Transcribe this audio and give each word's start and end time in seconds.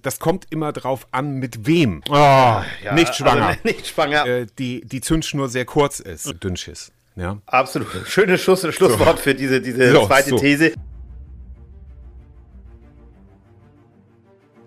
Das 0.00 0.20
kommt 0.20 0.46
immer 0.50 0.72
drauf 0.72 1.08
an, 1.10 1.34
mit 1.34 1.66
wem. 1.66 2.02
Oh, 2.08 2.12
ja, 2.14 2.64
nicht 2.94 3.16
schwanger. 3.16 3.48
Also 3.48 3.60
nicht 3.64 3.88
schwanger. 3.88 4.26
Äh, 4.26 4.46
die, 4.56 4.82
die 4.82 5.00
Zündschnur 5.00 5.48
sehr 5.48 5.64
kurz 5.64 5.98
ist. 5.98 6.32
Dünnschiss. 6.40 6.92
Ja. 7.16 7.38
Absolut. 7.46 7.88
Schönes 8.06 8.40
Schluss, 8.40 8.60
Schlusswort 8.60 9.16
so. 9.16 9.24
für 9.24 9.34
diese, 9.34 9.60
diese 9.60 9.90
so, 9.90 10.06
zweite 10.06 10.30
so. 10.30 10.38
These. 10.38 10.72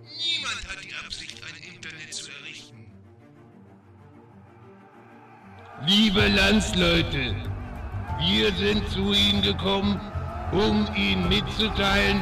Niemand 0.03 0.67
hat 0.67 0.83
die 0.83 0.93
Absicht, 1.05 1.41
ein 1.45 1.75
Internet 1.75 2.13
zu 2.13 2.29
errichten. 2.29 2.91
Liebe 5.87 6.27
Landsleute, 6.27 7.35
wir 8.19 8.51
sind 8.55 8.85
zu 8.89 9.13
Ihnen 9.13 9.41
gekommen, 9.41 10.01
um 10.51 10.93
Ihnen 10.93 11.29
mitzuteilen, 11.29 12.21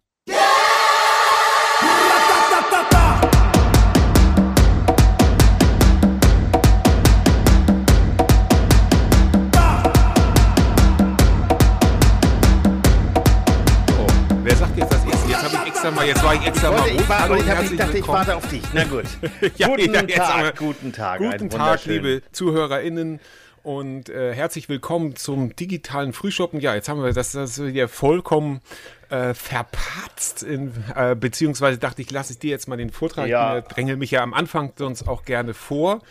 Extra 15.81 15.95
mal, 15.95 16.07
jetzt 16.07 16.23
war 16.23 16.35
ich 16.35 16.45
extra 16.45 16.69
ich 16.69 16.77
wollte, 16.77 16.93
mal 16.93 17.01
ich, 17.01 17.09
war, 17.09 17.37
ich, 17.37 17.49
hab, 17.49 17.63
ich 17.63 17.77
dachte, 17.77 17.97
ich 17.97 18.07
warte 18.07 18.35
auf 18.35 18.47
dich. 18.47 18.61
Na 18.71 18.83
gut. 18.83 19.05
ja, 19.57 19.67
guten, 19.67 19.93
ja, 19.93 20.01
Tag, 20.03 20.35
aber, 20.35 20.51
guten 20.53 20.93
Tag. 20.93 21.19
Guten 21.19 21.49
Tag, 21.49 21.85
liebe 21.85 22.21
ZuhörerInnen. 22.31 23.19
Und 23.63 24.09
äh, 24.09 24.33
herzlich 24.33 24.69
willkommen 24.69 25.15
zum 25.15 25.55
digitalen 25.55 26.13
Frühschoppen. 26.13 26.59
Ja, 26.59 26.75
jetzt 26.75 26.87
haben 26.87 27.03
wir 27.03 27.13
das, 27.13 27.31
das 27.31 27.55
hier 27.55 27.87
vollkommen 27.87 28.61
äh, 29.09 29.33
verpatzt, 29.33 30.43
in, 30.43 30.71
äh, 30.95 31.15
beziehungsweise 31.15 31.77
dachte 31.79 32.01
ich, 32.01 32.11
lasse 32.11 32.33
ich 32.33 32.39
dir 32.39 32.51
jetzt 32.51 32.67
mal 32.67 32.77
den 32.77 32.91
Vortrag. 32.91 33.27
Ja. 33.27 33.59
Ich 33.59 33.65
dränge 33.65 33.97
mich 33.97 34.11
ja 34.11 34.21
am 34.21 34.33
Anfang 34.33 34.73
sonst 34.75 35.07
auch 35.07 35.25
gerne 35.25 35.53
vor. 35.55 36.01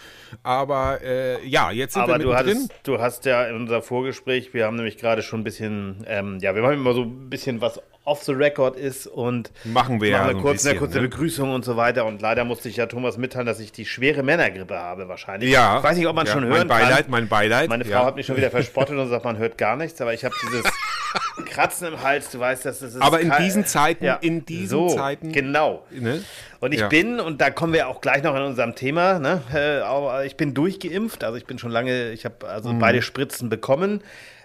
Aber 0.42 1.00
äh, 1.02 1.44
ja, 1.46 1.70
jetzt 1.70 1.94
sind 1.94 2.02
Aber 2.02 2.18
wir 2.18 2.24
du 2.24 2.34
hattest, 2.34 2.56
drin. 2.56 2.68
Du 2.82 2.98
hast 2.98 3.24
ja 3.24 3.44
in 3.44 3.54
unser 3.54 3.82
Vorgespräch, 3.82 4.52
wir 4.52 4.66
haben 4.66 4.76
nämlich 4.76 4.98
gerade 4.98 5.22
schon 5.22 5.41
ein 5.41 5.44
bisschen, 5.44 6.04
ähm, 6.08 6.38
ja, 6.41 6.54
wir 6.54 6.62
haben 6.62 6.74
immer 6.74 6.94
so 6.94 7.02
ein 7.02 7.30
bisschen 7.30 7.60
was 7.60 7.80
off 8.04 8.22
the 8.24 8.32
record 8.32 8.76
ist 8.76 9.06
und 9.06 9.50
machen 9.64 10.00
wir 10.00 10.12
machen 10.12 10.24
ja 10.24 10.30
eine, 10.30 10.40
kurz, 10.40 10.54
bisschen, 10.54 10.70
eine 10.70 10.78
kurze 10.78 10.96
ne? 10.96 11.08
Begrüßung 11.08 11.52
und 11.52 11.64
so 11.64 11.76
weiter. 11.76 12.06
Und 12.06 12.22
leider 12.22 12.44
musste 12.44 12.68
ich 12.68 12.76
ja 12.76 12.86
Thomas 12.86 13.18
mitteilen, 13.18 13.46
dass 13.46 13.60
ich 13.60 13.72
die 13.72 13.84
schwere 13.84 14.22
Männergrippe 14.22 14.74
habe 14.76 15.08
wahrscheinlich. 15.08 15.50
Ja. 15.50 15.78
Ich 15.78 15.84
weiß 15.84 15.96
nicht, 15.96 16.06
ob 16.06 16.16
man 16.16 16.26
ja, 16.26 16.32
schon 16.32 16.48
mein 16.48 16.58
hören 16.58 16.68
Beileid, 16.68 17.02
kann. 17.02 17.10
Mein 17.10 17.28
Beileid, 17.28 17.68
Meine 17.68 17.84
Frau 17.84 17.92
ja. 17.92 18.04
hat 18.06 18.16
mich 18.16 18.26
schon 18.26 18.36
wieder 18.36 18.50
verspottet 18.50 18.96
und 18.96 19.08
sagt, 19.08 19.24
man 19.24 19.36
hört 19.36 19.58
gar 19.58 19.76
nichts. 19.76 20.00
Aber 20.00 20.14
ich 20.14 20.24
habe 20.24 20.34
dieses 20.42 20.64
Kratzen 21.46 21.88
im 21.88 22.02
Hals. 22.02 22.30
Du 22.30 22.40
weißt, 22.40 22.64
dass 22.64 22.80
das 22.80 22.94
ist. 22.94 23.02
Aber 23.02 23.20
in 23.20 23.32
diesen 23.38 23.66
Zeiten, 23.66 24.04
ja, 24.04 24.14
in 24.14 24.46
diesen 24.46 24.68
so, 24.68 24.88
Zeiten, 24.88 25.32
genau. 25.32 25.84
Ne? 25.90 26.22
Und 26.60 26.72
ich 26.72 26.80
Ja. 26.80 26.88
bin, 26.88 27.20
und 27.20 27.40
da 27.40 27.50
kommen 27.50 27.72
wir 27.72 27.88
auch 27.88 28.00
gleich 28.00 28.22
noch 28.22 28.34
in 28.34 28.42
unserem 28.42 28.74
Thema, 28.74 29.18
ne, 29.18 29.42
äh, 29.54 30.26
ich 30.26 30.36
bin 30.36 30.52
durchgeimpft, 30.52 31.24
also 31.24 31.36
ich 31.36 31.46
bin 31.46 31.58
schon 31.58 31.70
lange, 31.70 32.10
ich 32.12 32.24
habe 32.24 32.46
also 32.48 32.74
beide 32.78 33.02
Spritzen 33.02 33.48
bekommen. 33.48 34.02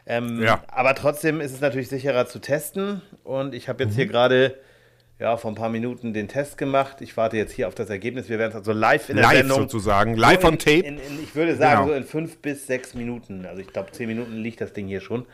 Ähm. 0.07 0.41
Ja. 0.43 0.63
Aber 0.67 0.93
trotzdem 0.95 1.41
ist 1.41 1.51
es 1.53 1.61
natürlich 1.61 1.89
sicherer 1.89 2.27
zu 2.27 2.39
testen. 2.39 3.01
Und 3.23 3.53
ich 3.55 3.69
habe 3.69 3.83
jetzt 3.83 3.93
Mhm. 3.93 3.95
hier 3.97 4.05
gerade 4.07 4.55
ja, 5.17 5.37
vor 5.37 5.49
ein 5.49 5.55
paar 5.55 5.69
Minuten 5.69 6.13
den 6.13 6.27
Test 6.27 6.57
gemacht. 6.57 6.97
Ich 6.99 7.15
warte 7.15 7.37
jetzt 7.37 7.53
hier 7.53 7.67
auf 7.69 7.75
das 7.75 7.89
Ergebnis. 7.89 8.27
Wir 8.27 8.37
werden 8.37 8.49
es 8.51 8.55
also 8.57 8.73
live 8.73 9.09
in 9.09 9.15
der 9.15 9.25
live 9.25 9.37
Sendung. 9.37 9.59
sozusagen, 9.61 10.15
live 10.17 10.41
So 10.41 10.47
on 10.47 10.53
in, 10.53 10.59
tape. 10.59 10.79
In, 10.79 10.97
in, 10.97 11.23
ich 11.23 11.33
würde 11.35 11.55
sagen, 11.55 11.83
Genau. 11.83 11.93
so 11.93 11.93
in 11.97 12.03
fünf 12.03 12.37
bis 12.39 12.67
sechs 12.67 12.93
Minuten. 12.95 13.45
Also 13.45 13.61
ich 13.61 13.67
glaube, 13.67 13.91
zehn 13.93 14.07
Minuten 14.07 14.33
liegt 14.35 14.59
das 14.61 14.73
Ding 14.73 14.87
hier 14.87 14.99
schon. 15.01 15.25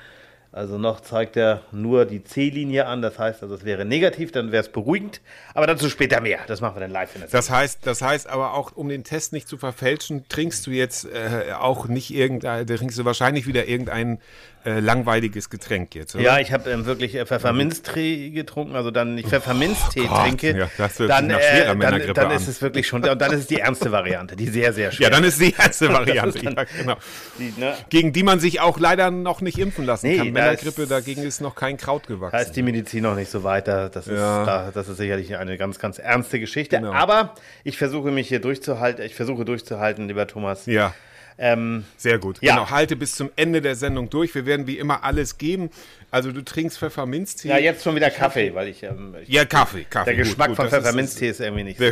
Also 0.54 0.78
noch 0.78 1.00
zeigt 1.00 1.38
er 1.38 1.62
nur 1.72 2.04
die 2.06 2.26
C-Linie 2.26 2.86
an. 2.86 3.02
Das 3.02 3.18
heißt, 3.18 3.42
also 3.42 3.56
es 3.56 3.64
wäre 3.64 3.86
negativ, 3.86 4.34
dann 4.34 4.52
wäre 4.52 4.62
es 4.64 4.70
beruhigend. 4.70 5.22
Aber 5.54 5.66
dazu 5.66 5.90
später 5.90 6.20
mehr. 6.20 6.40
Das 6.48 6.60
machen 6.60 6.76
wir 6.76 6.82
dann 6.82 6.92
live 6.92 7.16
in 7.16 7.22
der. 7.22 7.30
Das 7.30 7.50
heißt, 7.50 7.80
das 7.88 8.02
heißt 8.02 8.28
aber 8.28 8.54
auch, 8.54 8.74
um 8.76 8.90
den 8.90 9.06
Test 9.06 9.32
nicht 9.32 9.48
zu 9.48 9.58
verfälschen, 9.58 10.28
trinkst 10.28 10.68
du 10.68 10.72
jetzt 10.72 11.06
äh, 11.06 11.54
auch 11.54 11.88
nicht 11.88 12.14
irgendein, 12.14 12.66
da 12.66 12.76
trinkst 12.76 13.00
du 13.00 13.06
wahrscheinlich 13.06 13.48
wieder 13.48 13.66
irgendein 13.68 14.20
äh, 14.66 14.80
langweiliges 14.80 15.50
Getränk 15.50 15.96
jetzt, 15.96 16.14
oder? 16.16 16.24
Ja, 16.24 16.40
ich 16.40 16.52
habe 16.52 16.70
ähm, 16.70 16.86
wirklich 16.86 17.16
äh, 17.16 17.26
Pfefferminztee 17.26 18.30
getrunken, 18.30 18.76
also 18.76 18.92
dann 18.92 19.18
ich 19.18 19.26
Pfefferminztee 19.26 20.06
Gott, 20.06 20.22
trinke, 20.22 20.56
ja, 20.58 20.70
das 20.78 20.98
dann, 20.98 21.30
äh, 21.32 21.66
dann, 21.66 21.80
dann 21.80 22.26
an. 22.28 22.32
ist 22.32 22.48
es 22.48 22.62
wirklich 22.62 22.88
schon, 22.88 23.04
und 23.04 23.20
dann 23.22 23.32
ist 23.32 23.40
es 23.40 23.48
die 23.48 23.60
ernste 23.60 23.92
Variante, 23.92 24.36
die 24.36 24.48
sehr, 24.48 24.72
sehr 24.74 24.92
schwer 24.92 25.08
Ja, 25.08 25.10
dann 25.10 25.24
ist 25.24 25.42
die 25.42 25.54
erste 25.58 25.92
Variante. 25.92 26.40
dann- 26.44 26.56
ja, 26.56 26.64
genau. 26.80 26.96
die, 27.40 27.60
ne, 27.60 27.74
Gegen 27.90 28.14
die 28.14 28.22
man 28.22 28.40
sich 28.40 28.60
auch 28.62 28.80
leider 28.80 29.10
noch 29.10 29.42
nicht 29.42 29.58
impfen 29.58 29.86
lassen 29.86 30.08
Nee, 30.08 30.18
kann. 30.18 30.32
Männergrippe, 30.42 30.88
dagegen 30.88 31.24
ist 31.24 31.42
noch 31.42 31.56
kein 31.56 31.78
Kraut 31.78 32.08
gewachsen. 32.08 32.36
Da 32.38 32.42
ist 32.42 32.52
die 32.54 32.62
Medizin 32.64 33.04
noch 33.04 33.16
nicht 33.16 33.32
so 33.32 33.44
weiter. 33.44 33.90
Das 33.90 34.08
ist, 34.08 34.18
Ja. 34.20 34.46
da, 34.46 34.72
das 34.74 34.88
ist 34.90 34.98
sicherlich 34.98 35.36
eine 35.38 35.58
ganz, 35.58 35.80
ganz 35.80 36.00
ernste 36.00 36.40
Geschichte. 36.40 36.78
Genau. 36.78 36.92
Aber 36.94 37.36
ich 37.64 37.78
versuche 37.78 38.12
mich 38.12 38.28
hier 38.28 38.40
durchzuhalten. 38.40 39.06
Ich 39.06 39.16
versuche 39.16 39.46
durchzuhalten, 39.46 40.08
lieber 40.08 40.28
Thomas. 40.28 40.66
ja, 40.66 40.94
Ähm, 41.38 41.86
sehr 41.98 42.20
gut. 42.20 42.38
Ja. 42.42 42.54
Genau, 42.56 42.70
halte 42.70 42.96
bis 42.96 43.16
zum 43.16 43.32
Ende 43.36 43.62
der 43.62 43.76
Sendung 43.76 44.10
durch. 44.12 44.36
Wir 44.36 44.46
werden 44.46 44.68
wie 44.68 44.78
immer 44.78 45.04
alles 45.04 45.38
geben. 45.40 45.70
Also 46.12 46.32
du 46.32 46.44
trinkst 46.44 46.78
Pfefferminztee. 46.78 47.48
ja, 47.48 47.58
jetzt 47.58 47.84
schon 47.84 47.96
wieder 47.96 48.12
Kaffee, 48.12 48.54
weil 48.54 48.68
ich, 48.68 48.84
ähm, 48.84 49.16
ich 49.22 49.30
Ja, 49.30 49.46
Kaffee, 49.46 49.86
Kaffee. 49.90 50.06
der 50.12 50.16
gut, 50.18 50.26
Geschmack 50.26 50.48
gut, 50.50 50.56
von 50.58 50.66
das 50.66 50.74
ist- 50.74 50.80
Pfefferminztee 50.80 51.30
ist, 51.30 51.40
irgendwie 51.40 51.64
nicht 51.64 51.80
so. 51.80 51.86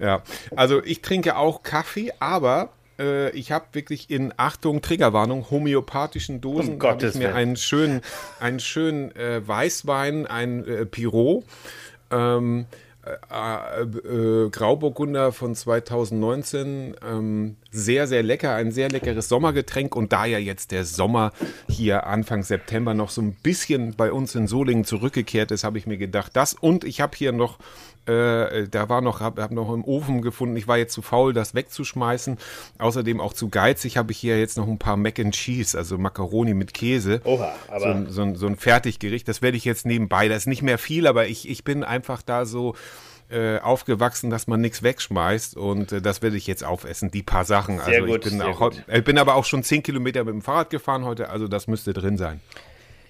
Ja, 0.00 0.22
also 0.56 0.82
ich 0.82 1.00
trinke 1.02 1.36
auch 1.36 1.62
Kaffee, 1.62 2.12
aber 2.18 2.70
äh, 2.98 3.30
ich 3.30 3.52
habe 3.52 3.66
wirklich 3.72 4.10
in 4.10 4.32
Achtung 4.36 4.82
Triggerwarnung 4.82 5.50
homöopathischen 5.50 6.40
Dosen 6.40 6.74
Um 6.74 6.78
habe 6.80 6.94
Gottes 6.94 7.14
ich 7.14 7.18
mir 7.18 7.26
Willen. 7.28 7.36
einen 7.36 7.56
schönen 7.56 8.00
einen 8.40 8.60
schönen 8.60 9.14
äh, 9.16 9.46
Weißwein, 9.46 10.26
ein 10.26 10.66
äh, 10.66 10.86
Pirot. 10.86 11.44
Ähm, 12.10 12.66
äh, 13.06 13.82
äh, 13.82 14.50
Grauburgunder 14.50 15.32
von 15.32 15.54
2019, 15.54 16.94
ähm, 17.06 17.56
sehr, 17.70 18.06
sehr 18.06 18.22
lecker, 18.22 18.54
ein 18.54 18.70
sehr 18.72 18.88
leckeres 18.88 19.28
Sommergetränk 19.28 19.94
und 19.96 20.12
da 20.12 20.24
ja 20.24 20.38
jetzt 20.38 20.70
der 20.70 20.84
Sommer 20.84 21.32
hier 21.68 22.06
Anfang 22.06 22.42
September 22.42 22.94
noch 22.94 23.10
so 23.10 23.20
ein 23.20 23.34
bisschen 23.42 23.94
bei 23.94 24.12
uns 24.12 24.34
in 24.34 24.46
Solingen 24.46 24.84
zurückgekehrt 24.84 25.50
ist, 25.50 25.64
habe 25.64 25.78
ich 25.78 25.86
mir 25.86 25.98
gedacht, 25.98 26.32
das 26.34 26.54
und 26.54 26.84
ich 26.84 27.00
habe 27.00 27.16
hier 27.16 27.32
noch 27.32 27.58
äh, 28.06 28.68
da 28.68 28.90
war 28.90 29.00
noch, 29.00 29.20
habe 29.20 29.40
hab 29.42 29.50
noch 29.50 29.72
im 29.72 29.82
Ofen 29.82 30.20
gefunden. 30.20 30.58
Ich 30.58 30.68
war 30.68 30.76
jetzt 30.76 30.92
zu 30.92 31.00
faul, 31.00 31.32
das 31.32 31.54
wegzuschmeißen. 31.54 32.36
Außerdem 32.76 33.18
auch 33.18 33.32
zu 33.32 33.48
geizig 33.48 33.96
habe 33.96 34.12
ich 34.12 34.18
hier 34.18 34.38
jetzt 34.38 34.58
noch 34.58 34.68
ein 34.68 34.76
paar 34.78 34.98
Mac 34.98 35.18
and 35.18 35.32
Cheese, 35.34 35.78
also 35.78 35.96
Macaroni 35.96 36.52
mit 36.52 36.74
Käse. 36.74 37.22
Oha, 37.24 37.54
aber- 37.68 37.80
so, 37.80 37.86
ein- 37.86 38.34
so, 38.34 38.34
so 38.34 38.46
ein 38.46 38.56
Fertiggericht. 38.56 39.26
Das 39.26 39.40
werde 39.40 39.56
ich 39.56 39.64
jetzt 39.64 39.86
nebenbei. 39.86 40.28
Das 40.28 40.40
ist 40.42 40.46
nicht 40.48 40.60
mehr 40.60 40.76
viel, 40.76 41.06
aber 41.06 41.28
ich, 41.28 41.48
ich 41.48 41.64
bin 41.64 41.82
einfach 41.82 42.20
da 42.20 42.44
so 42.44 42.74
äh, 43.30 43.58
aufgewachsen, 43.58 44.30
dass 44.30 44.46
man 44.46 44.60
nichts 44.60 44.82
wegschmeißt 44.82 45.56
und 45.56 45.92
äh, 45.92 46.00
das 46.00 46.22
werde 46.22 46.36
ich 46.36 46.46
jetzt 46.46 46.64
aufessen, 46.64 47.10
die 47.10 47.22
paar 47.22 47.44
Sachen. 47.44 47.78
Sehr 47.78 48.02
also 48.02 48.06
gut, 48.06 48.26
ich 48.26 48.32
bin 48.32 48.42
auch, 48.42 48.72
ich 48.86 49.04
bin 49.04 49.18
aber 49.18 49.34
auch 49.34 49.44
schon 49.44 49.62
zehn 49.62 49.82
Kilometer 49.82 50.24
mit 50.24 50.34
dem 50.34 50.42
Fahrrad 50.42 50.70
gefahren 50.70 51.04
heute, 51.04 51.30
also 51.30 51.48
das 51.48 51.66
müsste 51.66 51.92
drin 51.92 52.16
sein. 52.16 52.40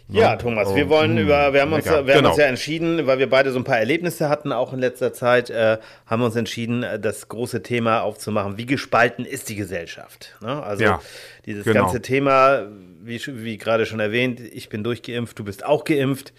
Ja, 0.09 0.37
Thomas, 0.37 0.75
wir 0.75 0.91
wollen 0.91 1.17
über, 1.17 1.55
wir 1.55 1.63
haben 1.63 1.73
uns, 1.73 1.87
wir 1.87 1.93
haben 1.93 2.07
Genau. 2.07 2.29
uns 2.29 2.39
ja 2.39 2.45
entschieden, 2.45 3.07
weil 3.07 3.19
wir 3.19 3.29
beide 3.29 3.53
so 3.53 3.59
ein 3.59 3.65
paar 3.65 3.79
Erlebnisse 3.79 4.29
hatten, 4.29 4.53
auch 4.53 4.75
in 4.75 4.79
letzter 4.79 5.15
Zeit, 5.15 5.49
äh, 5.49 5.79
haben 6.07 6.21
wir 6.21 6.27
uns 6.27 6.37
entschieden, 6.37 6.83
äh, 6.83 7.01
das 7.01 7.29
große 7.29 7.63
Thema 7.63 8.03
aufzumachen. 8.03 8.59
Wie 8.59 8.67
gespalten 8.67 9.25
ist 9.25 9.49
die 9.49 9.57
Gesellschaft? 9.57 10.37
Ne? 10.43 10.63
Also 10.63 10.85
Ja, 10.85 11.01
dieses 11.47 11.65
genau. 11.65 11.85
ganze 11.85 12.03
Thema, 12.03 12.67
wie, 13.03 13.19
wie 13.27 13.56
gerade 13.56 13.87
schon 13.87 13.99
erwähnt, 13.99 14.41
ich 14.41 14.69
bin 14.69 14.85
durchgeimpft, 14.85 15.38
du 15.38 15.44
bist 15.44 15.65
auch 15.65 15.85
geimpft. 15.85 16.35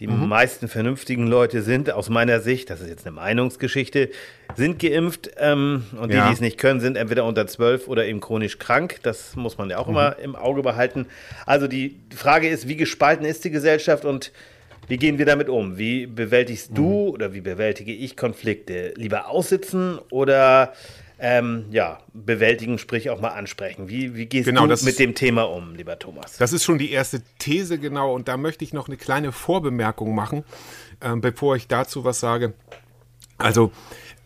Die 0.00 0.08
Mhm. 0.08 0.28
meisten 0.28 0.66
vernünftigen 0.66 1.28
Leute 1.28 1.62
sind, 1.62 1.90
aus 1.92 2.08
meiner 2.08 2.40
Sicht, 2.40 2.68
das 2.68 2.80
ist 2.80 2.88
jetzt 2.88 3.06
eine 3.06 3.14
Meinungsgeschichte, 3.14 4.10
sind 4.56 4.80
geimpft. 4.80 5.30
Ähm, 5.38 5.84
und 6.00 6.10
die, 6.10 6.16
Ja. 6.16 6.26
die 6.26 6.34
es 6.34 6.40
nicht 6.40 6.58
können, 6.58 6.80
sind 6.80 6.96
entweder 6.96 7.24
unter 7.24 7.46
12 7.46 7.86
oder 7.86 8.04
eben 8.04 8.18
chronisch 8.20 8.58
krank. 8.58 8.98
Das 9.04 9.36
muss 9.36 9.56
man 9.56 9.70
ja 9.70 9.78
auch 9.78 9.86
immer 9.88 10.18
im 10.18 10.34
Auge 10.34 10.62
behalten. 10.62 11.06
Also 11.46 11.68
die 11.68 11.96
Frage 12.14 12.48
ist, 12.48 12.66
wie 12.66 12.76
gespalten 12.76 13.24
ist 13.24 13.44
die 13.44 13.50
Gesellschaft 13.50 14.04
und 14.04 14.32
wie 14.88 14.96
gehen 14.96 15.16
wir 15.18 15.26
damit 15.26 15.48
um? 15.48 15.78
Wie 15.78 16.06
bewältigst 16.06 16.72
du 16.74 17.08
oder 17.08 17.32
wie 17.32 17.40
bewältige 17.40 17.92
ich 17.92 18.16
Konflikte? 18.16 18.92
Lieber 18.96 19.28
aussitzen 19.30 19.98
oder 20.10 20.72
ähm, 21.26 21.64
ja, 21.70 22.00
bewältigen, 22.12 22.76
sprich 22.78 23.08
auch 23.08 23.18
mal 23.18 23.30
ansprechen? 23.30 23.88
Wie, 23.88 24.14
wie 24.14 24.26
gehst 24.26 24.44
Genau, 24.44 24.62
du 24.66 24.68
mit 24.68 24.78
ist- 24.82 24.98
dem 24.98 25.14
Thema 25.14 25.44
um, 25.44 25.74
lieber 25.74 25.98
Thomas? 25.98 26.36
Das 26.36 26.52
ist 26.52 26.64
schon 26.64 26.76
die 26.76 26.90
erste 26.90 27.22
These, 27.38 27.78
genau. 27.78 28.12
Und 28.14 28.28
da 28.28 28.36
möchte 28.36 28.62
ich 28.62 28.74
noch 28.74 28.88
eine 28.88 28.98
kleine 28.98 29.32
Vorbemerkung 29.32 30.14
machen, 30.14 30.44
ähm, 31.00 31.22
bevor 31.22 31.56
ich 31.56 31.66
dazu 31.66 32.04
was 32.04 32.20
sage. 32.20 32.52
Also, 33.38 33.72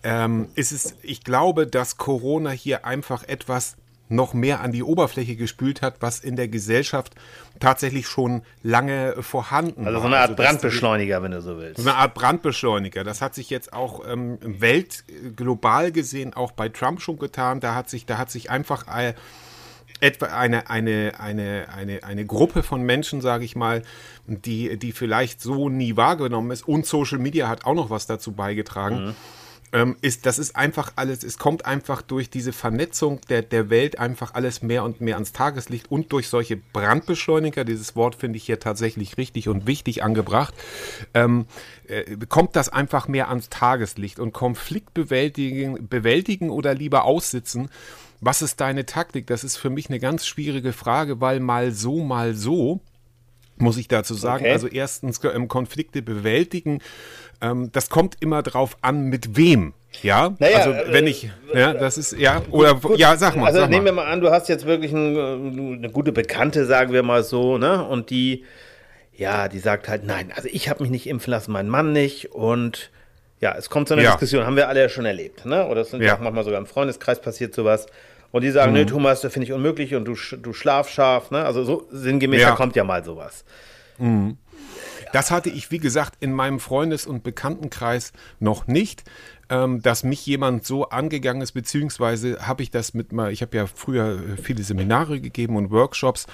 ähm, 0.03 0.49
ist 0.57 0.73
es, 0.73 0.97
ich 1.03 1.23
glaube, 1.23 1.69
dass 1.69 1.99
Corona 1.99 2.51
hier 2.51 2.85
einfach 2.85 3.23
etwas 3.23 3.77
noch 4.09 4.35
mehr 4.35 4.61
an 4.61 4.73
die 4.73 4.83
Oberfläche 4.83 5.37
gespült 5.37 5.83
hat, 5.83 5.97
was 6.01 6.21
in 6.21 6.37
der 6.37 6.49
Gesellschaft 6.49 7.15
tatsächlich 7.61 8.07
schon 8.07 8.43
lange 8.63 9.17
vorhanden 9.23 9.87
Also 9.87 9.95
war. 9.97 10.01
so 10.03 10.07
eine 10.07 10.19
Art 10.19 10.31
die- 10.31 10.35
Brandbeschleuniger, 10.43 11.23
wenn 11.23 11.33
du 11.33 11.41
so 11.43 11.59
willst. 11.59 11.81
so 11.83 11.89
eine 11.89 11.99
Art 11.99 12.15
Brandbeschleuniger. 12.15 13.05
Das 13.05 13.21
hat 13.21 13.35
sich 13.35 13.51
jetzt 13.51 13.73
auch 13.73 14.03
ähm, 14.09 14.39
Welt 14.43 15.05
global 15.37 15.93
gesehen 15.93 16.35
auch 16.35 16.53
bei 16.53 16.69
Trump 16.69 17.01
schon 17.03 17.19
getan. 17.19 17.61
Da 17.61 17.75
hat 17.75 17.91
sich, 17.91 18.07
da 18.07 18.19
hat 18.19 18.31
sich 18.31 18.51
einfach 18.51 18.87
äh, 18.97 19.15
etwa 20.01 20.27
eine, 20.27 20.71
eine, 20.71 21.15
eine, 21.19 21.67
eine, 21.75 22.05
eine 22.05 22.25
Gruppe 22.25 22.63
von 22.63 22.83
Menschen, 22.83 23.21
sage 23.21 23.45
ich 23.45 23.57
mal, 23.57 23.83
die, 24.27 24.77
die 24.79 24.93
vielleicht 24.93 25.41
so 25.41 25.69
nie 25.69 25.97
wahrgenommen 25.97 26.51
ist. 26.53 26.67
Und 26.69 26.87
Social 26.87 27.19
Media 27.19 27.49
hat 27.49 27.65
auch 27.67 27.75
noch 27.75 27.91
was 27.91 28.07
dazu 28.07 28.33
beigetragen. 28.33 29.17
Ähm, 29.73 29.97
ist, 30.01 30.25
das 30.25 30.39
ist 30.39 30.57
einfach 30.57 30.93
alles, 30.97 31.23
es 31.23 31.37
kommt 31.37 31.67
einfach 31.67 32.01
durch 32.01 32.31
diese 32.31 32.53
Vernetzung 32.53 33.21
der, 33.29 33.43
der 33.43 33.69
Welt 33.69 33.99
einfach 33.99 34.33
alles 34.35 34.63
mehr 34.63 34.83
und 34.83 35.01
mehr 35.03 35.17
ans 35.17 35.33
Tageslicht 35.33 35.91
und 35.91 36.11
durch 36.13 36.29
solche 36.29 36.57
Brandbeschleuniger, 36.57 37.65
dieses 37.65 37.95
Wort 37.95 38.15
finde 38.15 38.39
ich 38.39 38.45
hier 38.45 38.61
tatsächlich 38.61 39.19
richtig 39.19 39.49
und 39.49 39.67
wichtig 39.67 40.03
angebracht, 40.03 40.55
ähm, 41.13 41.47
äh, 41.87 42.17
kommt 42.29 42.57
das 42.57 42.71
einfach 42.71 43.09
mehr 43.09 43.29
ans 43.29 43.51
Tageslicht 43.51 44.19
und 44.19 44.33
Konflikt 44.33 44.95
bewältigen, 44.95 45.87
bewältigen 45.89 46.49
oder 46.49 46.75
lieber 46.75 47.05
aussitzen. 47.05 47.69
Was 48.21 48.43
ist 48.43 48.61
deine 48.61 48.87
Taktik? 48.87 49.27
Das 49.27 49.45
ist 49.45 49.59
für 49.59 49.71
mich 49.71 49.91
eine 49.91 50.01
ganz 50.01 50.27
schwierige 50.27 50.73
Frage, 50.73 51.21
weil 51.21 51.41
mal 51.41 51.73
so, 51.73 52.03
mal 52.03 52.35
so 52.35 52.81
muss 53.61 53.77
ich 53.79 53.89
dazu 53.89 54.15
sagen. 54.15 54.45
Okay. 54.45 54.53
Also 54.53 54.67
erstens 54.69 55.21
ähm, 55.25 55.49
Konflikte 55.49 56.03
bewältigen. 56.03 56.81
Ähm, 57.41 57.71
das 57.73 57.89
kommt 57.91 58.17
immer 58.21 58.43
drauf 58.43 58.77
an, 58.83 59.05
mit 59.05 59.37
wem. 59.37 59.75
Ja, 60.03 60.35
Naja, 60.39 60.59
also 60.59 60.71
äh, 60.71 60.93
wenn 60.93 61.07
ich, 61.07 61.31
ja, 61.55 61.73
das 61.73 61.97
ist 61.97 62.13
ja 62.19 62.43
oder 62.51 62.79
ja, 62.97 63.17
sag 63.17 63.37
mal. 63.37 63.47
Also 63.47 63.61
sag 63.61 63.71
nehmen 63.71 63.87
wir 63.87 63.93
mal 63.93 64.05
an, 64.07 64.21
du 64.21 64.31
hast 64.31 64.49
jetzt 64.49 64.67
wirklich 64.67 64.93
ein, 64.93 65.17
äh, 65.17 65.77
eine 65.79 65.91
gute 65.91 66.13
Bekannte, 66.13 66.67
sagen 66.67 66.93
wir 66.93 67.03
mal 67.03 67.23
so, 67.25 67.57
ne? 67.57 67.85
Und 67.85 68.11
die, 68.11 68.45
ja, 69.17 69.49
die 69.49 69.59
sagt 69.59 69.89
halt, 69.89 70.05
nein, 70.05 70.31
also 70.35 70.49
ich 70.53 70.69
habe 70.69 70.83
mich 70.83 70.91
nicht 70.91 71.07
impfen 71.07 71.31
lassen, 71.31 71.53
mein 71.53 71.69
Mann 71.69 71.93
nicht. 71.93 72.33
Und 72.33 72.91
ja, 73.41 73.55
es 73.57 73.71
kommt 73.71 73.89
zu 73.89 73.95
einer 73.95 74.03
Ja. 74.03 74.11
Diskussion, 74.13 74.45
haben 74.45 74.57
wir 74.57 74.69
alle 74.69 74.81
ja 74.83 74.89
schon 74.89 75.07
erlebt, 75.07 75.47
ne? 75.47 75.67
Oder 75.67 75.81
es 75.81 75.91
sind 75.91 76.03
ja 76.03 76.19
manchmal 76.21 76.45
sogar 76.45 76.61
im 76.61 76.67
Freundeskreis 76.67 77.21
passiert 77.21 77.55
sowas. 77.55 77.87
Und 78.31 78.43
die 78.43 78.51
sagen, 78.51 78.73
nee, 78.75 78.85
Thomas, 78.85 79.23
das 79.23 79.33
finde 79.33 79.47
ich 79.47 79.53
unmöglich 79.53 79.95
und 79.95 80.05
du, 80.05 80.15
du 80.15 80.53
schlaf 80.53 80.89
scharf, 80.91 81.31
ne? 81.31 81.45
Also 81.45 81.65
so 81.65 81.87
sinngemäß, 81.91 82.43
Ja. 82.43 82.51
da 82.51 82.57
kommt 82.57 82.77
ja 82.77 82.85
mal 82.85 83.03
sowas. 83.05 83.45
Das 85.13 85.31
hatte 85.31 85.51
ich, 85.51 85.71
wie 85.71 85.79
gesagt, 85.79 86.15
in 86.21 86.33
meinem 86.33 86.61
Freundes- 86.61 87.07
und 87.07 87.23
Bekanntenkreis 87.23 88.13
noch 88.39 88.67
nicht, 88.67 89.05
ähm, 89.51 89.81
dass 89.83 90.05
mich 90.05 90.25
jemand 90.27 90.65
so 90.67 90.91
angegangen 90.91 91.41
ist, 91.41 91.53
beziehungsweise 91.53 92.47
habe 92.47 92.63
ich 92.63 92.71
das 92.71 92.93
mit 92.95 93.13
mal, 93.13 93.33
ich 93.33 93.41
habe 93.43 93.57
ja 93.57 93.67
früher 93.67 94.19
viele 94.43 94.63
Seminare 94.63 95.21
gegeben 95.21 95.57
und 95.57 95.71
Workshops 95.71 96.27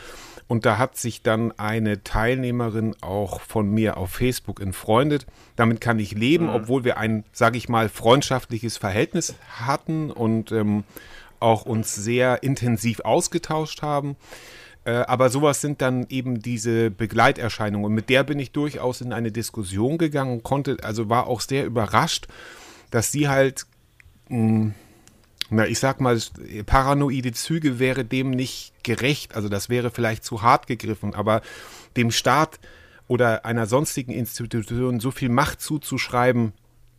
und 0.49 0.67
da 0.67 0.77
hat 0.79 0.97
sich 0.97 1.23
dann 1.23 1.53
eine 1.59 2.03
Teilnehmerin 2.03 2.97
auch 3.01 3.41
von 3.41 3.71
mir 3.71 3.97
auf 3.97 4.11
Facebook 4.11 4.61
entfreundet. 4.61 5.27
Damit 5.57 5.81
kann 5.81 5.99
ich 6.01 6.13
leben, 6.13 6.49
obwohl 6.51 6.85
wir 6.85 6.99
ein, 6.99 7.25
sage 7.33 7.57
ich 7.57 7.69
mal, 7.69 7.89
freundschaftliches 7.89 8.77
Verhältnis 8.77 9.37
hatten 9.65 10.11
und 10.11 10.51
ähm, 10.53 10.83
auch 11.45 11.67
uns 11.67 11.95
sehr 11.95 12.43
intensiv 12.43 13.01
ausgetauscht 13.01 13.83
haben. 13.83 14.17
Äh, 14.85 14.93
aber 14.93 15.29
sowas 15.29 15.61
sind 15.61 15.83
dann 15.83 16.07
eben 16.09 16.41
diese 16.41 16.91
Begleiterscheinungen. 16.91 17.85
Und 17.85 17.95
mit 17.95 18.09
der 18.09 18.25
bin 18.25 18.39
ich 18.39 18.53
durchaus 18.53 19.03
in 19.03 19.13
eine 19.13 19.31
Diskussion 19.31 19.99
gegangen, 19.99 20.43
konnte, 20.43 20.79
also 20.83 21.09
war 21.09 21.27
auch 21.27 21.43
sehr 21.43 21.67
überrascht, 21.67 22.27
dass 22.91 23.13
sie 23.13 23.29
halt, 23.29 23.67
mh, 24.29 24.73
na, 25.51 25.67
ich 25.67 25.79
sag 25.79 26.01
mal, 26.01 26.19
paranoide 26.65 27.33
Züge 27.33 27.79
wäre 27.79 28.05
dem 28.05 28.31
nicht 28.31 28.73
gerecht. 28.83 29.37
Also 29.37 29.49
das 29.49 29.69
wäre 29.69 29.91
vielleicht 29.91 30.25
zu 30.25 30.43
hart 30.43 30.67
gegriffen, 30.67 31.15
aber 31.15 31.43
dem 31.97 32.11
Staat 32.11 32.59
oder 33.07 33.45
einer 33.45 33.67
sonstigen 33.67 34.13
Institution 34.13 34.99
so 34.99 35.11
viel 35.11 35.29
Macht 35.29 35.61
zuzuschreiben, 35.61 36.55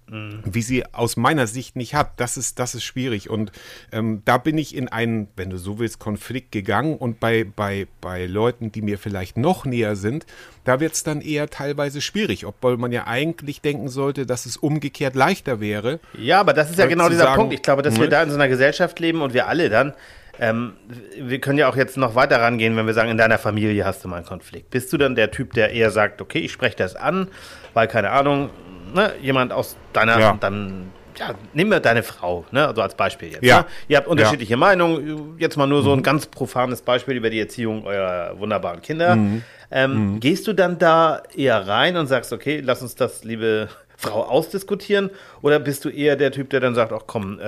wie 0.07 0.61
sie 0.61 0.85
aus 0.93 1.17
meiner 1.17 1.47
Sicht 1.47 1.75
nicht 1.75 1.95
hat, 1.95 2.11
das 2.17 2.37
ist, 2.37 2.59
das 2.59 2.75
ist 2.75 2.83
schwierig. 2.83 3.29
Und 3.29 3.51
ähm, 3.91 4.21
da 4.25 4.37
bin 4.37 4.57
ich 4.57 4.75
in 4.75 4.87
einen, 4.87 5.27
wenn 5.35 5.49
du 5.49 5.57
so 5.57 5.79
willst, 5.79 5.99
Konflikt 5.99 6.51
gegangen. 6.51 6.95
Und 6.97 7.19
bei, 7.19 7.43
bei, 7.43 7.87
bei 8.01 8.25
Leuten, 8.27 8.71
die 8.71 8.81
mir 8.81 8.99
vielleicht 8.99 9.37
noch 9.37 9.65
näher 9.65 9.95
sind, 9.95 10.25
da 10.63 10.79
wird 10.79 10.93
es 10.93 11.03
dann 11.03 11.21
eher 11.21 11.49
teilweise 11.49 12.01
schwierig, 12.01 12.45
obwohl 12.45 12.77
man 12.77 12.91
ja 12.91 13.07
eigentlich 13.07 13.61
denken 13.61 13.87
sollte, 13.87 14.25
dass 14.25 14.45
es 14.45 14.57
umgekehrt 14.57 15.15
leichter 15.15 15.59
wäre. 15.59 15.99
Ja, 16.17 16.39
aber 16.39 16.53
das 16.53 16.69
ist 16.69 16.77
ja 16.77 16.85
Äh, 16.85 16.89
genau 16.89 17.09
dieser 17.09 17.23
sagen, 17.23 17.35
Punkt. 17.37 17.53
Ich 17.53 17.61
glaube, 17.63 17.81
dass 17.81 17.95
wir 17.95 18.03
ne? 18.03 18.09
da 18.09 18.23
in 18.23 18.29
so 18.29 18.35
einer 18.35 18.47
Gesellschaft 18.47 18.99
leben 18.99 19.21
und 19.21 19.33
wir 19.33 19.47
alle 19.47 19.69
dann, 19.69 19.93
ähm, 20.39 20.73
wir 21.19 21.39
können 21.39 21.57
ja 21.57 21.69
auch 21.69 21.77
jetzt 21.77 21.97
noch 21.97 22.13
weiter 22.15 22.41
rangehen, 22.41 22.75
wenn 22.75 22.85
wir 22.85 22.93
sagen, 22.93 23.09
in 23.09 23.17
deiner 23.17 23.37
Familie 23.37 23.85
hast 23.85 24.03
du 24.03 24.07
mal 24.07 24.17
einen 24.17 24.25
Konflikt. 24.25 24.69
Bist 24.69 24.91
du 24.91 24.97
dann 24.97 25.15
der 25.15 25.31
Typ, 25.31 25.53
der 25.53 25.71
eher 25.71 25.91
sagt, 25.91 26.21
okay, 26.21 26.39
ich 26.39 26.51
spreche 26.51 26.75
das 26.75 26.95
an, 26.95 27.29
weil, 27.73 27.87
keine 27.87 28.11
Ahnung, 28.11 28.49
ne, 28.95 29.13
jemand 29.21 29.51
aus 29.53 29.75
deiner, 29.93 30.19
Ja. 30.19 30.37
dann, 30.39 30.91
ja, 31.17 31.31
nimm 31.53 31.69
mir 31.69 31.79
deine 31.79 32.01
Frau, 32.03 32.45
ne, 32.51 32.67
also 32.67 32.81
als 32.81 32.95
Beispiel 32.95 33.29
jetzt. 33.33 33.43
Ja. 33.43 33.59
Ne? 33.61 33.65
Ihr 33.87 33.97
habt 33.97 34.07
unterschiedliche 34.07 34.57
Meinungen, 34.57 35.35
jetzt 35.37 35.55
mal 35.57 35.67
nur 35.67 35.83
so 35.83 35.93
ein 35.93 36.01
ganz 36.03 36.25
profanes 36.25 36.81
Beispiel 36.81 37.15
über 37.15 37.29
die 37.29 37.39
Erziehung 37.39 37.85
eurer 37.85 38.37
wunderbaren 38.39 38.81
Kinder. 38.81 39.17
Ähm, 39.71 40.19
Gehst 40.19 40.47
du 40.47 40.53
dann 40.53 40.77
da 40.77 41.21
eher 41.35 41.67
rein 41.67 41.97
und 41.97 42.07
sagst, 42.07 42.33
okay, 42.33 42.61
lass 42.63 42.81
uns 42.81 42.95
das, 42.95 43.23
liebe 43.23 43.67
Frau, 43.97 44.23
ausdiskutieren? 44.23 45.09
Oder 45.41 45.59
bist 45.59 45.85
du 45.85 45.89
eher 45.89 46.15
der 46.17 46.31
Typ, 46.31 46.49
der 46.49 46.59
dann 46.59 46.75
sagt, 46.75 46.91
ach 46.91 47.03
komm, 47.07 47.39
äh, 47.39 47.43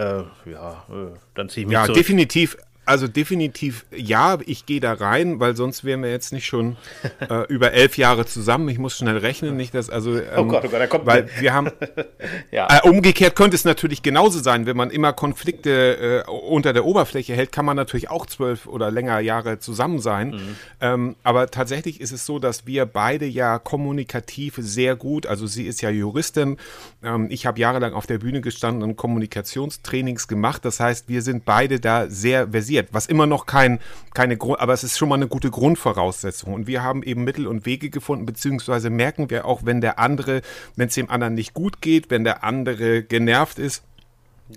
ja, 0.49 0.83
äh, 0.89 1.15
dann 1.35 1.49
ziehe 1.49 1.63
ich 1.63 1.67
mich 1.67 1.73
Ja, 1.73 1.83
zurück? 1.83 1.97
definitiv. 1.97 2.57
Also 2.87 3.07
definitiv 3.07 3.85
ja, 3.95 4.37
ich 4.45 4.65
gehe 4.65 4.79
da 4.79 4.93
rein, 4.93 5.39
weil 5.39 5.55
sonst 5.55 5.83
wären 5.83 6.03
wir 6.03 6.09
jetzt 6.09 6.31
nicht 6.31 6.45
schon 6.45 6.77
äh, 7.29 7.45
über 7.47 7.73
elf 7.73 7.97
Jahre 7.97 8.25
zusammen. 8.25 8.69
Ich 8.69 8.79
muss 8.79 8.97
schnell 8.97 9.17
rechnen, 9.17 9.57
nicht 9.57 9.73
dass 9.73 9.89
also 9.89 10.17
ähm, 10.17 10.25
Oh 10.37 10.45
Gott, 10.45 10.63
oh 10.65 10.69
Gott, 10.69 10.79
da 10.79 10.87
kommt 10.87 11.05
weil 11.05 11.29
wir 11.39 11.53
haben 11.53 11.69
Ja. 12.51 12.67
äh, 12.69 12.87
umgekehrt 12.87 13.35
könnte 13.35 13.55
es 13.55 13.65
natürlich 13.65 14.03
genauso 14.03 14.39
sein, 14.39 14.65
wenn 14.65 14.77
man 14.77 14.89
immer 14.89 15.13
Konflikte 15.13 16.23
äh, 16.27 16.31
unter 16.31 16.73
der 16.73 16.85
Oberfläche 16.85 17.33
hält, 17.33 17.51
kann 17.51 17.65
man 17.65 17.75
natürlich 17.75 18.09
auch 18.09 18.25
zwölf 18.25 18.67
oder 18.67 18.89
länger 18.89 19.19
Jahre 19.19 19.59
zusammen 19.59 19.99
sein. 19.99 20.29
Mhm. 20.29 20.55
Ähm, 20.79 21.15
aber 21.23 21.51
tatsächlich 21.51 21.99
ist 21.99 22.11
es 22.11 22.25
so, 22.25 22.39
dass 22.39 22.65
wir 22.65 22.85
beide 22.85 23.25
ja 23.25 23.59
kommunikativ 23.59 24.55
sehr 24.57 24.95
gut, 24.95 25.25
also 25.25 25.45
sie 25.45 25.65
ist 25.65 25.81
ja 25.81 25.89
Juristin, 25.89 26.57
ähm, 27.03 27.27
ich 27.29 27.45
habe 27.45 27.59
jahrelang 27.59 27.93
auf 27.93 28.07
der 28.07 28.19
Bühne 28.19 28.41
gestanden 28.41 28.83
und 28.83 28.95
Kommunikationstrainings 28.95 30.27
gemacht. 30.27 30.63
Das 30.63 30.79
heißt, 30.79 31.09
wir 31.09 31.21
sind 31.21 31.43
beide 31.43 31.79
da 31.79 32.07
sehr 32.09 32.47
versiert, 32.49 32.76
was 32.91 33.05
immer 33.05 33.25
noch 33.25 33.45
kein, 33.45 33.79
keine 34.13 34.37
Grund, 34.37 34.59
aber 34.59 34.73
es 34.73 34.83
ist 34.83 34.97
schon 34.97 35.09
mal 35.09 35.15
eine 35.15 35.27
gute 35.27 35.49
Grundvoraussetzung. 35.49 36.53
Und 36.53 36.67
wir 36.67 36.83
haben 36.83 37.03
eben 37.03 37.23
Mittel 37.23 37.47
und 37.47 37.65
Wege 37.65 37.89
gefunden, 37.89 38.25
beziehungsweise 38.25 38.89
merken 38.89 39.29
wir 39.29 39.45
auch, 39.45 39.61
wenn 39.63 39.81
der 39.81 39.99
andere, 39.99 40.41
wenn 40.75 40.87
es 40.87 40.95
dem 40.95 41.09
anderen 41.09 41.33
nicht 41.33 41.53
gut 41.53 41.81
geht, 41.81 42.09
wenn 42.09 42.23
der 42.23 42.43
andere 42.43 43.03
genervt 43.03 43.59
ist, 43.59 43.83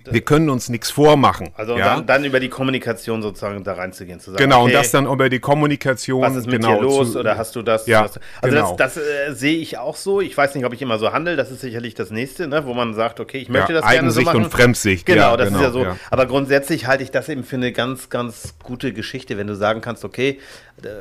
wir 0.09 0.21
können 0.21 0.51
uns 0.51 0.69
nichts 0.69 0.91
vormachen. 0.91 1.51
Also 1.57 1.77
ja? 1.77 1.97
dann, 1.97 2.07
dann 2.07 2.25
über 2.25 2.39
die 2.39 2.49
Kommunikation 2.49 3.23
sozusagen 3.23 3.65
da 3.65 3.73
reinzugehen, 3.73 4.21
zu 4.21 4.31
sagen, 4.31 4.43
genau, 4.43 4.63
okay, 4.63 4.67
und 4.67 4.75
das 4.75 4.91
dann 4.93 5.07
über 5.07 5.29
die 5.29 5.41
Kommunikation. 5.41 6.23
was 6.23 6.37
ist 6.37 6.47
mit 6.47 6.61
genau, 6.63 6.77
dir 6.77 6.83
los 6.83 7.13
zu- 7.13 7.19
oder 7.19 7.37
hast 7.37 7.57
du 7.57 7.63
das? 7.63 7.87
Ja, 7.87 8.05
was, 8.05 8.21
also 8.41 8.57
genau. 8.57 8.77
das, 8.77 8.95
das 8.95 9.05
äh, 9.05 9.35
sehe 9.35 9.59
ich 9.59 9.79
auch 9.79 9.97
so. 9.97 10.21
Ich 10.21 10.37
weiß 10.37 10.55
nicht, 10.55 10.65
ob 10.65 10.73
ich 10.73 10.81
immer 10.83 10.99
so 10.99 11.13
handle. 11.13 11.35
Das 11.37 11.51
ist 11.51 11.61
sicherlich 11.61 11.95
das 11.95 12.11
nächste, 12.11 12.47
ne, 12.47 12.65
wo 12.67 12.75
man 12.75 12.95
sagt, 12.95 13.19
okay, 13.19 13.39
ich 13.39 13.49
möchte 13.49 13.73
Ja, 13.73 13.81
das 13.81 13.91
gerne 13.91 14.11
so 14.11 14.21
Eigensicht 14.21 14.27
machen. 14.27 14.45
und 14.45 14.51
Fremdsicht, 14.51 15.07
Genau, 15.07 15.33
ja, 15.33 15.37
das 15.37 15.49
genau, 15.49 15.59
ist 15.59 15.65
ja 15.65 15.71
so. 15.73 15.83
ja. 15.83 15.97
Aber 16.11 16.27
grundsätzlich 16.27 16.87
halte 16.87 17.03
ich 17.03 17.11
das 17.11 17.29
eben 17.29 17.43
für 17.43 17.57
eine 17.57 17.73
ganz, 17.73 18.11
ganz 18.11 18.55
gute 18.63 18.93
Geschichte, 18.93 19.39
wenn 19.39 19.49
du 19.49 19.57
sagen 19.57 19.81
kannst, 19.81 20.05
okay, 20.05 20.39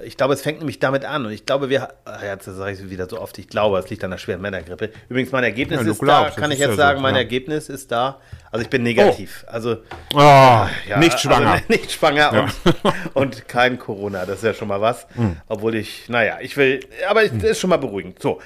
ich 0.03 0.17
glaube, 0.17 0.33
es 0.33 0.41
fängt 0.41 0.59
nämlich 0.59 0.79
damit 0.79 1.05
an. 1.05 1.25
Und 1.25 1.31
ich 1.31 1.45
glaube, 1.45 1.69
wir, 1.69 1.89
jetzt 2.21 2.45
sage 2.45 2.71
ich 2.71 2.79
es 2.79 2.89
wieder 2.89 3.09
so 3.09 3.19
oft, 3.19 3.37
ich 3.37 3.47
glaube, 3.47 3.77
es 3.79 3.89
liegt 3.89 4.03
an 4.03 4.11
der 4.11 4.17
schweren 4.17 4.41
Männergrippe. 4.41 4.91
Übrigens, 5.09 5.31
mein 5.31 5.43
Ergebnis 5.43 5.83
Ja, 5.83 5.91
ist 5.91 5.99
glaubst, 5.99 6.37
da, 6.37 6.41
kann 6.41 6.51
ich 6.51 6.59
jetzt 6.59 6.67
ja 6.67 6.73
so, 6.73 6.77
sagen, 6.77 7.01
mein 7.01 7.15
ja. 7.15 7.21
Ergebnis 7.21 7.69
ist 7.69 7.91
da. 7.91 8.19
Also 8.51 8.63
ich 8.63 8.69
bin 8.69 8.83
negativ. 8.83 9.45
Also 9.47 9.77
Oh, 10.13 10.17
ja, 10.17 10.69
nicht 10.97 11.19
schwanger. 11.19 11.51
Also 11.51 11.63
nicht 11.69 11.91
schwanger 11.91 12.47
und, 12.63 13.15
und 13.15 13.47
kein 13.47 13.77
Corona, 13.77 14.25
das 14.25 14.37
ist 14.37 14.43
ja 14.43 14.53
schon 14.53 14.67
mal 14.67 14.81
was. 14.81 15.07
Hm. 15.15 15.37
Obwohl 15.47 15.75
ich, 15.75 16.09
naja, 16.09 16.39
ich 16.41 16.57
will, 16.57 16.79
aber 17.07 17.23
es 17.23 17.31
ist 17.31 17.59
schon 17.59 17.69
mal 17.69 17.77
beruhigend. 17.77 18.21
So. 18.21 18.39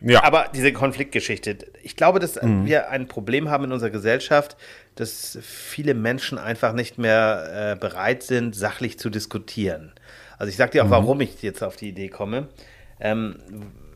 Ja. 0.00 0.20
Hm. 0.20 0.26
Aber 0.26 0.50
diese 0.54 0.72
Konfliktgeschichte, 0.72 1.56
ich 1.82 1.96
glaube, 1.96 2.18
dass 2.18 2.38
wir 2.42 2.90
ein 2.90 3.08
Problem 3.08 3.48
haben 3.48 3.64
in 3.64 3.72
unserer 3.72 3.90
Gesellschaft, 3.90 4.56
dass 4.96 5.38
viele 5.42 5.94
Menschen 5.94 6.38
einfach 6.38 6.72
nicht 6.72 6.98
mehr 6.98 7.72
äh, 7.72 7.76
bereit 7.76 8.22
sind, 8.22 8.54
sachlich 8.56 8.98
zu 8.98 9.10
diskutieren. 9.10 9.92
Also 10.38 10.50
ich 10.50 10.56
sage 10.56 10.72
dir 10.72 10.82
auch, 10.82 10.86
Mhm. 10.88 10.90
warum 10.92 11.20
ich 11.20 11.42
jetzt 11.42 11.62
auf 11.62 11.76
die 11.76 11.88
Idee 11.88 12.08
komme. 12.08 12.48
Ähm, 13.00 13.36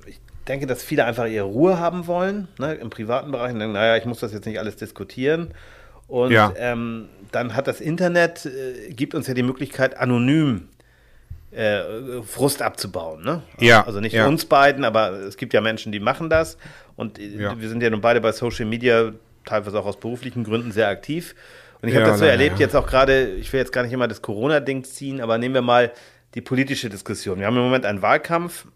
ich 0.06 0.20
denke, 0.48 0.66
dass 0.66 0.82
viele 0.82 1.04
einfach 1.04 1.26
ihre 1.26 1.44
Ruhe 1.46 1.78
haben 1.78 2.06
wollen, 2.06 2.48
ne, 2.58 2.74
im 2.74 2.90
privaten 2.90 3.30
Bereich. 3.30 3.52
Und 3.52 3.58
denken, 3.60 3.74
naja, 3.74 3.96
ich 3.96 4.04
muss 4.04 4.20
das 4.20 4.32
jetzt 4.32 4.46
nicht 4.46 4.58
alles 4.58 4.76
diskutieren. 4.76 5.52
Und 6.08 6.32
Ja. 6.32 6.52
ähm, 6.56 7.08
dann 7.30 7.54
hat 7.54 7.66
das 7.68 7.80
Internet, 7.80 8.46
äh, 8.46 8.92
gibt 8.92 9.14
uns 9.14 9.26
ja 9.28 9.34
die 9.34 9.42
Möglichkeit, 9.44 9.96
anonym 9.96 10.68
äh, 11.52 12.22
Frust 12.22 12.62
abzubauen. 12.62 13.24
Ne? 13.24 13.42
Ja, 13.58 13.84
Also 13.84 13.98
nicht 14.00 14.12
ja. 14.12 14.26
uns 14.28 14.44
beiden, 14.44 14.84
aber 14.84 15.10
es 15.12 15.36
gibt 15.36 15.52
ja 15.52 15.60
Menschen, 15.60 15.90
die 15.90 15.98
machen 15.98 16.30
das. 16.30 16.56
Und 16.94 17.18
äh, 17.18 17.26
Ja. 17.42 17.60
wir 17.60 17.68
sind 17.68 17.82
ja 17.82 17.90
nun 17.90 18.00
beide 18.00 18.20
bei 18.20 18.30
Social 18.32 18.66
Media, 18.66 19.12
teilweise 19.44 19.78
auch 19.80 19.86
aus 19.86 19.98
beruflichen 19.98 20.44
Gründen, 20.44 20.70
sehr 20.70 20.86
aktiv. 20.88 21.34
Und 21.82 21.88
ich 21.88 21.94
habe 21.96 22.04
Ja, 22.04 22.10
das 22.12 22.20
so 22.20 22.24
erlebt, 22.26 22.60
jetzt 22.60 22.76
auch 22.76 22.86
gerade, 22.86 23.30
ich 23.30 23.52
will 23.52 23.58
jetzt 23.58 23.72
gar 23.72 23.82
nicht 23.82 23.92
immer 23.92 24.06
das 24.06 24.22
Corona-Ding 24.22 24.84
ziehen, 24.84 25.20
aber 25.20 25.38
nehmen 25.38 25.54
wir 25.54 25.62
mal 25.62 25.90
die 26.34 26.40
politische 26.40 26.88
Diskussion. 26.88 27.38
Wir 27.40 27.46
haben 27.46 27.56
im 27.56 27.62
Moment 27.62 27.84
einen 27.86 28.02
Wahlkampf. 28.02 28.66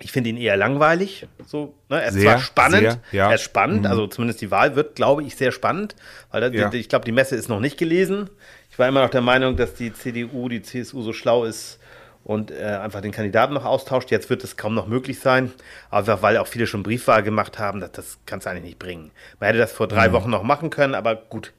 Ich 0.00 0.10
finde 0.10 0.30
ihn 0.30 0.36
eher 0.36 0.56
langweilig. 0.56 1.26
So, 1.46 1.74
ne? 1.88 2.00
Er 2.02 2.08
ist 2.08 2.14
Sehr, 2.14 2.22
zwar 2.32 2.38
spannend, 2.40 2.80
sehr, 2.80 2.98
ja. 3.12 3.26
Mhm. 3.26 3.30
er 3.30 3.34
ist 3.36 3.42
spannend, 3.42 3.86
also 3.86 4.06
zumindest 4.08 4.40
die 4.40 4.50
Wahl 4.50 4.74
wird, 4.74 4.96
glaube 4.96 5.22
ich, 5.22 5.36
sehr 5.36 5.52
spannend, 5.52 5.94
weil 6.30 6.40
da, 6.40 6.48
Ja. 6.48 6.68
die, 6.70 6.78
ich 6.78 6.88
glaube, 6.88 7.04
die 7.04 7.12
Messe 7.12 7.36
ist 7.36 7.48
noch 7.48 7.60
nicht 7.60 7.78
gelesen. 7.78 8.28
Ich 8.70 8.78
war 8.78 8.88
immer 8.88 9.02
noch 9.02 9.10
der 9.10 9.20
Meinung, 9.20 9.56
dass 9.56 9.74
die 9.74 9.92
CDU, 9.92 10.48
die 10.48 10.62
CSU 10.62 11.02
so 11.02 11.12
schlau 11.12 11.44
ist 11.44 11.78
und 12.24 12.50
äh, 12.50 12.64
einfach 12.64 13.00
den 13.00 13.12
Kandidaten 13.12 13.52
noch 13.54 13.64
austauscht. 13.64 14.10
Jetzt 14.10 14.28
wird 14.30 14.42
es 14.44 14.56
kaum 14.56 14.74
noch 14.74 14.86
möglich 14.88 15.20
sein, 15.20 15.52
einfach 15.90 16.22
weil 16.22 16.36
auch 16.38 16.46
viele 16.48 16.66
schon 16.66 16.82
Briefwahl 16.82 17.22
gemacht 17.22 17.58
haben. 17.58 17.80
Das, 17.80 17.92
das 17.92 18.18
kannst 18.26 18.46
du 18.46 18.50
eigentlich 18.50 18.64
nicht 18.64 18.78
bringen. 18.78 19.10
Man 19.40 19.48
hätte 19.48 19.58
das 19.58 19.72
vor 19.72 19.86
drei 19.88 20.08
Mhm. 20.08 20.12
Wochen 20.14 20.30
noch 20.30 20.42
machen 20.42 20.70
können, 20.70 20.94
aber 20.94 21.14
gut. 21.16 21.52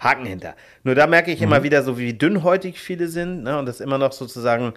Haken 0.00 0.26
hinter. 0.26 0.54
Nur 0.84 0.94
da 0.94 1.06
merke 1.06 1.30
ich 1.32 1.38
Mhm. 1.40 1.44
immer 1.46 1.62
wieder 1.62 1.82
so, 1.82 1.98
wie 1.98 2.14
dünnhäutig 2.14 2.78
viele 2.80 3.08
sind 3.08 3.42
ne, 3.42 3.58
und 3.58 3.66
dass 3.66 3.80
immer 3.80 3.98
noch 3.98 4.12
sozusagen 4.12 4.74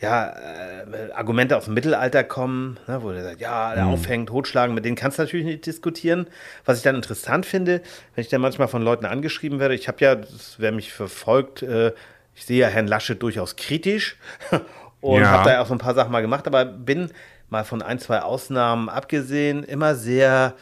ja, 0.00 0.30
äh, 0.30 1.12
Argumente 1.14 1.56
aus 1.56 1.66
dem 1.66 1.74
Mittelalter 1.74 2.24
kommen, 2.24 2.78
ne, 2.88 3.00
wo 3.02 3.12
der 3.12 3.22
sagt, 3.22 3.40
ja, 3.40 3.70
Mhm. 3.70 3.74
der 3.76 3.86
aufhängt, 3.86 4.28
totschlagen, 4.28 4.74
mit 4.74 4.84
denen 4.84 4.96
kannst 4.96 5.18
du 5.18 5.22
natürlich 5.22 5.46
nicht 5.46 5.66
diskutieren. 5.66 6.26
Was 6.64 6.78
ich 6.78 6.82
dann 6.82 6.96
interessant 6.96 7.46
finde, 7.46 7.80
wenn 8.14 8.22
ich 8.22 8.28
dann 8.28 8.40
manchmal 8.40 8.66
von 8.66 8.82
Leuten 8.82 9.06
angeschrieben 9.06 9.60
werde, 9.60 9.74
ich 9.76 9.86
habe 9.86 9.98
ja, 10.00 10.16
das, 10.16 10.56
wer 10.58 10.72
mich 10.72 10.92
verfolgt, 10.92 11.62
äh, 11.62 11.92
ich 12.34 12.44
sehe 12.44 12.58
ja 12.58 12.66
Herrn 12.66 12.88
Laschet 12.88 13.22
durchaus 13.22 13.54
kritisch 13.54 14.16
und 15.00 15.22
Ja. 15.22 15.30
habe 15.30 15.50
da 15.50 15.60
auch 15.62 15.66
so 15.66 15.74
ein 15.74 15.78
paar 15.78 15.94
Sachen 15.94 16.10
mal 16.10 16.22
gemacht, 16.22 16.48
aber 16.48 16.64
bin 16.64 17.12
mal 17.48 17.62
von 17.64 17.80
ein, 17.80 18.00
zwei 18.00 18.20
Ausnahmen 18.22 18.88
abgesehen 18.88 19.62
immer 19.62 19.94
sehr 19.94 20.54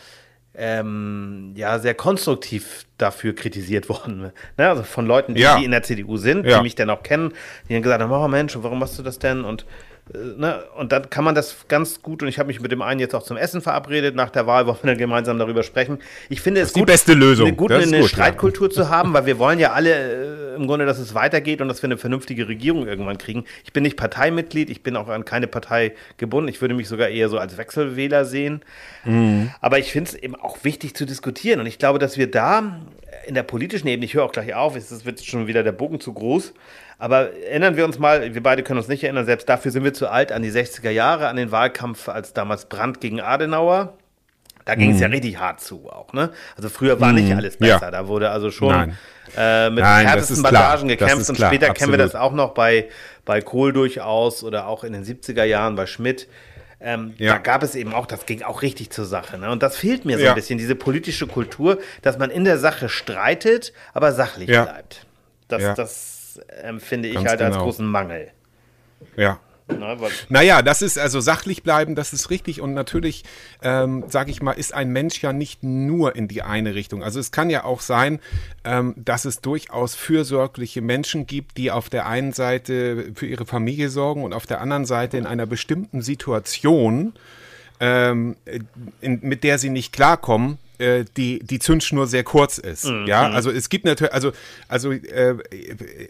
ähm, 0.55 1.53
ja, 1.57 1.79
sehr 1.79 1.95
konstruktiv 1.95 2.85
dafür 2.99 3.35
kritisiert 3.35 3.89
worden. 3.89 4.33
Ne? 4.59 4.69
Also 4.69 4.83
von 4.83 5.07
Leuten, 5.07 5.35
die, 5.35 5.41
Ja. 5.43 5.57
in 5.59 5.71
der 5.71 5.83
CDU 5.83 6.17
sind, 6.17 6.45
Ja. 6.47 6.59
die 6.59 6.63
mich 6.63 6.75
dann 6.75 6.91
auch 6.91 7.03
kennen, 7.03 7.33
die 7.69 7.73
dann 7.75 7.83
gesagt 7.83 8.03
haben, 8.03 8.11
oh 8.13 8.29
Mensch, 8.29 8.57
warum 8.61 8.79
machst 8.79 8.99
du 8.99 9.03
das 9.03 9.19
denn? 9.19 9.45
Und, 9.45 9.65
ne? 10.13 10.65
und 10.77 10.93
dann 10.93 11.11
kann 11.11 11.25
man 11.25 11.35
das 11.35 11.69
ganz 11.69 12.03
gut, 12.03 12.23
und 12.23 12.29
ich 12.29 12.39
habe 12.39 12.49
mich 12.49 12.61
mit 12.61 12.73
dem 12.73 12.83
einen 12.83 13.01
jetzt 13.01 13.15
auch 13.15 13.23
zum 13.23 13.37
Essen 13.37 13.61
verabredet, 13.61 14.15
nach 14.15 14.31
der 14.31 14.47
Wahl 14.47 14.67
wollen 14.67 14.79
wir 14.83 14.89
dann 14.89 14.99
gemeinsam 14.99 15.39
darüber 15.39 15.63
sprechen. 15.63 15.99
Ich 16.29 16.41
finde 16.41 16.61
es 16.61 16.73
die 16.73 16.81
gut, 16.81 16.87
beste 16.87 17.15
Lösung. 17.15 17.47
eine, 17.47 17.57
gut, 17.57 17.71
Das 17.71 17.85
ist 17.85 17.93
eine 17.93 18.03
gut, 18.03 18.11
ja. 18.11 18.17
Streitkultur 18.17 18.71
zu 18.71 18.89
haben, 18.89 19.13
weil 19.13 19.27
wir 19.27 19.39
wollen 19.39 19.59
ja 19.59 19.73
alle 19.73 20.53
äh, 20.53 20.55
im 20.57 20.67
Grunde, 20.67 20.87
dass 20.87 20.99
es 20.99 21.15
weitergeht 21.15 21.61
und 21.61 21.69
dass 21.69 21.83
wir 21.83 21.89
eine 21.89 21.99
vernünftige 21.99 22.49
Regierung 22.49 22.87
irgendwann 22.87 23.19
kriegen. 23.19 23.45
Ich 23.65 23.73
bin 23.73 23.83
nicht 23.83 23.97
Parteimitglied, 23.97 24.71
ich 24.71 24.83
bin 24.83 24.97
auch 24.97 25.09
an 25.09 25.25
keine 25.25 25.47
Partei 25.47 25.95
gebunden. 26.17 26.49
Ich 26.49 26.61
würde 26.61 26.75
mich 26.75 26.89
sogar 26.89 27.09
eher 27.09 27.29
so 27.29 27.39
als 27.39 27.57
Wechselwähler 27.57 28.25
sehen. 28.25 28.63
Aber 29.61 29.79
ich 29.79 29.93
finde 29.93 30.11
es 30.11 30.15
eben 30.15 30.35
auch 30.35 30.59
wichtig 30.63 30.95
zu 30.95 31.07
diskutieren. 31.07 31.61
Und 31.61 31.67
ich 31.67 31.79
glaube, 31.79 31.99
dass 31.99 32.19
wir 32.19 32.31
da 32.31 32.81
in 33.27 33.35
der 33.35 33.43
politischen 33.43 33.89
Ebene, 33.89 34.05
ich 34.05 34.15
höre 34.15 34.25
auch 34.25 34.33
gleich 34.33 34.55
auf, 34.55 34.77
es 34.77 35.05
wird 35.05 35.25
schon 35.25 35.47
wieder 35.47 35.63
der 35.63 35.73
Bogen 35.73 36.01
zu 36.01 36.13
groß. 36.13 36.53
Aber 36.99 37.33
erinnern 37.35 37.77
wir 37.77 37.85
uns 37.85 37.99
mal, 37.99 38.35
wir 38.35 38.43
beide 38.43 38.63
können 38.63 38.79
uns 38.79 38.89
nicht 38.89 39.03
erinnern, 39.05 39.25
selbst 39.27 39.49
dafür 39.49 39.71
sind 39.73 39.85
wir 39.85 39.93
zu 39.95 40.09
alt, 40.09 40.31
an 40.33 40.43
die 40.43 40.51
60er 40.53 40.91
Jahre, 40.91 41.29
an 41.29 41.37
den 41.37 41.51
Wahlkampf 41.51 42.09
als 42.09 42.33
damals 42.33 42.67
Brandt 42.67 43.01
gegen 43.01 43.21
Adenauer. 43.21 43.95
Da 44.65 44.77
ging 44.77 44.93
es 44.95 45.01
ja 45.01 45.09
richtig 45.09 45.39
hart 45.41 45.61
zu 45.61 45.91
auch, 45.91 46.13
ne? 46.13 46.31
Also 46.57 46.69
früher 46.69 47.01
war 47.01 47.13
nicht 47.13 47.35
alles 47.35 47.59
Mhm. 47.59 47.67
Ja. 47.67 47.75
besser. 47.79 47.91
Da 47.91 48.07
wurde 48.07 48.31
also 48.31 48.53
schon 48.53 48.93
äh, 49.37 49.71
mit 49.71 49.83
Nein, 49.83 50.05
das 50.05 50.13
härtesten 50.13 50.37
klar. 50.45 50.53
Bandagen 50.53 50.89
Das 50.89 50.99
gekämpft 50.99 51.29
und 51.31 51.37
später 51.37 51.75
kennen 51.75 51.91
wir 51.91 51.99
das 51.99 52.15
absolut. 52.15 52.33
auch 52.33 52.37
noch 52.49 52.55
bei, 52.55 52.89
bei 53.25 53.41
Kohl 53.41 53.73
durchaus 53.73 54.45
oder 54.45 54.69
auch 54.69 54.85
in 54.85 54.93
den 54.93 55.05
70er 55.05 55.43
Jahren 55.43 55.75
bei 55.75 55.87
Schmidt. 55.87 56.29
Ähm, 56.81 57.15
Ja. 57.19 57.33
Da 57.33 57.39
gab 57.39 57.65
es 57.65 57.75
eben 57.75 57.93
auch, 57.93 58.07
das 58.07 58.25
ging 58.27 58.43
auch 58.43 58.63
richtig 58.63 58.91
zur 58.91 59.05
Sache. 59.05 59.37
Ne? 59.39 59.51
Und 59.51 59.65
das 59.65 59.77
fehlt 59.77 60.05
mir 60.05 60.17
so 60.19 60.25
Ja. 60.25 60.31
ein 60.31 60.35
bisschen, 60.37 60.59
diese 60.59 60.77
politische 60.77 61.27
Kultur, 61.27 61.79
dass 62.03 62.19
man 62.19 62.31
in 62.31 62.45
der 62.45 62.59
Sache 62.59 62.89
streitet, 62.89 63.73
aber 63.95 64.13
sachlich 64.13 64.49
Ja. 64.49 64.63
bleibt. 64.65 65.07
Das, 65.49 65.63
Ja. 65.63 65.75
Das 66.35 66.45
empfinde 66.63 67.09
ich 67.09 67.15
Ganz 67.15 67.29
halt 67.29 67.43
als 67.43 67.55
genau. 67.55 67.65
großen 67.65 67.87
Mangel. 67.87 68.31
Ja. 69.17 69.39
Naja, 70.29 70.61
das 70.61 70.83
ist 70.83 70.99
also 70.99 71.21
sachlich 71.21 71.63
bleiben, 71.63 71.95
das 71.95 72.13
ist 72.13 72.31
richtig. 72.31 72.61
Und 72.61 72.75
natürlich, 72.75 73.25
ähm, 73.63 74.05
sage 74.09 74.31
ich 74.31 74.43
mal, 74.43 74.53
ist 74.53 74.75
ein 74.75 74.91
Mensch 74.91 75.23
ja 75.23 75.33
nicht 75.33 75.63
nur 75.63 76.15
in 76.17 76.29
die 76.29 76.43
eine 76.43 76.75
Richtung. 76.75 77.03
Also 77.03 77.21
es 77.21 77.31
kann 77.31 77.49
ja 77.49 77.65
auch 77.65 77.81
sein, 77.81 78.21
ähm, 78.65 78.95
dass 78.97 79.25
es 79.25 79.41
durchaus 79.41 79.95
fürsorgliche 79.95 80.83
Menschen 80.83 81.27
gibt, 81.27 81.57
die 81.57 81.71
auf 81.71 81.89
der 81.89 82.07
einen 82.07 82.33
Seite 82.33 83.13
für 83.15 83.27
ihre 83.27 83.47
Familie 83.47 83.89
sorgen 83.89 84.25
und 84.25 84.33
auf 84.33 84.47
der 84.47 84.61
anderen 84.61 84.85
Seite 84.85 85.17
in 85.17 85.27
einer 85.27 85.47
bestimmten 85.47 86.03
Situation, 86.03 87.15
ähm, 87.81 88.37
in, 89.01 89.21
mit 89.23 89.45
der 89.45 89.59
sie 89.59 89.71
nicht 89.71 89.93
klarkommen, 89.93 90.59
äh, 90.79 91.05
die, 91.17 91.39
die 91.41 91.59
Zündschnur 91.59 92.07
sehr 92.07 92.25
kurz 92.25 92.59
ist. 92.59 92.91
Ja, 93.07 93.31
also 93.31 93.51
es 93.51 93.69
gibt 93.69 93.85
natürlich, 93.85 94.13
also, 94.13 94.33
also 94.69 94.93
äh, 94.93 95.35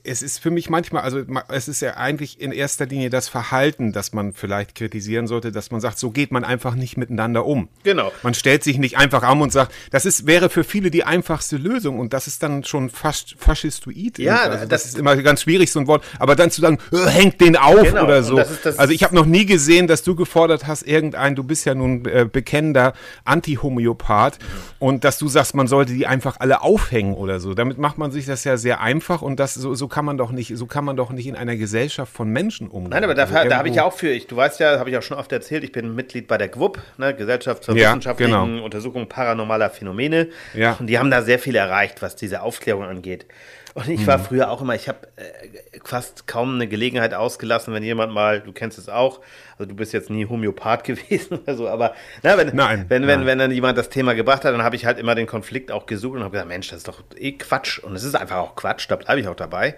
es 0.04 0.22
ist 0.22 0.38
für 0.38 0.50
mich 0.50 0.70
manchmal, 0.70 1.02
also 1.02 1.22
es 1.48 1.68
ist 1.68 1.80
ja 1.82 1.96
eigentlich 1.96 2.40
in 2.40 2.52
erster 2.52 2.86
Linie 2.86 3.10
das 3.10 3.28
Verhalten, 3.28 3.92
das 3.92 4.12
man 4.12 4.32
vielleicht 4.32 4.74
kritisieren 4.74 5.26
sollte, 5.26 5.52
dass 5.52 5.70
man 5.70 5.80
sagt, 5.80 5.98
so 5.98 6.10
geht 6.10 6.30
man 6.32 6.44
einfach 6.44 6.74
nicht 6.74 6.96
miteinander 6.96 7.44
um. 7.46 7.68
Genau. 7.82 8.12
Man 8.22 8.34
stellt 8.34 8.62
sich 8.64 8.78
nicht 8.78 8.96
einfach 8.98 9.22
an 9.22 9.40
und 9.42 9.52
sagt, 9.52 9.72
das 9.90 10.04
ist, 10.06 10.26
wäre 10.26 10.48
für 10.50 10.64
viele 10.64 10.90
die 10.90 11.04
einfachste 11.04 11.56
Lösung 11.56 11.98
und 11.98 12.12
das 12.12 12.26
ist 12.26 12.42
dann 12.42 12.64
schon 12.64 12.90
fast 12.90 13.34
faschistoid. 13.38 14.18
Ja, 14.18 14.42
also 14.42 14.58
das, 14.60 14.68
das- 14.68 14.84
ist 14.86 14.98
immer 14.98 15.16
ganz 15.16 15.42
schwierig, 15.42 15.70
so 15.70 15.80
ein 15.80 15.86
Wort. 15.86 16.04
Aber 16.18 16.36
dann 16.36 16.50
zu 16.50 16.60
sagen, 16.60 16.78
äh, 16.92 17.06
hängt 17.08 17.40
den 17.40 17.56
auf 17.56 17.82
Genau, 17.82 18.04
oder 18.04 18.22
so. 18.22 18.36
das 18.36 18.50
ist 18.50 18.66
das- 18.66 18.78
also 18.78 18.92
ich 18.92 19.02
habe 19.04 19.14
noch 19.14 19.26
nie 19.26 19.46
gesehen, 19.46 19.86
dass 19.86 20.02
du 20.02 20.14
gefordert 20.14 20.66
hast, 20.66 20.82
irgendein, 20.82 21.34
du 21.36 21.44
bist 21.44 21.64
ja 21.66 21.74
nun 21.74 22.04
äh, 22.06 22.26
bekennender 22.30 22.94
Anti-Homöopath 23.24 24.38
und 24.78 25.04
dass 25.04 25.18
du 25.18 25.28
sagst, 25.28 25.54
man 25.54 25.66
sollte 25.66 25.92
die 25.92 26.06
einfach 26.06 26.36
alle 26.40 26.62
aufhängen 26.62 27.14
oder 27.14 27.40
so. 27.40 27.54
Damit 27.54 27.78
macht 27.78 27.98
man 27.98 28.10
sich 28.10 28.26
das 28.26 28.44
ja 28.44 28.56
sehr 28.56 28.80
einfach 28.80 29.22
und 29.22 29.38
das 29.38 29.54
so, 29.54 29.74
so 29.74 29.88
kann 29.88 30.04
man 30.04 30.18
doch 30.18 30.32
nicht, 30.32 30.56
so 30.56 30.66
kann 30.66 30.84
man 30.84 30.96
doch 30.96 31.10
nicht 31.10 31.26
in 31.26 31.36
einer 31.36 31.56
Gesellschaft 31.56 32.12
von 32.12 32.28
Menschen 32.28 32.68
umgehen. 32.68 32.90
Nein, 32.90 33.04
aber 33.04 33.14
dafür, 33.14 33.38
Also 33.38 33.50
da 33.50 33.58
habe 33.58 33.68
ich 33.68 33.76
ja 33.76 33.84
auch 33.84 33.92
für, 33.92 34.08
ich, 34.08 34.26
du 34.26 34.36
weißt 34.36 34.60
ja, 34.60 34.78
habe 34.78 34.90
ich 34.90 34.96
auch 34.96 35.02
schon 35.02 35.18
oft 35.18 35.32
erzählt, 35.32 35.64
ich 35.64 35.72
bin 35.72 35.94
Mitglied 35.94 36.26
bei 36.28 36.38
der 36.38 36.48
GWUP, 36.48 36.80
ne, 36.98 37.14
Gesellschaft 37.14 37.64
zur 37.64 37.76
Ja, 37.76 37.90
wissenschaftlichen 37.90 38.32
genau. 38.32 38.64
Untersuchung 38.64 39.08
paranormaler 39.08 39.70
Phänomene. 39.70 40.28
Ja. 40.54 40.76
Und 40.78 40.86
die 40.86 40.98
haben 40.98 41.10
da 41.10 41.22
sehr 41.22 41.38
viel 41.38 41.56
erreicht, 41.56 42.02
was 42.02 42.16
diese 42.16 42.42
Aufklärung 42.42 42.84
angeht. 42.84 43.26
Und 43.74 43.88
ich 43.88 44.00
Mhm. 44.00 44.06
war 44.06 44.18
früher 44.18 44.50
auch 44.50 44.60
immer, 44.60 44.74
ich 44.74 44.88
habe 44.88 44.98
äh, 45.16 45.80
fast 45.84 46.26
kaum 46.26 46.54
eine 46.56 46.68
Gelegenheit 46.68 47.14
ausgelassen, 47.14 47.72
wenn 47.72 47.82
jemand 47.82 48.12
mal, 48.12 48.40
du 48.40 48.52
kennst 48.52 48.78
es 48.78 48.88
auch, 48.88 49.20
also 49.58 49.68
du 49.70 49.74
bist 49.74 49.92
jetzt 49.92 50.10
nie 50.10 50.26
Homöopath 50.26 50.84
gewesen 50.84 51.38
oder 51.38 51.56
so, 51.56 51.68
aber 51.68 51.94
na, 52.22 52.36
wenn, 52.36 52.54
Nein, 52.54 52.86
wenn, 52.88 53.06
wenn, 53.06 53.20
nein. 53.20 53.26
wenn 53.26 53.38
dann 53.38 53.50
jemand 53.50 53.78
das 53.78 53.88
Thema 53.88 54.14
gebracht 54.14 54.44
hat, 54.44 54.52
dann 54.52 54.62
habe 54.62 54.76
ich 54.76 54.84
halt 54.86 54.98
immer 54.98 55.14
den 55.14 55.26
Konflikt 55.26 55.70
auch 55.72 55.86
gesucht 55.86 56.16
und 56.16 56.22
habe 56.22 56.32
gesagt, 56.32 56.48
Mensch, 56.48 56.68
das 56.68 56.78
ist 56.78 56.88
doch 56.88 57.02
eh 57.16 57.32
Quatsch. 57.32 57.78
Und 57.78 57.94
es 57.94 58.04
ist 58.04 58.14
einfach 58.14 58.36
auch 58.38 58.56
Quatsch, 58.56 58.86
da 58.90 58.96
bleibe 58.96 59.20
ich 59.20 59.28
auch 59.28 59.36
dabei. 59.36 59.76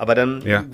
Aber 0.00 0.14
dann, 0.14 0.40
Ja. 0.42 0.64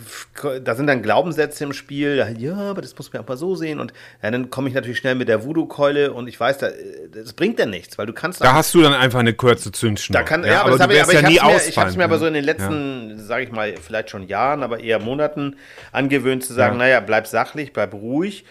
da 0.62 0.74
sind 0.74 0.86
dann 0.86 1.00
Glaubenssätze 1.02 1.64
im 1.64 1.72
Spiel, 1.72 2.22
ja, 2.38 2.54
aber 2.56 2.82
das 2.82 2.94
muss 2.96 3.10
man 3.10 3.22
auch 3.22 3.26
mal 3.28 3.38
so 3.38 3.54
sehen. 3.56 3.80
Und 3.80 3.94
ja, 4.22 4.30
dann 4.30 4.50
komme 4.50 4.68
ich 4.68 4.74
natürlich 4.74 4.98
schnell 4.98 5.14
mit 5.14 5.28
der 5.28 5.44
Voodoo-Keule 5.44 6.12
und 6.12 6.28
ich 6.28 6.38
weiß, 6.38 6.58
da, 6.58 6.68
das 7.10 7.32
bringt 7.32 7.58
ja 7.58 7.64
nichts, 7.64 7.96
weil 7.96 8.04
du 8.04 8.12
kannst 8.12 8.42
Da 8.42 8.52
hast 8.52 8.74
du 8.74 8.82
dann 8.82 8.92
einfach 8.92 9.20
eine 9.20 9.32
kurze 9.32 9.72
Zündschnur. 9.72 10.12
da 10.18 10.22
kann, 10.24 10.44
ja, 10.44 10.60
aber, 10.60 10.60
aber 10.60 10.70
das 10.72 10.76
du 10.76 10.82
habe 10.82 10.94
ich, 10.94 11.02
aber 11.02 11.12
ich 11.12 11.20
ja 11.22 11.28
nie 11.28 11.38
habe 11.40 11.52
es 11.54 11.62
mir, 11.62 11.62
ich 11.62 11.68
ausfallen. 11.68 11.86
hab's 11.88 11.96
mir 11.96 12.04
aber 12.04 12.14
ja. 12.16 12.20
so 12.20 12.26
in 12.26 12.34
den 12.34 12.44
letzten, 12.44 13.18
sage 13.18 13.44
ich 13.44 13.50
mal, 13.50 13.74
vielleicht 13.78 14.10
schon 14.10 14.28
Jahren, 14.28 14.62
aber 14.62 14.80
eher 14.80 14.98
Monaten 15.00 15.56
angewöhnt 15.90 16.44
zu 16.44 16.52
sagen, 16.52 16.74
Ja. 16.74 16.78
naja, 16.80 17.00
bleib 17.00 17.26
sachlich, 17.26 17.72
bleib 17.72 17.94
ruhig 17.94 18.44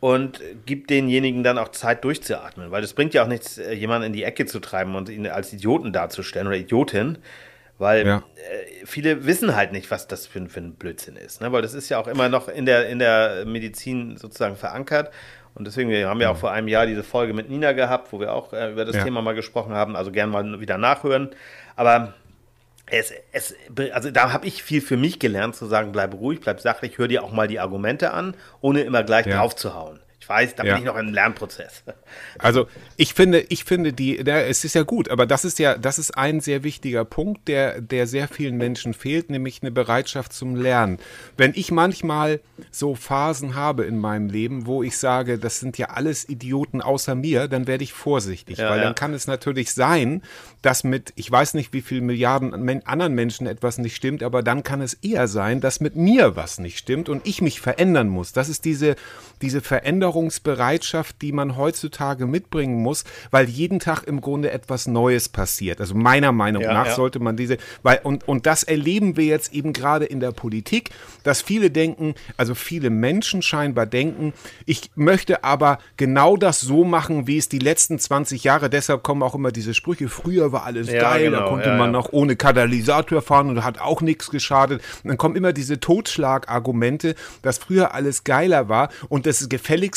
und 0.00 0.40
gib 0.66 0.86
denjenigen 0.88 1.42
dann 1.44 1.56
auch 1.56 1.68
Zeit 1.70 2.04
durchzuatmen, 2.04 2.70
weil 2.70 2.84
es 2.84 2.92
bringt 2.92 3.14
ja 3.14 3.22
auch 3.22 3.28
nichts, 3.28 3.56
äh, 3.56 3.72
jemanden 3.72 4.06
in 4.08 4.12
die 4.12 4.24
Ecke 4.24 4.44
zu 4.44 4.60
treiben 4.60 4.94
und 4.96 5.08
ihn 5.08 5.26
als 5.26 5.52
Idioten 5.54 5.92
darzustellen 5.94 6.46
oder 6.46 6.56
Idiotin, 6.56 7.16
weil 7.80 8.06
Ja. 8.06 8.16
äh, 8.18 8.86
viele 8.86 9.26
wissen 9.26 9.56
halt 9.56 9.72
nicht, 9.72 9.90
was 9.90 10.06
das 10.06 10.26
für, 10.26 10.38
ein- 10.38 10.48
für 10.48 10.60
ein 10.60 10.74
Blödsinn 10.74 11.16
ist, 11.16 11.40
ne? 11.40 11.50
weil 11.52 11.62
das 11.62 11.74
ist 11.74 11.88
ja 11.88 11.98
auch 11.98 12.06
immer 12.06 12.28
noch 12.28 12.48
in 12.48 12.66
der, 12.66 12.88
in 12.88 12.98
der 12.98 13.44
Medizin 13.46 14.16
sozusagen 14.16 14.56
verankert. 14.56 15.10
Und 15.54 15.66
deswegen, 15.66 15.90
wir 15.90 16.08
haben 16.08 16.20
ja 16.20 16.30
auch 16.30 16.36
vor 16.36 16.52
einem 16.52 16.68
Jahr 16.68 16.86
diese 16.86 17.02
Folge 17.02 17.32
mit 17.34 17.50
Nina 17.50 17.72
gehabt, 17.72 18.12
wo 18.12 18.20
wir 18.20 18.32
auch 18.32 18.52
äh, 18.52 18.70
über 18.70 18.84
das 18.84 18.94
Ja. 18.94 19.02
Thema 19.04 19.20
mal 19.20 19.34
gesprochen 19.34 19.72
haben. 19.74 19.96
Also 19.96 20.12
gern 20.12 20.30
mal 20.30 20.60
wieder 20.60 20.78
nachhören. 20.78 21.30
Aber 21.74 22.14
es, 22.86 23.12
es, 23.32 23.54
also 23.92 24.10
da 24.12 24.32
habe 24.32 24.46
ich 24.46 24.62
viel 24.62 24.80
für 24.80 24.96
mich 24.96 25.18
gelernt, 25.18 25.56
zu 25.56 25.66
sagen, 25.66 25.90
bleib 25.92 26.14
ruhig, 26.14 26.40
bleib 26.40 26.60
sachlich, 26.60 26.98
hör 26.98 27.08
dir 27.08 27.24
auch 27.24 27.32
mal 27.32 27.48
die 27.48 27.58
Argumente 27.60 28.12
an, 28.12 28.34
ohne 28.60 28.82
immer 28.82 29.02
gleich 29.02 29.26
Ja. 29.26 29.38
drauf 29.38 29.56
zu 29.56 29.74
hauen. 29.74 29.98
Ich 30.09 30.09
weiß, 30.30 30.54
da 30.54 30.64
Ja. 30.64 30.74
bin 30.74 30.84
ich 30.84 30.86
noch 30.86 30.96
im 30.96 31.12
Lernprozess. 31.12 31.82
Also 32.38 32.66
ich 32.96 33.14
finde, 33.14 33.40
ich 33.50 33.64
finde 33.64 33.92
die, 33.92 34.24
der, 34.24 34.48
es 34.48 34.64
ist 34.64 34.74
ja 34.74 34.82
gut, 34.82 35.10
aber 35.10 35.26
das 35.26 35.44
ist 35.44 35.58
ja, 35.58 35.76
das 35.76 35.98
ist 35.98 36.16
ein 36.16 36.40
sehr 36.40 36.64
wichtiger 36.64 37.04
Punkt, 37.04 37.46
der, 37.46 37.80
der 37.80 38.06
sehr 38.06 38.26
vielen 38.28 38.56
Menschen 38.56 38.94
fehlt, 38.94 39.30
nämlich 39.30 39.60
eine 39.62 39.70
Bereitschaft 39.70 40.32
zum 40.32 40.56
Lernen. 40.56 40.98
Wenn 41.36 41.52
ich 41.54 41.70
manchmal 41.70 42.40
so 42.72 42.94
Phasen 42.96 43.54
habe 43.54 43.84
in 43.84 43.98
meinem 43.98 44.28
Leben, 44.28 44.66
wo 44.66 44.82
ich 44.82 44.96
sage, 44.98 45.38
das 45.38 45.60
sind 45.60 45.78
ja 45.78 45.90
alles 45.90 46.28
Idioten 46.28 46.80
außer 46.82 47.14
mir, 47.14 47.46
dann 47.46 47.66
werde 47.66 47.84
ich 47.84 47.92
vorsichtig, 47.92 48.58
Ja, 48.58 48.70
weil 48.70 48.78
ja. 48.78 48.84
dann 48.84 48.94
kann 48.94 49.14
es 49.14 49.26
natürlich 49.26 49.72
sein, 49.72 50.22
dass 50.62 50.82
mit, 50.82 51.12
ich 51.16 51.30
weiß 51.30 51.54
nicht, 51.54 51.72
wie 51.72 51.82
viel 51.82 52.00
Milliarden 52.00 52.52
anderen 52.84 53.14
Menschen 53.14 53.46
etwas 53.46 53.78
nicht 53.78 53.96
stimmt, 53.96 54.22
aber 54.22 54.42
dann 54.42 54.62
kann 54.62 54.80
es 54.80 54.94
eher 54.94 55.28
sein, 55.28 55.60
dass 55.60 55.80
mit 55.80 55.96
mir 55.96 56.36
was 56.36 56.58
nicht 56.58 56.78
stimmt 56.78 57.08
und 57.08 57.26
ich 57.26 57.40
mich 57.40 57.60
verändern 57.60 58.08
muss. 58.08 58.32
Das 58.32 58.48
ist 58.48 58.64
diese, 58.64 58.96
diese 59.42 59.60
Veränderung 59.60 60.19
Veränderungsbereitschaft, 60.20 61.22
die 61.22 61.32
man 61.32 61.56
heutzutage 61.56 62.26
mitbringen 62.26 62.82
muss, 62.82 63.04
weil 63.30 63.48
jeden 63.48 63.78
Tag 63.78 64.04
im 64.04 64.20
Grunde 64.20 64.50
etwas 64.50 64.86
Neues 64.86 65.28
passiert. 65.28 65.80
Also 65.80 65.94
meiner 65.94 66.32
Meinung 66.32 66.62
Ja, 66.62 66.74
nach 66.74 66.86
ja. 66.86 66.94
sollte 66.94 67.18
man 67.18 67.36
diese, 67.36 67.56
weil, 67.82 68.00
und, 68.02 68.28
und 68.28 68.46
das 68.46 68.62
erleben 68.62 69.16
wir 69.16 69.24
jetzt 69.24 69.52
eben 69.54 69.72
gerade 69.72 70.04
in 70.04 70.20
der 70.20 70.32
Politik, 70.32 70.90
dass 71.22 71.40
viele 71.42 71.70
denken, 71.70 72.14
also 72.36 72.54
viele 72.54 72.90
Menschen 72.90 73.42
scheinbar 73.42 73.86
denken, 73.86 74.32
ich 74.66 74.90
möchte 74.94 75.44
aber 75.44 75.78
genau 75.96 76.36
das 76.36 76.60
so 76.60 76.84
machen, 76.84 77.26
wie 77.26 77.38
es 77.38 77.48
die 77.48 77.58
letzten 77.58 77.98
20 77.98 78.44
Jahre, 78.44 78.68
deshalb 78.70 79.02
kommen 79.02 79.22
auch 79.22 79.34
immer 79.34 79.52
diese 79.52 79.74
Sprüche, 79.74 80.08
früher 80.08 80.52
war 80.52 80.64
alles 80.64 80.90
Ja, 80.90 81.00
geil, 81.00 81.30
da 81.30 81.38
genau, 81.38 81.48
konnte 81.50 81.68
ja, 81.70 81.76
man 81.76 81.90
noch 81.90 82.12
ohne 82.12 82.36
Katalysator 82.36 83.22
fahren 83.22 83.48
und 83.50 83.64
hat 83.64 83.80
auch 83.80 84.00
nichts 84.00 84.30
geschadet. 84.30 84.82
Und 85.02 85.08
dann 85.08 85.16
kommen 85.16 85.36
immer 85.36 85.52
diese 85.52 85.80
Totschlagargumente, 85.80 87.14
dass 87.42 87.58
früher 87.58 87.94
alles 87.94 88.24
geiler 88.24 88.68
war 88.68 88.90
und 89.08 89.26
dass 89.26 89.40
es 89.40 89.48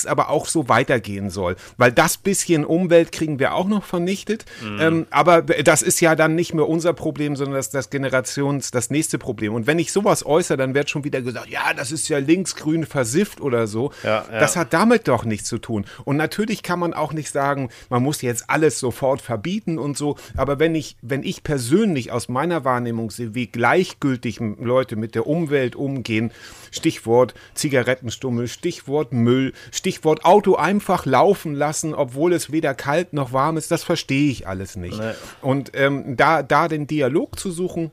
gefälligst 0.03 0.07
aber 0.07 0.29
auch 0.29 0.47
so 0.47 0.69
weitergehen 0.69 1.29
soll. 1.29 1.55
Weil 1.77 1.91
das 1.91 2.17
bisschen 2.17 2.65
Umwelt 2.65 3.11
kriegen 3.11 3.39
wir 3.39 3.53
auch 3.53 3.67
noch 3.67 3.83
vernichtet. 3.83 4.45
Mhm. 4.61 4.79
Ähm, 4.79 5.07
aber 5.09 5.41
das 5.41 5.81
ist 5.81 5.99
ja 6.01 6.15
dann 6.15 6.35
nicht 6.35 6.53
mehr 6.53 6.67
unser 6.67 6.93
Problem, 6.93 7.35
sondern 7.35 7.55
das, 7.55 7.69
das 7.69 7.89
Generations, 7.89 8.71
das 8.71 8.89
nächste 8.89 9.17
Problem. 9.17 9.53
Und 9.53 9.67
wenn 9.67 9.79
ich 9.79 9.91
sowas 9.91 10.25
äußere, 10.25 10.57
dann 10.57 10.75
wird 10.75 10.89
schon 10.89 11.03
wieder 11.03 11.21
gesagt, 11.21 11.49
ja, 11.49 11.73
das 11.73 11.91
ist 11.91 12.07
ja 12.09 12.19
linksgrün 12.19 12.85
versifft 12.85 13.41
oder 13.41 13.67
so. 13.67 13.91
Ja, 14.03 14.25
ja. 14.31 14.39
Das 14.39 14.55
hat 14.55 14.73
damit 14.73 15.07
doch 15.07 15.25
nichts 15.25 15.49
zu 15.49 15.57
tun. 15.57 15.85
Und 16.05 16.17
natürlich 16.17 16.63
kann 16.63 16.79
man 16.79 16.93
auch 16.93 17.13
nicht 17.13 17.31
sagen, 17.31 17.69
man 17.89 18.03
muss 18.03 18.21
jetzt 18.21 18.49
alles 18.49 18.79
sofort 18.79 19.21
verbieten 19.21 19.77
und 19.79 19.97
so. 19.97 20.17
Aber 20.35 20.59
wenn 20.59 20.75
ich, 20.75 20.95
wenn 21.01 21.23
ich 21.23 21.43
persönlich 21.43 22.11
aus 22.11 22.29
meiner 22.29 22.63
Wahrnehmung 22.63 23.11
sehe, 23.11 23.35
wie 23.35 23.47
gleichgültig 23.47 24.39
Leute 24.59 24.95
mit 24.95 25.15
der 25.15 25.27
Umwelt 25.27 25.75
umgehen, 25.75 26.31
Stichwort 26.71 27.33
Zigarettenstummel, 27.53 28.47
Stichwort 28.47 29.13
Müll, 29.13 29.53
Stichwort 29.71 29.92
Auto 30.23 30.55
einfach 30.55 31.05
laufen 31.05 31.53
lassen, 31.53 31.93
obwohl 31.93 32.33
es 32.33 32.51
weder 32.51 32.73
kalt 32.73 33.13
noch 33.13 33.33
warm 33.33 33.57
ist, 33.57 33.71
das 33.71 33.83
verstehe 33.83 34.29
ich 34.29 34.47
alles 34.47 34.75
nicht. 34.75 34.99
Und 35.41 35.71
ähm, 35.75 36.15
da, 36.17 36.43
da 36.43 36.67
den 36.67 36.87
Dialog 36.87 37.39
zu 37.39 37.51
suchen, 37.51 37.91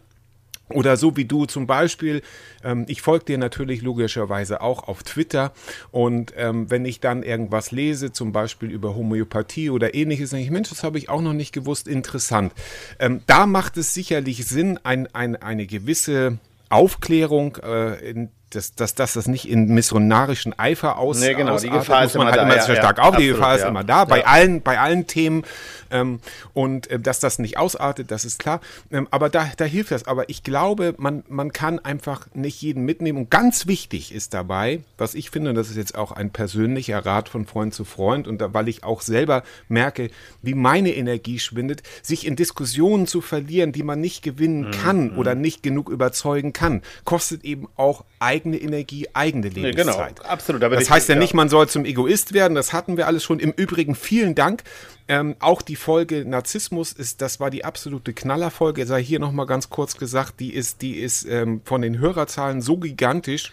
oder 0.73 0.97
so 0.97 1.17
wie 1.17 1.25
du 1.25 1.47
zum 1.47 1.67
Beispiel, 1.67 2.23
ähm, 2.63 2.85
ich 2.89 3.03
folge 3.03 3.25
dir 3.27 3.39
natürlich 3.39 3.83
logischerweise 3.83 4.61
auch 4.61 4.87
auf 4.87 5.03
Twitter 5.03 5.53
und 5.91 6.33
ähm, 6.37 6.71
wenn 6.71 6.85
ich 6.85 7.01
dann 7.01 7.23
irgendwas 7.23 7.73
lese, 7.73 8.13
zum 8.13 8.33
Beispiel 8.33 8.71
über 8.71 8.95
Homöopathie 8.95 9.71
oder 9.71 9.95
ähnliches, 9.95 10.31
denke 10.31 10.45
ich, 10.45 10.51
Mensch, 10.51 10.69
das 10.69 10.85
habe 10.85 10.99
ich 10.99 11.09
auch 11.09 11.23
noch 11.23 11.33
nicht 11.33 11.53
gewusst, 11.53 11.89
interessant. 11.89 12.53
Ähm, 12.99 13.23
da 13.27 13.47
macht 13.47 13.77
es 13.77 13.95
sicherlich 13.95 14.47
Sinn, 14.47 14.79
ein, 14.83 15.13
ein, 15.13 15.37
eine 15.37 15.67
gewisse 15.67 16.39
Aufklärung 16.69 17.57
äh, 17.57 18.09
in 18.09 18.31
dass, 18.51 18.75
dass, 18.75 18.95
dass 18.95 19.13
das 19.15 19.27
nicht 19.29 19.49
in 19.49 19.67
missionarischen 19.69 20.59
Eifer 20.59 20.99
aus, 20.99 21.21
Nee, 21.21 21.35
genau, 21.35 21.59
die 21.59 21.69
ausartet, 21.69 21.81
Gefahr 21.81 22.03
muss 22.03 22.11
ist 22.11 22.17
man 22.17 22.23
immer 22.23 22.31
halt 22.33 22.41
da, 22.41 22.43
immer 22.45 22.57
ja, 22.57 22.63
sehr 22.63 22.75
ja, 22.77 22.81
stark 22.83 22.99
auf. 22.99 23.17
Die 23.17 23.27
Gefahr 23.29 23.55
ist 23.55 23.63
ja. 23.63 23.69
immer 23.69 23.85
da, 23.85 24.05
bei 24.05 24.19
Ja. 24.21 24.25
allen, 24.27 24.63
bei 24.63 24.79
allen 24.79 25.07
Themen. 25.07 25.45
Ähm, 25.93 26.21
und 26.55 26.89
äh, 26.91 27.01
dass 27.01 27.19
das 27.21 27.39
nicht 27.41 27.59
ausartet, 27.59 28.11
das 28.11 28.25
ist 28.25 28.39
klar. 28.39 28.61
Ähm, 28.93 29.09
aber 29.11 29.29
da, 29.29 29.51
da 29.57 29.65
hilft 29.65 29.91
das. 29.91 30.07
Aber 30.07 30.29
ich 30.29 30.43
glaube, 30.45 30.95
man, 30.99 31.25
man 31.29 31.53
kann 31.53 31.79
einfach 31.81 32.27
nicht 32.35 32.63
jeden 32.63 32.85
mitnehmen. 32.85 33.19
Und 33.19 33.31
ganz 33.31 33.67
wichtig 33.67 34.15
ist 34.15 34.33
dabei, 34.35 34.81
was 34.99 35.15
ich 35.15 35.31
finde, 35.31 35.51
und 35.51 35.57
das 35.57 35.69
ist 35.71 35.77
jetzt 35.77 35.97
auch 35.97 36.13
ein 36.13 36.31
persönlicher 36.31 37.05
Rat 37.05 37.29
von 37.29 37.45
Freund 37.47 37.75
zu 37.75 37.85
Freund, 37.85 38.29
und 38.29 38.41
da, 38.41 38.55
weil 38.55 38.69
ich 38.69 38.85
auch 38.85 39.01
selber 39.01 39.43
merke, 39.69 40.11
wie 40.43 40.55
meine 40.55 40.95
Energie 40.95 41.39
schwindet, 41.41 41.83
sich 42.03 42.25
in 42.27 42.37
Diskussionen 42.37 43.07
zu 43.09 43.21
verlieren, 43.21 43.73
die 43.73 43.83
man 43.83 44.01
nicht 44.01 44.23
gewinnen 44.23 44.61
Mhm, 44.69 44.71
kann 44.71 45.17
oder 45.17 45.35
nicht 45.35 45.63
genug 45.63 45.89
überzeugen 45.91 46.53
kann, 46.53 46.83
kostet 47.05 47.45
eben 47.45 47.69
auch 47.77 48.05
eigene 48.41 48.57
Energie, 48.59 49.07
eigene 49.13 49.49
Nee, 49.49 49.71
Lebenszeit. 49.71 50.17
genau, 50.17 50.29
absolut. 50.29 50.63
Das 50.63 50.91
heißt 50.91 51.09
ja 51.09 51.15
ja. 51.15 51.21
nicht, 51.21 51.35
man 51.35 51.49
soll 51.49 51.69
zum 51.69 51.85
Egoist 51.85 52.33
werden, 52.33 52.55
das 52.55 52.73
hatten 52.73 52.97
wir 52.97 53.07
alles 53.07 53.23
schon. 53.23 53.39
Im 53.39 53.53
Übrigen 53.53 53.95
vielen 53.95 54.35
Dank. 54.35 54.63
Ähm, 55.09 55.37
auch 55.41 55.63
die 55.63 55.77
Folge 55.77 56.25
Narzissmus 56.25 56.93
ist, 56.93 57.21
das 57.21 57.41
war 57.41 57.51
die 57.51 57.65
absolute 57.65 58.13
Knallerfolge, 58.13 58.87
sei 58.87 59.03
hier 59.03 59.19
nochmal 59.19 59.47
ganz 59.47 59.69
kurz 59.69 59.97
gesagt, 59.97 60.41
die 60.41 60.55
ist, 60.55 60.83
die 60.83 60.99
ist 60.99 61.25
ähm, 61.25 61.63
von 61.65 61.83
den 61.83 61.99
Hörerzahlen 61.99 62.63
so 62.63 62.77
gigantisch. 62.77 63.53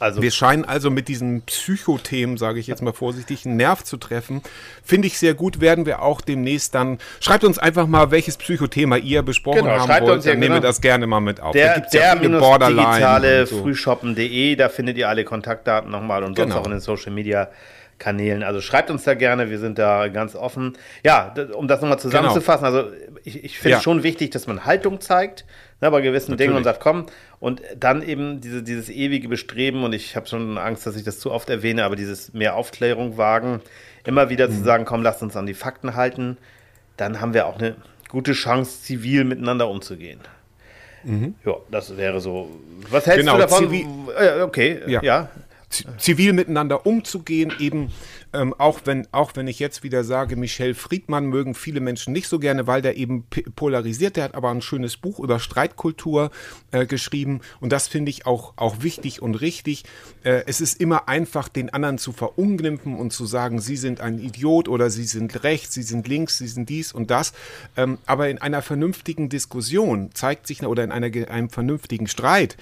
Also 0.00 0.22
Wir 0.22 0.30
scheinen 0.30 0.64
also 0.64 0.90
mit 0.90 1.08
diesen 1.08 1.42
Psychothemen, 1.42 2.38
sage 2.38 2.58
ich 2.58 2.66
jetzt 2.66 2.82
mal 2.82 2.92
vorsichtig, 2.94 3.44
einen 3.46 3.56
Nerv 3.56 3.84
zu 3.84 3.98
treffen. 3.98 4.40
Finde 4.82 5.06
ich 5.06 5.18
sehr 5.18 5.34
gut, 5.34 5.60
werden 5.60 5.84
wir 5.86 6.02
auch 6.02 6.20
demnächst 6.22 6.74
dann. 6.74 6.98
Schreibt 7.20 7.44
uns 7.44 7.58
einfach 7.58 7.86
mal, 7.86 8.10
welches 8.10 8.36
Psychothema 8.38 8.96
ihr 8.96 9.22
besprochen 9.22 9.58
Genau, 9.64 9.78
haben 9.86 9.88
wollt, 10.06 10.16
uns 10.16 10.24
ja 10.24 10.32
dann 10.32 10.40
nehmen 10.40 10.54
wir 10.54 10.60
genau. 10.60 10.68
das 10.68 10.80
gerne 10.80 11.06
mal 11.06 11.20
mit 11.20 11.40
auf. 11.40 11.52
der, 11.52 11.68
da 11.68 11.74
gibt's 11.74 11.92
ja 11.92 12.00
der 12.00 12.12
viele 12.16 12.28
minus 12.30 12.40
Borderline 12.40 12.88
digitale 12.88 13.46
so. 13.46 13.60
frühshoppen.de, 13.62 14.56
da 14.56 14.68
findet 14.70 14.96
ihr 14.96 15.08
alle 15.08 15.24
Kontaktdaten 15.24 15.90
nochmal 15.90 16.24
und 16.24 16.36
sonst 16.36 16.48
Genau. 16.48 16.60
auch 16.60 16.64
in 16.64 16.72
den 16.72 16.80
Social 16.80 17.12
Media 17.12 17.48
Kanälen. 18.00 18.42
Also 18.42 18.60
schreibt 18.60 18.90
uns 18.90 19.04
da 19.04 19.14
gerne, 19.14 19.48
wir 19.50 19.60
sind 19.60 19.78
da 19.78 20.08
ganz 20.08 20.34
offen. 20.34 20.76
Ja, 21.04 21.32
um 21.54 21.68
das 21.68 21.80
nochmal 21.80 22.00
zusammenzufassen, 22.00 22.64
also 22.66 22.90
ich, 23.22 23.44
ich 23.44 23.58
finde 23.58 23.70
Ja. 23.72 23.76
es 23.76 23.82
schon 23.84 24.02
wichtig, 24.02 24.30
dass 24.32 24.48
man 24.48 24.64
Haltung 24.64 25.00
zeigt 25.00 25.44
ne, 25.80 25.88
bei 25.90 26.00
gewissen 26.00 26.36
Dingen 26.36 26.54
und 26.54 26.64
Natürlich. 26.64 26.76
sagt, 26.76 26.80
komm, 26.82 27.06
und 27.38 27.62
dann 27.78 28.02
eben 28.02 28.40
diese, 28.40 28.62
dieses 28.64 28.88
ewige 28.88 29.28
Bestreben, 29.28 29.84
und 29.84 29.92
ich 29.92 30.16
habe 30.16 30.26
schon 30.26 30.58
Angst, 30.58 30.84
dass 30.86 30.96
ich 30.96 31.04
das 31.04 31.20
zu 31.20 31.30
oft 31.30 31.48
erwähne, 31.50 31.84
aber 31.84 31.94
dieses 31.94 32.32
mehr 32.32 32.56
Aufklärung 32.56 33.16
wagen, 33.16 33.60
immer 34.04 34.30
wieder 34.30 34.48
Mhm. 34.48 34.52
zu 34.52 34.64
sagen, 34.64 34.84
komm, 34.86 35.02
lasst 35.02 35.22
uns 35.22 35.36
an 35.36 35.46
die 35.46 35.54
Fakten 35.54 35.94
halten, 35.94 36.38
dann 36.96 37.20
haben 37.20 37.34
wir 37.34 37.46
auch 37.46 37.58
eine 37.58 37.76
gute 38.08 38.32
Chance, 38.32 38.82
zivil 38.82 39.24
miteinander 39.24 39.68
umzugehen. 39.68 40.20
Ja, 41.46 41.54
das 41.70 41.96
wäre 41.96 42.20
so. 42.20 42.50
Was 42.90 43.06
hältst 43.06 43.22
Mhm. 43.24 43.26
Genau, 43.26 43.34
du 43.36 43.40
davon? 43.42 43.64
zivil- 43.68 44.12
Äh, 44.38 44.42
okay, 44.42 44.80
ja. 44.86 45.02
Ja. 45.02 45.28
Zi- 45.70 45.84
zivil 45.98 46.32
miteinander 46.32 46.84
umzugehen, 46.84 47.52
eben 47.58 47.92
ähm, 48.32 48.54
auch 48.58 48.80
wenn 48.84 49.08
auch 49.12 49.32
wenn 49.34 49.48
ich 49.48 49.58
jetzt 49.58 49.82
wieder 49.82 50.04
sage, 50.04 50.36
Michel 50.36 50.74
Friedmann 50.74 51.26
mögen 51.26 51.54
viele 51.54 51.80
Menschen 51.80 52.12
nicht 52.12 52.28
so 52.28 52.38
gerne, 52.38 52.66
weil 52.66 52.82
der 52.82 52.96
eben 52.96 53.24
polarisiert, 53.56 54.16
der 54.16 54.24
hat 54.24 54.34
aber 54.34 54.50
ein 54.50 54.62
schönes 54.62 54.96
Buch 54.96 55.18
über 55.18 55.38
Streitkultur 55.40 56.30
äh, 56.70 56.86
geschrieben 56.86 57.40
und 57.60 57.72
das 57.72 57.88
finde 57.88 58.10
ich 58.10 58.26
auch 58.26 58.52
auch 58.56 58.82
wichtig 58.82 59.22
und 59.22 59.36
richtig. 59.36 59.84
Äh, 60.22 60.42
es 60.46 60.60
ist 60.60 60.80
immer 60.80 61.08
einfach, 61.08 61.48
den 61.48 61.70
anderen 61.70 61.98
zu 61.98 62.12
verunglimpfen 62.12 62.96
und 62.96 63.12
zu 63.12 63.26
sagen, 63.26 63.60
sie 63.60 63.76
sind 63.76 64.00
ein 64.00 64.18
Idiot 64.18 64.68
oder 64.68 64.90
sie 64.90 65.04
sind 65.04 65.42
rechts, 65.44 65.74
sie 65.74 65.82
sind 65.82 66.06
links, 66.06 66.38
sie 66.38 66.48
sind 66.48 66.68
dies 66.68 66.92
und 66.92 67.10
das. 67.10 67.32
Ähm, 67.76 67.98
aber 68.06 68.28
in 68.28 68.38
einer 68.38 68.62
vernünftigen 68.62 69.28
Diskussion 69.28 70.10
zeigt 70.14 70.46
sich 70.46 70.62
oder 70.62 70.84
in 70.84 70.92
einer, 70.92 71.10
einem 71.30 71.48
vernünftigen 71.50 72.06
Streit 72.06 72.56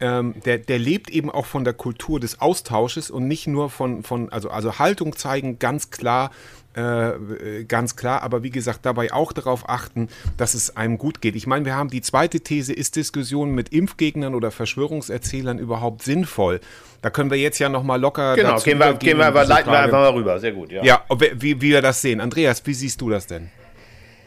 ähm, 0.00 0.34
der, 0.44 0.58
der 0.58 0.78
lebt 0.78 1.10
eben 1.10 1.30
auch 1.30 1.46
von 1.46 1.64
der 1.64 1.74
Kultur 1.74 2.20
des 2.20 2.40
Austausches 2.40 3.10
und 3.10 3.28
nicht 3.28 3.46
nur 3.46 3.70
von, 3.70 4.02
von 4.02 4.30
also, 4.30 4.50
also 4.50 4.78
Haltung 4.78 5.16
zeigen, 5.16 5.58
ganz 5.58 5.90
klar, 5.90 6.30
äh, 6.76 7.10
äh, 7.10 7.64
ganz 7.64 7.94
klar, 7.94 8.22
aber 8.22 8.42
wie 8.42 8.50
gesagt, 8.50 8.80
dabei 8.82 9.12
auch 9.12 9.32
darauf 9.32 9.68
achten, 9.68 10.08
dass 10.36 10.54
es 10.54 10.76
einem 10.76 10.98
gut 10.98 11.20
geht. 11.20 11.36
Ich 11.36 11.46
meine, 11.46 11.64
wir 11.64 11.76
haben 11.76 11.88
die 11.88 12.02
zweite 12.02 12.40
These, 12.40 12.72
ist 12.72 12.96
Diskussion 12.96 13.52
mit 13.54 13.68
Impfgegnern 13.68 14.34
oder 14.34 14.50
Verschwörungserzählern 14.50 15.60
überhaupt 15.60 16.02
sinnvoll? 16.02 16.60
Da 17.00 17.10
können 17.10 17.30
wir 17.30 17.38
jetzt 17.38 17.60
ja 17.60 17.68
nochmal 17.68 18.00
locker 18.00 18.34
Genau, 18.34 18.52
dazu 18.52 18.64
gehen 18.64 18.78
wir, 18.78 18.94
gehen 18.94 19.18
wir 19.18 19.30
diese 19.30 19.44
leiten 19.44 19.70
wir 19.70 19.78
einfach 19.78 20.00
mal 20.00 20.10
rüber. 20.14 20.40
Sehr 20.40 20.52
gut, 20.52 20.72
ja. 20.72 20.82
Ja, 20.82 21.04
wie, 21.16 21.40
wie 21.40 21.60
wir 21.60 21.80
das 21.80 22.02
sehen. 22.02 22.20
Andreas, 22.20 22.66
wie 22.66 22.74
siehst 22.74 23.00
du 23.00 23.08
das 23.08 23.28
denn? 23.28 23.50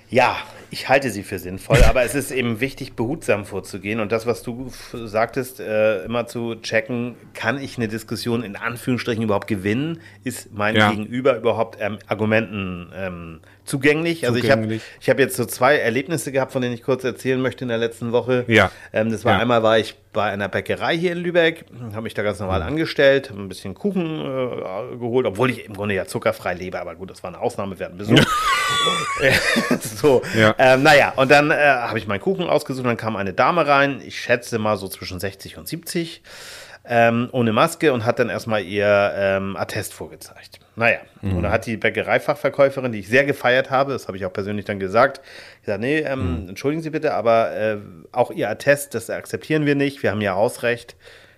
Ja, 0.09 0.37
ich 0.69 0.89
halte 0.89 1.09
sie 1.11 1.23
für 1.23 1.39
sinnvoll, 1.39 1.83
aber 1.83 2.03
es 2.03 2.15
ist 2.15 2.31
eben 2.31 2.59
wichtig, 2.59 2.93
behutsam 2.93 3.45
vorzugehen. 3.45 3.99
Und 3.99 4.11
das, 4.11 4.25
was 4.25 4.43
du 4.43 4.71
sagtest, 4.91 5.59
äh, 5.59 6.03
immer 6.03 6.27
zu 6.27 6.55
checken, 6.55 7.15
kann 7.33 7.61
ich 7.61 7.77
eine 7.77 7.87
Diskussion 7.87 8.43
in 8.43 8.55
Anführungsstrichen 8.55 9.23
überhaupt 9.23 9.47
gewinnen? 9.47 10.01
Ist 10.23 10.53
mein 10.53 10.75
Ja. 10.75 10.91
Gegenüber 10.91 11.37
überhaupt 11.37 11.77
ähm, 11.79 11.99
Argumenten 12.07 12.91
ähm, 12.95 13.39
zugänglich? 13.67 14.25
Also 14.25 14.39
ich 14.39 14.45
habe 14.49 14.61
Zugänglich. 14.63 14.81
ich 14.99 15.09
hab 15.09 15.19
jetzt 15.19 15.35
so 15.35 15.45
zwei 15.45 15.77
Erlebnisse 15.77 16.31
gehabt, 16.31 16.51
von 16.51 16.61
denen 16.61 16.73
ich 16.73 16.81
kurz 16.83 17.03
erzählen 17.03 17.39
möchte 17.41 17.63
in 17.65 17.69
der 17.69 17.77
letzten 17.77 18.11
Woche. 18.11 18.45
Ja. 18.47 18.71
Ähm, 18.93 19.11
das 19.11 19.23
war 19.25 19.33
Ja. 19.33 19.39
einmal 19.39 19.61
war 19.63 19.77
ich 19.77 19.95
bei 20.13 20.23
einer 20.23 20.47
Bäckerei 20.49 20.97
hier 20.97 21.11
in 21.11 21.19
Lübeck, 21.19 21.65
habe 21.91 22.01
mich 22.01 22.15
da 22.15 22.23
ganz 22.23 22.39
normal 22.39 22.61
Mhm. 22.61 22.67
angestellt, 22.67 22.77
angestellt, 23.27 23.29
habe 23.31 23.41
ein 23.41 23.49
bisschen 23.49 23.73
Kuchen 23.75 24.19
äh, 24.21 24.97
geholt, 24.97 25.25
obwohl 25.27 25.49
ich 25.51 25.65
im 25.65 25.73
Grunde 25.75 25.93
ja 25.95 26.05
zuckerfrei 26.05 26.53
lebe, 26.55 26.79
aber 26.79 26.95
gut, 26.95 27.11
das 27.11 27.21
war 27.21 27.29
eine 27.29 27.39
Ausnahme, 27.39 27.77
wir 27.77 27.85
hatten 27.85 27.97
Besuch. 27.97 28.17
so, 29.81 30.21
Ja. 30.35 30.55
ähm, 30.57 30.83
naja, 30.83 31.13
und 31.15 31.29
dann 31.31 31.51
äh, 31.51 31.55
habe 31.55 31.97
ich 31.99 32.07
meinen 32.07 32.19
Kuchen 32.21 32.47
ausgesucht, 32.47 32.85
dann 32.85 32.97
kam 32.97 33.15
eine 33.15 33.33
Dame 33.33 33.67
rein, 33.67 34.01
ich 34.05 34.19
schätze 34.19 34.59
mal 34.59 34.77
so 34.77 34.87
zwischen 34.87 35.19
60 35.19 35.57
und 35.57 35.67
70, 35.67 36.21
ähm, 36.89 37.29
ohne 37.31 37.51
Maske 37.53 37.91
und 37.93 38.05
hat 38.05 38.19
dann 38.19 38.29
erstmal 38.29 38.63
ihr 38.63 39.11
ähm, 39.15 39.55
Attest 39.57 39.93
vorgezeigt. 39.93 40.59
Naja, 40.75 40.99
und 41.21 41.41
da 41.43 41.51
hat 41.51 41.65
die 41.65 41.75
Bäckereifachverkäuferin, 41.77 42.91
die 42.91 42.99
ich 42.99 43.07
sehr 43.07 43.25
gefeiert 43.25 43.69
habe, 43.71 43.93
das 43.93 44.07
habe 44.07 44.17
ich 44.17 44.25
auch 44.25 44.33
persönlich 44.33 44.65
dann 44.65 44.79
gesagt, 44.79 45.21
gesagt, 45.63 45.81
nee, 45.81 45.99
ähm, 45.99 46.45
entschuldigen 46.49 46.81
Sie 46.83 46.89
bitte, 46.91 47.13
aber 47.13 47.51
äh, 47.55 47.77
auch 48.11 48.31
Ihr 48.31 48.49
Attest, 48.49 48.93
das 48.93 49.09
akzeptieren 49.09 49.65
wir 49.65 49.75
nicht, 49.75 50.03
wir 50.03 50.11
haben 50.11 50.21
ja 50.21 50.35
Hausrecht. 50.35 50.95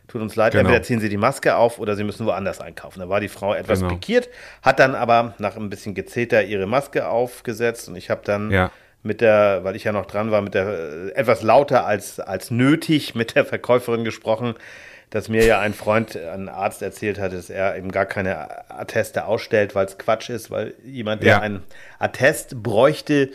Tut 0.08 0.22
uns 0.24 0.36
leid, 0.36 0.54
Genau. 0.54 0.62
entweder 0.62 0.82
ziehen 0.84 1.00
Sie 1.00 1.08
die 1.10 1.18
Maske 1.18 1.56
auf 1.56 1.78
oder 1.80 1.96
Sie 1.96 2.04
müssen 2.04 2.26
woanders 2.26 2.60
einkaufen. 2.60 3.00
Da 3.00 3.10
war 3.10 3.20
die 3.20 3.28
Frau 3.30 3.54
etwas 3.54 3.80
Genau. 3.82 3.94
pikiert, 3.94 4.28
hat 4.64 4.80
dann 4.80 4.96
aber 4.96 5.36
nach 5.38 5.56
ein 5.56 5.70
bisschen 5.70 5.94
Gezeter 5.94 6.44
ihre 6.44 6.66
Maske 6.66 7.08
aufgesetzt 7.08 7.88
und 7.90 7.96
ich 7.96 8.10
habe 8.10 8.22
dann 8.26 8.50
Ja. 8.50 8.72
mit 9.04 9.22
der, 9.22 9.64
weil 9.64 9.76
ich 9.76 9.84
ja 9.84 9.92
noch 9.92 10.08
dran 10.08 10.32
war, 10.32 10.42
mit 10.42 10.56
der 10.56 10.68
äh, 10.68 11.10
etwas 11.12 11.44
lauter 11.44 11.86
als, 11.86 12.20
als 12.20 12.50
nötig 12.52 13.14
mit 13.16 13.36
der 13.36 13.46
Verkäuferin 13.46 14.04
gesprochen, 14.04 14.56
dass 15.10 15.28
mir 15.30 15.44
ja 15.46 15.60
ein 15.60 15.74
Freund, 15.74 16.16
ein 16.16 16.50
Arzt 16.50 16.82
erzählt 16.82 17.20
hat, 17.20 17.34
dass 17.34 17.50
er 17.50 17.76
eben 17.76 17.92
gar 17.92 18.06
keine 18.06 18.70
Atteste 18.70 19.26
ausstellt, 19.26 19.74
weil 19.76 19.86
es 19.88 19.98
Quatsch 19.98 20.30
ist, 20.30 20.52
weil 20.52 20.74
jemand, 20.86 21.24
der 21.24 21.30
Ja. 21.30 21.40
ein 21.40 21.64
Attest 21.98 22.62
bräuchte, 22.62 23.30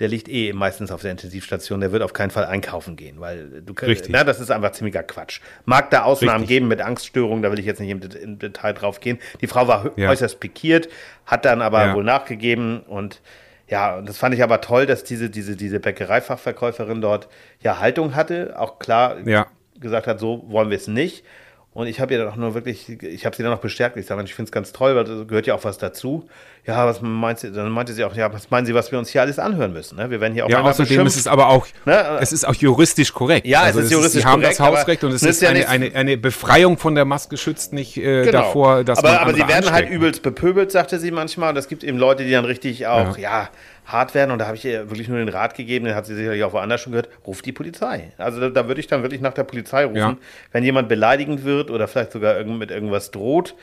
der 0.00 0.08
liegt 0.08 0.28
eh 0.28 0.52
meistens 0.54 0.90
auf 0.90 1.02
der 1.02 1.10
Intensivstation, 1.10 1.80
der 1.80 1.92
wird 1.92 2.02
auf 2.02 2.14
keinen 2.14 2.30
Fall 2.30 2.46
einkaufen 2.46 2.96
gehen, 2.96 3.20
weil 3.20 3.60
du 3.62 3.74
Richtig. 3.74 4.10
na, 4.10 4.24
das 4.24 4.40
ist 4.40 4.50
einfach 4.50 4.72
ziemlicher 4.72 5.02
Quatsch. 5.02 5.40
Mag 5.66 5.90
da 5.90 6.02
Ausnahmen 6.04 6.40
Richtig. 6.40 6.48
geben 6.48 6.68
mit 6.68 6.80
Angststörungen, 6.80 7.42
da 7.42 7.52
will 7.52 7.58
ich 7.58 7.66
jetzt 7.66 7.80
nicht 7.80 7.90
im, 7.90 8.00
im 8.22 8.38
Detail 8.38 8.72
drauf 8.72 9.00
gehen. 9.00 9.18
Die 9.42 9.46
Frau 9.46 9.68
war 9.68 9.90
Ja. 9.96 10.08
äußerst 10.08 10.40
pikiert, 10.40 10.88
hat 11.26 11.44
dann 11.44 11.60
aber 11.60 11.84
Ja. 11.86 11.94
wohl 11.94 12.02
nachgegeben 12.04 12.80
und 12.80 13.20
ja, 13.68 13.98
und 13.98 14.08
das 14.08 14.16
fand 14.18 14.34
ich 14.34 14.42
aber 14.42 14.60
toll, 14.62 14.86
dass 14.86 15.04
diese, 15.04 15.30
diese, 15.30 15.54
diese 15.54 15.78
Bäckereifachverkäuferin 15.78 17.00
dort 17.00 17.28
ja 17.60 17.78
Haltung 17.78 18.16
hatte, 18.16 18.54
auch 18.58 18.78
klar 18.78 19.16
Ja. 19.26 19.46
Gesagt 19.80 20.06
hat, 20.06 20.20
so 20.20 20.44
wollen 20.48 20.70
wir 20.70 20.76
es 20.76 20.86
nicht. 20.88 21.24
Und 21.72 21.86
ich 21.86 22.00
habe 22.00 22.12
ihr 22.12 22.18
dann 22.18 22.28
auch 22.32 22.34
nur 22.36 22.54
wirklich, 22.54 22.88
ich 23.00 23.24
habe 23.24 23.36
sie 23.36 23.44
dann 23.44 23.52
noch 23.52 23.60
bestärkt. 23.60 23.96
Ich 23.96 24.04
sage, 24.06 24.20
ich 24.24 24.34
finde 24.34 24.48
es 24.48 24.52
ganz 24.52 24.72
toll, 24.72 24.96
weil 24.96 25.04
da 25.04 25.22
gehört 25.22 25.46
ja 25.46 25.54
auch 25.54 25.62
was 25.62 25.78
dazu. 25.78 26.28
Ja, 26.66 26.84
was 26.84 27.00
meint 27.00 27.38
sie? 27.38 27.52
Dann 27.52 27.70
meinte 27.70 27.92
sie 27.92 28.02
auch, 28.02 28.12
ja, 28.16 28.32
was 28.32 28.50
meinen 28.50 28.66
Sie, 28.66 28.74
was 28.74 28.90
wir 28.90 28.98
uns 28.98 29.08
hier 29.10 29.20
alles 29.20 29.38
anhören 29.38 29.72
müssen? 29.72 29.96
Ne? 29.96 30.10
Wir 30.10 30.20
werden 30.20 30.34
hier 30.34 30.46
auch 30.46 30.50
Ja, 30.50 30.62
außerdem 30.62 31.06
ist 31.06 31.16
es 31.16 31.28
aber 31.28 31.46
auch, 31.48 31.68
Ne? 31.86 32.18
es 32.20 32.32
ist 32.32 32.44
auch 32.44 32.56
juristisch 32.56 33.12
korrekt. 33.12 33.46
Ja, 33.46 33.68
es 33.68 33.76
ist 33.76 33.92
juristisch 33.92 34.22
Sie 34.22 34.26
haben 34.26 34.42
korrekt, 34.42 34.58
das 34.58 34.66
Hausrecht 34.66 35.04
und 35.04 35.12
es 35.12 35.22
nützt 35.22 35.34
ist 35.36 35.42
ja 35.42 35.50
eine, 35.50 35.68
eine, 35.68 35.94
eine 35.94 36.16
Befreiung 36.18 36.76
von 36.76 36.96
der 36.96 37.04
Maske 37.04 37.36
schützt 37.36 37.72
nicht 37.72 37.96
äh, 37.96 38.24
Genau. 38.24 38.32
davor, 38.32 38.82
dass 38.82 38.98
aber, 38.98 39.08
man 39.08 39.18
aber 39.18 39.34
sie 39.34 39.38
werden 39.38 39.50
halt 39.66 39.66
ansteckt. 39.68 39.92
übelst 39.92 40.22
bepöbelt, 40.24 40.72
sagte 40.72 40.98
sie 40.98 41.12
manchmal. 41.12 41.50
Und 41.50 41.56
es 41.56 41.68
gibt 41.68 41.84
eben 41.84 41.98
Leute, 41.98 42.24
die 42.24 42.32
dann 42.32 42.44
richtig 42.46 42.88
auch, 42.88 43.16
ja, 43.16 43.48
hart 43.92 44.14
werden. 44.14 44.30
Und 44.30 44.38
da 44.38 44.46
habe 44.46 44.56
ich 44.56 44.64
ihr 44.64 44.90
wirklich 44.90 45.08
nur 45.08 45.18
den 45.18 45.28
Rat 45.28 45.54
gegeben, 45.54 45.84
den 45.84 45.94
hat 45.94 46.06
sie 46.06 46.14
sicherlich 46.14 46.44
auch 46.44 46.52
woanders 46.52 46.80
schon 46.80 46.92
gehört, 46.92 47.08
ruft 47.26 47.44
die 47.46 47.52
Polizei. 47.52 48.12
Also 48.18 48.40
da, 48.40 48.48
da 48.48 48.68
würde 48.68 48.80
ich 48.80 48.86
dann 48.86 49.02
wirklich 49.02 49.20
nach 49.20 49.34
der 49.34 49.44
Polizei 49.44 49.84
rufen. 49.84 49.96
Ja. 49.96 50.16
Wenn 50.52 50.64
jemand 50.64 50.88
beleidigend 50.88 51.44
wird 51.44 51.70
oder 51.70 51.88
vielleicht 51.88 52.12
sogar 52.12 52.36
irgend, 52.36 52.58
mit 52.58 52.70
irgendwas 52.70 53.10
droht, 53.10 53.54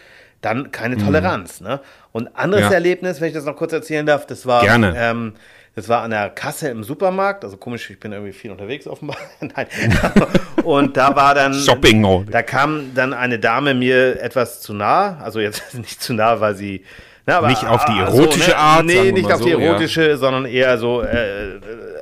dann 0.41 0.71
keine 0.71 0.97
Toleranz. 0.97 1.61
Ne? 1.61 1.79
Und 2.11 2.35
anderes 2.35 2.65
Mhm. 2.65 2.71
Ja. 2.71 2.75
Erlebnis, 2.75 3.21
wenn 3.21 3.29
ich 3.29 3.33
das 3.33 3.45
noch 3.45 3.55
kurz 3.55 3.73
erzählen 3.73 4.05
darf, 4.05 4.25
das 4.25 4.45
war 4.45 4.61
Gerne. 4.61 4.93
Ähm, 4.95 5.33
das 5.77 5.89
war 5.89 6.01
an 6.01 6.09
der 6.09 6.31
Kasse 6.31 6.69
im 6.69 6.83
Supermarkt, 6.83 7.43
also 7.43 7.55
komisch, 7.55 7.87
ich 7.91 7.99
bin 7.99 8.11
irgendwie 8.11 8.33
viel 8.33 8.49
unterwegs 8.49 8.87
offenbar. 8.87 9.17
Nein. 9.39 9.67
Und 10.63 10.97
da 10.97 11.15
war 11.15 11.35
dann 11.35 11.53
Shopping 11.53 12.25
da 12.31 12.41
kam 12.41 12.95
dann 12.95 13.13
eine 13.13 13.37
Dame 13.37 13.75
mir 13.75 14.19
etwas 14.19 14.59
zu 14.61 14.73
nah, 14.73 15.19
also 15.19 15.39
jetzt 15.39 15.73
nicht 15.75 16.01
zu 16.01 16.13
nah, 16.13 16.39
weil 16.39 16.55
sie 16.55 16.83
na, 17.27 17.37
aber, 17.37 17.47
Nicht 17.49 17.63
auf 17.67 17.85
die 17.85 17.91
ah, 17.91 18.05
erotische 18.07 18.57
Art, 18.57 18.85
Nee, 18.85 18.93
sagen 18.95 19.05
wir 19.05 19.13
nicht 19.13 19.31
auf 19.31 19.41
die 19.41 19.51
so, 19.51 19.59
ja. 19.59 19.65
erotische, 19.67 20.17
sondern 20.17 20.45
eher 20.45 20.77
so, 20.77 21.01
äh, 21.03 21.59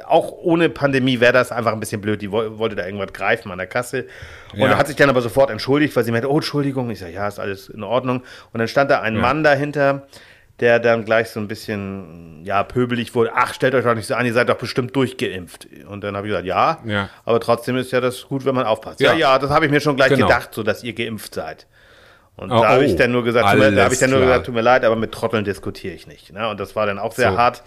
auch 0.07 0.31
ohne 0.31 0.69
Pandemie 0.69 1.19
wäre 1.19 1.33
das 1.33 1.51
einfach 1.51 1.73
ein 1.73 1.79
bisschen 1.79 1.99
blöd. 1.99 2.21
Die 2.21 2.31
woll- 2.31 2.57
wollte 2.59 2.75
da 2.75 2.85
irgendwas 2.85 3.11
greifen 3.11 3.51
an 3.51 3.57
der 3.57 3.65
Kasse. 3.67 4.05
Und 4.53 4.59
Ja. 4.59 4.77
hat 4.77 4.87
sich 4.87 4.95
dann 4.95 5.09
aber 5.09 5.21
sofort 5.21 5.49
entschuldigt, 5.49 5.95
weil 5.95 6.03
sie 6.03 6.11
meinte, 6.11 6.29
oh, 6.31 6.35
Entschuldigung. 6.35 6.89
Ich 6.91 6.99
sage, 6.99 7.11
ja, 7.13 7.27
ist 7.27 7.39
alles 7.39 7.69
in 7.69 7.83
Ordnung. 7.83 8.21
Und 8.53 8.59
dann 8.59 8.67
stand 8.67 8.91
da 8.91 9.01
ein 9.01 9.17
Mann 9.17 9.43
dahinter, 9.43 10.05
der 10.59 10.79
dann 10.79 11.03
gleich 11.03 11.31
so 11.31 11.39
ein 11.39 11.47
bisschen, 11.47 12.45
ja, 12.45 12.63
pöbelig 12.63 13.13
wurde. 13.15 13.31
Ach, 13.35 13.53
stellt 13.53 13.73
euch 13.75 13.83
doch 13.83 13.95
nicht 13.95 14.05
so 14.07 14.13
an, 14.15 14.25
ihr 14.25 14.31
seid 14.33 14.47
doch 14.47 14.55
bestimmt 14.57 14.95
durchgeimpft. 14.95 15.67
Und 15.89 16.03
dann 16.03 16.15
habe 16.15 16.27
ich 16.27 16.31
gesagt, 16.31 16.45
ja, 16.47 16.77
Ja. 16.85 17.09
aber 17.25 17.39
trotzdem 17.39 17.75
ist 17.77 17.91
ja 17.91 17.99
das 17.99 18.27
gut, 18.27 18.45
wenn 18.45 18.55
man 18.55 18.65
aufpasst. 18.65 18.99
Ja, 19.01 19.13
Ja. 19.13 19.17
ja, 19.33 19.39
das 19.39 19.49
habe 19.49 19.65
ich 19.65 19.71
mir 19.71 19.81
schon 19.81 19.95
gleich 19.95 20.09
Genau. 20.09 20.27
gedacht, 20.27 20.53
so 20.53 20.61
dass 20.63 20.83
ihr 20.83 20.93
geimpft 20.93 21.33
seid. 21.33 21.65
Und 22.37 22.51
Oh, 22.51 22.61
da 22.61 22.67
habe 22.67 22.79
oh, 22.81 22.83
ich 22.83 22.97
dann 22.97 23.13
nur 23.13 23.23
gesagt, 23.23 23.49
tut 23.49 23.59
mir, 23.59 23.71
da 23.71 23.85
habe 23.85 23.93
ich 23.93 23.99
dann 24.01 24.09
nur 24.09 24.19
klar. 24.19 24.29
gesagt, 24.31 24.45
tut 24.47 24.55
mir 24.55 24.61
leid, 24.61 24.83
aber 24.83 24.97
mit 24.97 25.13
Trotteln 25.13 25.45
diskutiere 25.45 25.93
ich 25.93 26.05
nicht. 26.05 26.33
Ne? 26.33 26.49
Und 26.49 26.59
das 26.59 26.75
war 26.75 26.85
dann 26.85 26.99
auch 26.99 27.13
sehr 27.13 27.31
So. 27.31 27.37
hart. 27.37 27.63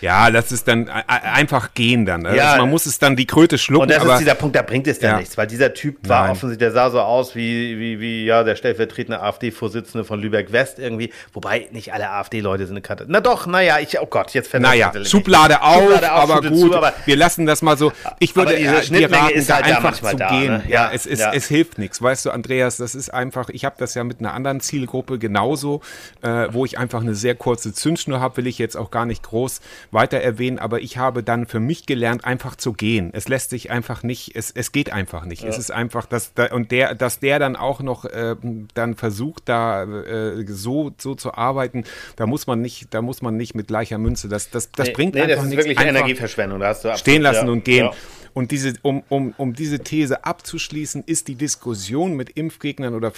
Ja, 0.00 0.30
das 0.30 0.52
ist 0.52 0.68
dann 0.68 0.86
äh, 0.86 0.92
einfach 1.08 1.74
gehen 1.74 2.06
dann. 2.06 2.24
Also 2.24 2.38
Ja. 2.38 2.56
man 2.56 2.70
muss 2.70 2.86
es 2.86 3.00
dann 3.00 3.16
die 3.16 3.26
Kröte 3.26 3.58
schlucken, 3.58 3.82
Und 3.82 3.90
das 3.90 4.00
aber 4.02 4.14
ist 4.14 4.20
dieser 4.20 4.36
Punkt, 4.36 4.54
da 4.54 4.62
bringt 4.62 4.86
es 4.86 5.00
dann 5.00 5.10
Ja. 5.10 5.16
nichts, 5.18 5.36
weil 5.36 5.48
dieser 5.48 5.74
Typ 5.74 6.08
war 6.08 6.22
Nein. 6.22 6.30
offensichtlich, 6.30 6.58
der 6.58 6.70
sah 6.70 6.90
so 6.90 7.00
aus 7.00 7.34
wie, 7.34 7.76
wie, 7.80 7.98
wie 7.98 8.24
ja, 8.24 8.44
der 8.44 8.54
stellvertretende 8.54 9.20
AfD-Vorsitzende 9.20 10.04
von 10.04 10.20
Lübeck-West 10.20 10.78
irgendwie. 10.78 11.12
Wobei 11.32 11.66
nicht 11.72 11.92
alle 11.92 12.08
AfD-Leute 12.08 12.66
sind 12.66 12.74
eine 12.76 12.82
Karte. 12.82 13.06
Na 13.08 13.20
doch, 13.20 13.46
naja, 13.48 13.78
ich, 13.80 13.98
oh 14.00 14.06
Gott, 14.06 14.34
jetzt 14.34 14.48
fällt 14.48 14.62
naja, 14.62 14.92
Schublade 15.04 15.62
auf, 15.62 15.82
Schublade 15.82 16.12
auf, 16.12 16.30
aber 16.30 16.48
gut, 16.48 16.58
zu, 16.60 16.76
aber 16.76 16.92
wir 17.06 17.16
lassen 17.16 17.44
das 17.44 17.60
mal 17.60 17.76
so. 17.76 17.90
Ich 18.20 18.36
würde 18.36 18.54
diese 18.54 18.70
äh, 18.70 18.76
dir 18.76 18.82
Schnittmenge 18.84 19.22
raten, 19.24 19.34
ist 19.34 19.52
halt 19.52 19.66
da 19.68 19.76
einfach 19.78 19.94
zu 20.00 20.16
da, 20.16 20.28
gehen. 20.28 20.52
ne? 20.58 20.62
Ja, 20.68 20.90
es, 20.94 21.06
ist, 21.06 21.18
ja. 21.18 21.32
es 21.34 21.48
hilft 21.48 21.78
nichts. 21.78 22.00
Weißt 22.00 22.24
du, 22.24 22.30
Andreas, 22.30 22.76
das 22.76 22.94
ist 22.94 23.12
einfach, 23.12 23.48
ich 23.48 23.64
habe 23.64 23.74
das 23.78 23.94
ja 23.94 24.04
mit 24.04 24.11
einer 24.20 24.34
anderen 24.34 24.60
Zielgruppe 24.60 25.18
genauso, 25.18 25.80
äh, 26.22 26.48
wo 26.50 26.64
ich 26.64 26.78
einfach 26.78 27.00
eine 27.00 27.14
sehr 27.14 27.34
kurze 27.34 27.72
Zündschnur 27.72 28.20
habe, 28.20 28.38
will 28.38 28.46
ich 28.46 28.58
jetzt 28.58 28.76
auch 28.76 28.90
gar 28.90 29.06
nicht 29.06 29.22
groß 29.22 29.60
weiter 29.90 30.18
erwähnen, 30.18 30.58
aber 30.58 30.80
ich 30.80 30.98
habe 30.98 31.22
dann 31.22 31.46
für 31.46 31.60
mich 31.60 31.86
gelernt, 31.86 32.24
einfach 32.24 32.56
zu 32.56 32.72
gehen. 32.72 33.10
Es 33.12 33.28
lässt 33.28 33.50
sich 33.50 33.70
einfach 33.70 34.02
nicht, 34.02 34.34
es, 34.34 34.50
es 34.50 34.72
geht 34.72 34.92
einfach 34.92 35.24
nicht. 35.24 35.44
Es 35.44 35.58
ist 35.58 35.70
einfach, 35.70 36.06
dass 36.06 36.34
da, 36.34 36.52
und 36.52 36.70
der, 36.70 36.94
dass 36.94 37.20
der 37.20 37.38
dann 37.38 37.56
auch 37.56 37.80
noch 37.80 38.04
äh, 38.04 38.36
dann 38.74 38.94
versucht, 38.94 39.48
da 39.48 39.84
äh, 39.84 40.44
so, 40.48 40.92
so 40.98 41.14
zu 41.14 41.34
arbeiten, 41.34 41.84
da 42.16 42.26
muss 42.26 42.46
man 42.46 42.60
nicht, 42.60 42.92
da 42.94 43.02
muss 43.02 43.22
man 43.22 43.36
nicht 43.36 43.54
mit 43.54 43.68
gleicher 43.68 43.98
Münze, 43.98 44.28
das, 44.28 44.50
das, 44.50 44.70
das 44.72 44.88
nee, 44.88 44.92
bringt 44.94 45.14
nee, 45.14 45.22
einfach 45.22 45.36
das 45.36 45.44
ist 45.44 45.50
nichts. 45.50 45.64
wirklich 45.64 45.78
Einfach- 45.78 46.00
Energieverschwendung. 46.00 46.60
Da 46.60 46.68
hast 46.68 46.84
du 46.84 46.88
absolut- 46.88 47.00
stehen 47.00 47.22
lassen 47.22 47.46
ja, 47.46 47.52
und 47.52 47.64
gehen. 47.64 47.84
Ja. 47.86 47.92
Und 48.34 48.50
diese, 48.50 48.72
um, 48.80 49.02
um, 49.10 49.34
um 49.36 49.52
diese 49.52 49.80
These 49.80 50.24
abzuschließen, 50.24 51.04
ist 51.04 51.28
die 51.28 51.34
Diskussion 51.34 52.16
mit 52.16 52.30
Impfgegnern 52.30 52.94
oder 52.94 53.10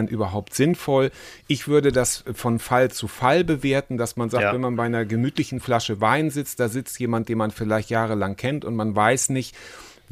Verschwörungserzählern 0.00 0.08
überhaupt 0.08 0.54
sinnvoll? 0.54 1.10
Ich 1.46 1.68
würde 1.68 1.92
das 1.92 2.24
von 2.34 2.58
Fall 2.58 2.90
zu 2.90 3.08
Fall 3.08 3.44
bewerten, 3.44 3.96
dass 3.96 4.16
man 4.16 4.30
sagt, 4.30 4.44
Ja. 4.44 4.52
wenn 4.54 4.60
man 4.60 4.76
bei 4.76 4.84
einer 4.84 5.04
gemütlichen 5.04 5.60
Flasche 5.60 6.00
Wein 6.00 6.30
sitzt, 6.30 6.60
da 6.60 6.68
sitzt 6.68 6.98
jemand, 7.00 7.28
den 7.28 7.38
man 7.38 7.50
vielleicht 7.50 7.90
jahrelang 7.90 8.36
kennt 8.36 8.64
und 8.64 8.76
man 8.76 8.94
weiß 8.94 9.30
nicht, 9.30 9.54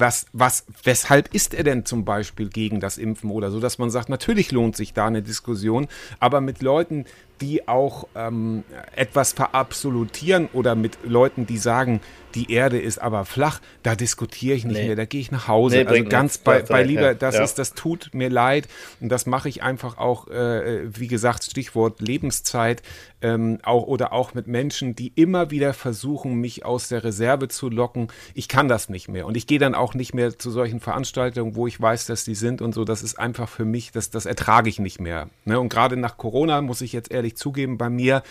was, 0.00 0.26
was, 0.32 0.64
weshalb 0.84 1.34
ist 1.34 1.54
er 1.54 1.64
denn 1.64 1.84
zum 1.84 2.04
Beispiel 2.04 2.48
gegen 2.48 2.78
das 2.78 2.98
Impfen 2.98 3.30
oder 3.30 3.50
so, 3.50 3.58
dass 3.58 3.78
man 3.78 3.90
sagt, 3.90 4.08
natürlich 4.08 4.52
lohnt 4.52 4.76
sich 4.76 4.92
da 4.92 5.06
eine 5.06 5.22
Diskussion, 5.22 5.88
aber 6.20 6.40
mit 6.40 6.62
Leuten, 6.62 7.04
die 7.40 7.66
auch 7.68 8.06
ähm, 8.14 8.64
etwas 8.94 9.32
verabsolutieren 9.32 10.48
oder 10.52 10.74
mit 10.74 10.98
Leuten, 11.04 11.46
die 11.46 11.58
sagen, 11.58 12.00
die 12.34 12.52
Erde 12.52 12.78
ist 12.78 12.98
aber 12.98 13.24
flach, 13.24 13.60
da 13.82 13.94
diskutiere 13.96 14.54
ich 14.54 14.64
nicht 14.66 14.76
Nee. 14.80 14.86
mehr, 14.88 14.96
da 14.96 15.06
gehe 15.06 15.20
ich 15.20 15.30
nach 15.30 15.48
Hause. 15.48 15.78
Nee, 15.78 15.86
also 15.86 16.04
ganz 16.04 16.36
bei, 16.38 16.62
bei 16.62 16.82
lieber, 16.82 17.14
das 17.14 17.36
Ja. 17.36 17.42
ist, 17.44 17.54
das 17.58 17.72
tut 17.72 18.10
mir 18.12 18.28
leid 18.28 18.68
und 19.00 19.08
das 19.08 19.24
mache 19.24 19.48
ich 19.48 19.62
einfach 19.62 19.96
auch, 19.96 20.28
äh, 20.28 20.82
wie 20.94 21.06
gesagt, 21.08 21.44
Stichwort 21.44 22.00
Lebenszeit, 22.00 22.82
ähm, 23.22 23.58
auch 23.62 23.84
oder 23.84 24.12
auch 24.12 24.34
mit 24.34 24.46
Menschen, 24.46 24.94
die 24.94 25.10
immer 25.16 25.50
wieder 25.50 25.72
versuchen, 25.72 26.34
mich 26.34 26.64
aus 26.66 26.88
der 26.88 27.02
Reserve 27.02 27.48
zu 27.48 27.70
locken. 27.70 28.08
Ich 28.34 28.46
kann 28.46 28.68
das 28.68 28.88
nicht 28.90 29.08
mehr 29.08 29.26
und 29.26 29.36
ich 29.36 29.46
gehe 29.46 29.58
dann 29.58 29.74
auch 29.74 29.94
nicht 29.94 30.12
mehr 30.14 30.38
zu 30.38 30.50
solchen 30.50 30.80
Veranstaltungen, 30.80 31.56
wo 31.56 31.66
ich 31.66 31.80
weiß, 31.80 32.06
dass 32.06 32.24
die 32.24 32.34
sind 32.34 32.60
und 32.60 32.74
so. 32.74 32.84
Das 32.84 33.02
ist 33.02 33.18
einfach 33.18 33.48
für 33.48 33.64
mich, 33.64 33.90
das, 33.90 34.10
das 34.10 34.26
ertrage 34.26 34.68
ich 34.68 34.78
nicht 34.78 35.00
mehr. 35.00 35.30
Ne? 35.46 35.58
Und 35.58 35.70
gerade 35.70 35.96
nach 35.96 36.18
Corona 36.18 36.60
muss 36.60 36.82
ich 36.82 36.92
jetzt 36.92 37.10
ehrlich 37.10 37.27
zugeben, 37.36 37.78
bei 37.78 37.90
mir 37.90 38.22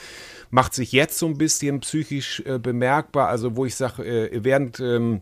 macht 0.50 0.74
sich 0.74 0.92
jetzt 0.92 1.20
so 1.20 1.28
ein 1.28 1.38
bisschen 1.38 1.82
psychisch 1.82 2.42
äh, 2.46 2.60
bemerkbar, 2.60 3.28
also 3.28 3.56
wo 3.56 3.66
ich 3.66 3.76
sage, 3.76 4.04
äh, 4.04 4.44
während 4.44 4.80
ähm, 4.80 5.22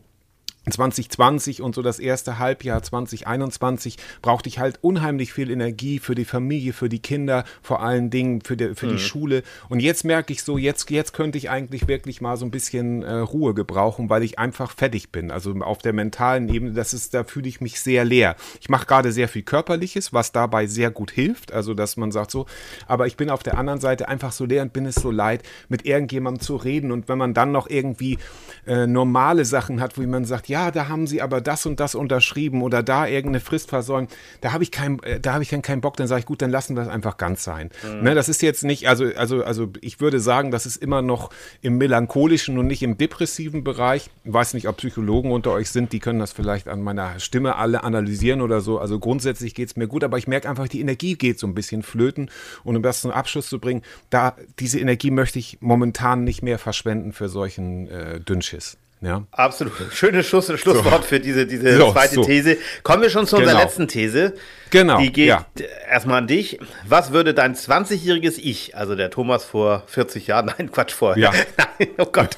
2020 0.70 1.62
und 1.62 1.76
so 1.76 1.82
das 1.82 2.00
erste 2.00 2.40
Halbjahr 2.40 2.82
2021 2.82 3.98
brauchte 4.22 4.50
ich 4.50 4.60
halt 4.60 4.80
unheimlich 4.82 5.34
viel 5.34 5.52
Energie 5.52 6.00
für 6.00 6.16
die 6.16 6.26
Familie, 6.26 6.74
für 6.74 6.90
die 6.90 7.00
Kinder, 7.00 7.46
vor 7.62 7.82
allen 7.82 8.10
Dingen 8.10 8.42
für 8.42 8.58
die, 8.58 8.76
für 8.76 8.88
die 8.88 9.00
Schule. 9.00 9.44
Und 9.70 9.80
jetzt 9.80 10.04
merke 10.06 10.34
ich 10.34 10.44
so, 10.44 10.58
jetzt, 10.58 10.90
jetzt 10.90 11.14
könnte 11.14 11.38
ich 11.38 11.50
eigentlich 11.50 11.88
wirklich 11.88 12.22
mal 12.22 12.38
so 12.38 12.46
ein 12.46 12.52
bisschen 12.52 13.04
äh, 13.04 13.14
Ruhe 13.16 13.54
gebrauchen, 13.54 14.10
weil 14.10 14.24
ich 14.24 14.40
einfach 14.40 14.72
fertig 14.72 15.12
bin. 15.12 15.32
Also 15.32 15.54
auf 15.62 15.80
der 15.80 15.94
mentalen 15.94 16.50
Ebene, 16.50 16.74
das 16.74 16.94
ist, 16.94 17.14
da 17.14 17.24
fühle 17.24 17.48
ich 17.48 17.62
mich 17.62 17.80
sehr 17.80 18.06
leer. 18.06 18.36
Ich 18.60 18.70
mache 18.70 18.86
gerade 18.86 19.12
sehr 19.12 19.28
viel 19.28 19.44
Körperliches, 19.44 20.14
was 20.14 20.32
dabei 20.32 20.68
sehr 20.68 20.92
gut 20.92 21.12
hilft. 21.12 21.54
Also, 21.54 21.74
dass 21.74 21.98
man 21.98 22.12
sagt 22.12 22.32
so, 22.32 22.46
aber 22.88 23.08
ich 23.08 23.18
bin 23.18 23.30
auf 23.30 23.44
der 23.44 23.58
anderen 23.58 23.80
Seite 23.80 24.08
einfach 24.08 24.32
so 24.32 24.46
leer 24.46 24.64
und 24.64 24.74
bin 24.74 24.86
es 24.86 24.96
so 24.96 25.12
leid, 25.12 25.44
mit 25.70 25.86
irgendjemandem 25.86 26.42
zu 26.42 26.56
reden. 26.56 26.92
Und 26.92 27.08
wenn 27.08 27.18
man 27.18 27.34
dann 27.34 27.52
noch 27.52 27.70
irgendwie 27.70 28.18
äh, 28.66 28.88
normale 28.88 29.46
Sachen 29.46 29.82
hat, 29.82 29.98
wo 29.98 30.02
man 30.02 30.26
sagt, 30.26 30.48
ja, 30.48 30.55
da 30.72 30.88
haben 30.88 31.08
sie 31.08 31.22
aber 31.22 31.42
das 31.42 31.66
und 31.66 31.80
das 31.80 31.96
unterschrieben 31.96 32.62
oder 32.62 32.84
da 32.84 33.08
irgendeine 33.08 33.40
Frist 33.40 33.70
versäumt, 33.70 34.12
da 34.42 34.54
habe 34.54 34.64
ich 34.64 34.72
keinen, 34.72 35.02
äh, 35.04 35.20
da 35.20 35.34
habe 35.34 35.44
ich 35.44 35.50
dann 35.50 35.62
keinen 35.62 35.82
Bock, 35.82 35.98
dann 35.98 36.08
sage 36.08 36.20
ich, 36.20 36.26
gut, 36.26 36.42
dann 36.42 36.52
lassen 36.52 36.76
wir 36.76 36.84
es 36.84 36.90
einfach 36.90 37.18
ganz 37.18 37.44
sein. 37.44 37.70
Ne, 38.02 38.16
das 38.16 38.30
ist 38.30 38.42
jetzt 38.42 38.64
nicht, 38.64 38.88
also, 38.88 39.06
also, 39.16 39.44
also 39.44 39.72
ich 39.82 40.00
würde 40.00 40.20
sagen, 40.20 40.52
das 40.52 40.66
ist 40.66 40.78
immer 40.78 41.02
noch 41.02 41.30
im 41.62 41.78
melancholischen 41.78 42.58
und 42.58 42.68
nicht 42.68 42.84
im 42.84 42.98
depressiven 42.98 43.64
Bereich. 43.64 44.10
Ich 44.24 44.34
weiß 44.34 44.54
nicht, 44.54 44.68
ob 44.68 44.78
Psychologen 44.78 45.32
unter 45.32 45.52
euch 45.52 45.70
sind, 45.70 45.94
die 45.94 46.00
können 46.00 46.20
das 46.20 46.32
vielleicht 46.32 46.68
an 46.68 46.82
meiner 46.82 47.20
Stimme 47.20 47.56
alle 47.56 47.84
analysieren 47.84 48.42
oder 48.42 48.62
so. 48.62 48.80
Also 48.80 49.00
grundsätzlich 49.00 49.56
geht 49.56 49.70
es 49.70 49.76
mir 49.76 49.88
gut, 49.88 50.04
aber 50.04 50.18
ich 50.18 50.28
merke 50.28 50.50
einfach, 50.50 50.68
die 50.68 50.82
Energie 50.82 51.16
geht 51.16 51.40
so 51.40 51.48
ein 51.48 51.56
bisschen 51.56 51.84
flöten. 51.84 52.30
Und 52.64 52.76
um 52.76 52.84
das 52.84 53.02
zum 53.02 53.12
Abschluss 53.12 53.48
zu 53.48 53.60
bringen, 53.60 53.82
da 54.10 54.36
diese 54.60 54.80
Energie 54.80 55.12
möchte 55.12 55.40
ich 55.40 55.58
momentan 55.62 56.24
nicht 56.24 56.42
mehr 56.42 56.60
verschwenden 56.60 57.12
für 57.12 57.30
solchen 57.30 57.88
äh, 57.88 58.20
Dünnschiss. 58.20 58.78
Ja. 59.06 59.24
Absolut. 59.32 59.74
Schönes 59.94 60.26
Schluss, 60.26 60.48
Schlusswort 60.60 61.06
für 61.06 61.20
diese, 61.20 61.46
diese 61.46 61.78
So, 61.78 61.92
zweite 61.92 62.16
so. 62.16 62.24
These. 62.24 62.58
Kommen 62.82 63.04
wir 63.04 63.10
schon 63.12 63.28
zu 63.28 63.36
unserer 63.36 63.52
Genau. 63.54 63.64
letzten 63.64 63.88
These. 63.88 64.34
Genau, 64.72 64.98
Die 65.00 65.12
geht 65.14 65.28
ja. 65.28 65.46
erstmal 65.90 66.18
an 66.18 66.28
dich. 66.28 66.60
Was 66.88 67.12
würde 67.14 67.36
dein 67.36 67.54
20-jähriges 67.56 68.40
Ich, 68.40 68.76
also 68.76 68.96
der 68.96 69.12
Thomas 69.12 69.46
vor 69.46 69.84
40 69.86 70.26
Jahren, 70.28 70.46
nein, 70.58 70.72
Quatsch, 70.72 70.92
vor. 70.94 71.18
Ja. 71.18 71.32
Nein, 71.58 71.90
oh 72.00 72.06
Gott. 72.12 72.36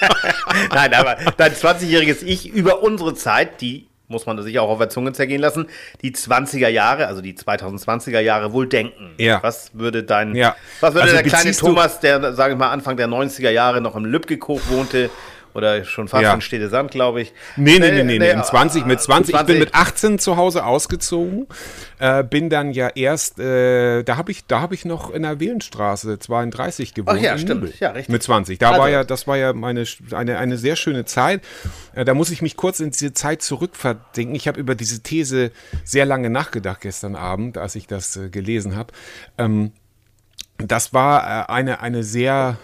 nein, 0.74 0.92
aber 0.94 1.16
dein 1.36 1.52
20-jähriges 1.52 2.22
Ich 2.22 2.48
über 2.52 2.82
unsere 2.82 3.14
Zeit, 3.14 3.60
die 3.60 3.86
muss 4.08 4.24
man 4.26 4.40
sich 4.40 4.58
auch 4.60 4.68
auf 4.68 4.78
der 4.78 4.88
Zunge 4.88 5.12
zergehen 5.14 5.40
lassen, 5.40 5.66
die 6.02 6.12
20er 6.14 6.68
Jahre, 6.68 7.08
also 7.08 7.20
die 7.22 7.34
2020er 7.34 8.20
Jahre 8.20 8.52
wohl 8.52 8.68
denken. 8.68 9.14
Ja. 9.18 9.42
Was 9.42 9.70
würde 9.72 10.04
dein, 10.04 10.36
Ja. 10.36 10.54
was 10.80 10.94
würde 10.94 11.02
Also 11.10 11.14
der 11.16 11.24
kleine 11.24 11.50
Thomas, 11.56 11.98
der, 12.00 12.32
sage 12.34 12.52
ich 12.52 12.58
mal, 12.58 12.70
Anfang 12.70 12.96
der 12.96 13.08
90er 13.08 13.50
Jahre 13.50 13.80
noch 13.80 13.96
im 13.96 14.04
Lübkekoch 14.04 14.60
wohnte, 14.68 15.10
oder 15.56 15.84
schon 15.84 16.06
fast 16.08 16.22
Ja. 16.22 16.34
in 16.34 16.40
Stede-Sand, 16.40 16.90
glaube 16.90 17.22
ich. 17.22 17.32
Nee, 17.56 17.78
nee, 17.78 17.90
nee, 17.90 18.04
nee, 18.04 18.18
nee. 18.18 18.30
In 18.30 18.44
20, 18.44 18.84
mit 18.84 19.00
20, 19.00 19.30
ich 19.34 19.38
20. 19.38 19.46
bin 19.54 19.58
mit 19.58 19.74
18 19.74 20.18
zu 20.18 20.36
Hause 20.36 20.64
ausgezogen, 20.64 21.46
äh, 21.98 22.22
bin 22.22 22.50
dann 22.50 22.72
ja 22.72 22.88
erst, 22.94 23.38
äh, 23.40 24.02
da 24.02 24.16
habe 24.16 24.30
ich, 24.30 24.46
da 24.46 24.60
habe 24.60 24.74
ich 24.74 24.84
noch 24.84 25.10
in 25.12 25.22
der 25.22 25.40
Wählenstraße 25.40 26.18
32 26.18 26.94
gewohnt. 26.94 27.16
Ach 27.18 27.22
ja, 27.22 27.38
stimmt. 27.38 27.62
Nübel. 27.62 27.74
Ja, 27.80 27.90
richtig. 27.90 28.12
Mit 28.12 28.22
20. 28.22 28.58
Da 28.58 28.68
Also- 28.70 28.82
war 28.82 28.90
ja, 28.90 29.02
das 29.04 29.26
war 29.26 29.36
ja 29.36 29.52
meine, 29.54 29.84
eine, 30.12 30.38
eine 30.38 30.58
sehr 30.58 30.76
schöne 30.76 31.04
Zeit. 31.06 31.42
Äh, 31.94 32.04
da 32.04 32.14
muss 32.14 32.30
ich 32.30 32.42
mich 32.42 32.56
kurz 32.56 32.80
in 32.80 32.90
diese 32.90 33.12
Zeit 33.14 33.40
zurückverdenken. 33.42 34.34
Ich 34.34 34.46
habe 34.48 34.60
über 34.60 34.74
diese 34.74 35.02
These 35.02 35.50
sehr 35.84 36.04
lange 36.04 36.28
nachgedacht 36.30 36.82
gestern 36.82 37.16
Abend, 37.16 37.56
als 37.58 37.74
ich 37.74 37.86
das 37.86 38.16
äh, 38.16 38.28
gelesen 38.28 38.76
habe. 38.76 38.92
Ähm, 39.38 39.72
das 40.58 40.92
war 40.94 41.48
äh, 41.48 41.52
eine, 41.52 41.80
eine 41.80 42.02
sehr 42.02 42.56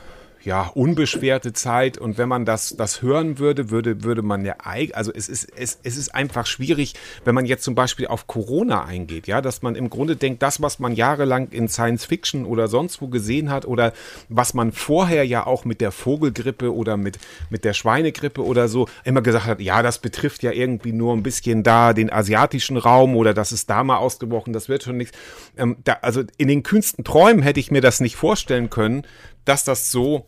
ja, 0.45 0.71
unbeschwerte 0.75 1.53
Zeit 1.53 1.99
und 1.99 2.19
wenn 2.19 2.29
man 2.29 2.45
das, 2.45 2.75
das 2.77 3.03
hören 3.03 3.39
würde, 3.39 3.71
würde, 3.71 4.03
würde 4.03 4.23
man 4.23 4.45
ja, 4.45 4.55
eig- 4.65 4.93
also 4.93 5.13
es 5.15 5.29
ist, 5.29 5.49
es, 5.57 5.79
es 5.83 5.97
ist 5.97 6.15
einfach 6.15 6.47
schwierig, 6.47 6.95
wenn 7.25 7.35
man 7.35 7.47
jetzt 7.47 7.65
zum 7.65 7.75
Beispiel 7.75 8.07
auf 8.07 8.27
Corona 8.27 8.85
eingeht, 8.85 9.27
ja, 9.27 9.41
dass 9.41 9.63
man 9.63 9.75
im 9.75 9.91
Grunde 9.91 10.17
denkt, 10.17 10.43
das, 10.43 10.61
was 10.61 10.79
man 10.79 10.93
jahrelang 10.93 11.49
in 11.51 11.69
Science 11.69 12.05
Fiction 12.05 12.45
oder 12.45 12.69
sonst 12.69 13.01
wo 13.01 13.09
gesehen 13.09 13.51
hat 13.51 13.67
oder 13.67 13.93
was 14.29 14.55
man 14.55 14.73
vorher 14.73 15.25
ja 15.25 15.47
auch 15.47 15.65
mit 15.65 15.81
der 15.81 15.93
Vogelgrippe 15.93 16.75
oder 16.75 16.97
mit, 16.97 17.19
mit 17.51 17.65
der 17.65 17.73
Schweinegrippe 17.73 18.45
oder 18.45 18.69
so 18.69 18.89
immer 19.05 19.23
gesagt 19.23 19.47
hat, 19.47 19.61
ja, 19.61 19.83
das 19.83 19.99
betrifft 19.99 20.43
ja 20.43 20.53
irgendwie 20.53 20.93
nur 20.93 21.15
ein 21.15 21.23
bisschen 21.23 21.63
da 21.63 21.93
den 21.93 22.13
asiatischen 22.13 22.77
Raum 22.77 23.17
oder 23.17 23.35
das 23.35 23.53
ist 23.53 23.71
da 23.71 23.85
mal 23.85 23.99
ausgebrochen, 23.99 24.53
das 24.53 24.69
wird 24.69 24.83
schon 24.83 24.97
nichts. 24.97 25.17
Ähm, 25.57 25.77
da, 25.85 25.99
also 26.03 26.23
in 26.37 26.49
den 26.49 26.63
kühnsten 26.63 27.05
Träumen 27.05 27.43
hätte 27.43 27.61
ich 27.61 27.71
mir 27.71 27.81
das 27.81 28.01
nicht 28.01 28.17
vorstellen 28.17 28.71
können, 28.71 29.05
dass 29.45 29.65
das 29.65 29.91
so 29.91 30.27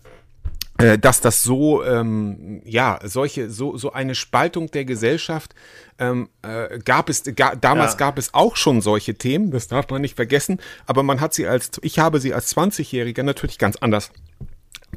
äh, 0.79 0.99
dass 0.99 1.21
das 1.21 1.43
so 1.43 1.85
ähm, 1.85 2.61
ja 2.65 2.99
solche 3.05 3.51
so 3.51 3.77
so 3.77 3.93
eine 3.93 4.15
Spaltung 4.15 4.71
der 4.71 4.85
Gesellschaft 4.85 5.55
ähm, 5.99 6.29
äh, 6.43 6.79
gab 6.81 7.09
es 7.09 7.23
ga, 7.37 7.55
damals 7.55 7.93
Ja. 7.93 7.99
gab 7.99 8.19
es 8.19 8.35
auch 8.35 8.57
schon 8.57 8.81
solche 8.81 9.15
Themen 9.15 9.51
das 9.51 9.69
darf 9.69 9.89
man 9.91 10.03
nicht 10.03 10.17
vergessen 10.17 10.61
aber 10.87 11.03
man 11.03 11.21
hat 11.21 11.33
sie 11.35 11.47
als 11.47 11.71
ich 11.83 11.99
habe 11.99 12.19
sie 12.21 12.35
als 12.35 12.55
20-Jähriger 12.57 13.23
natürlich 13.23 13.59
ganz 13.59 13.77
anders 13.77 14.11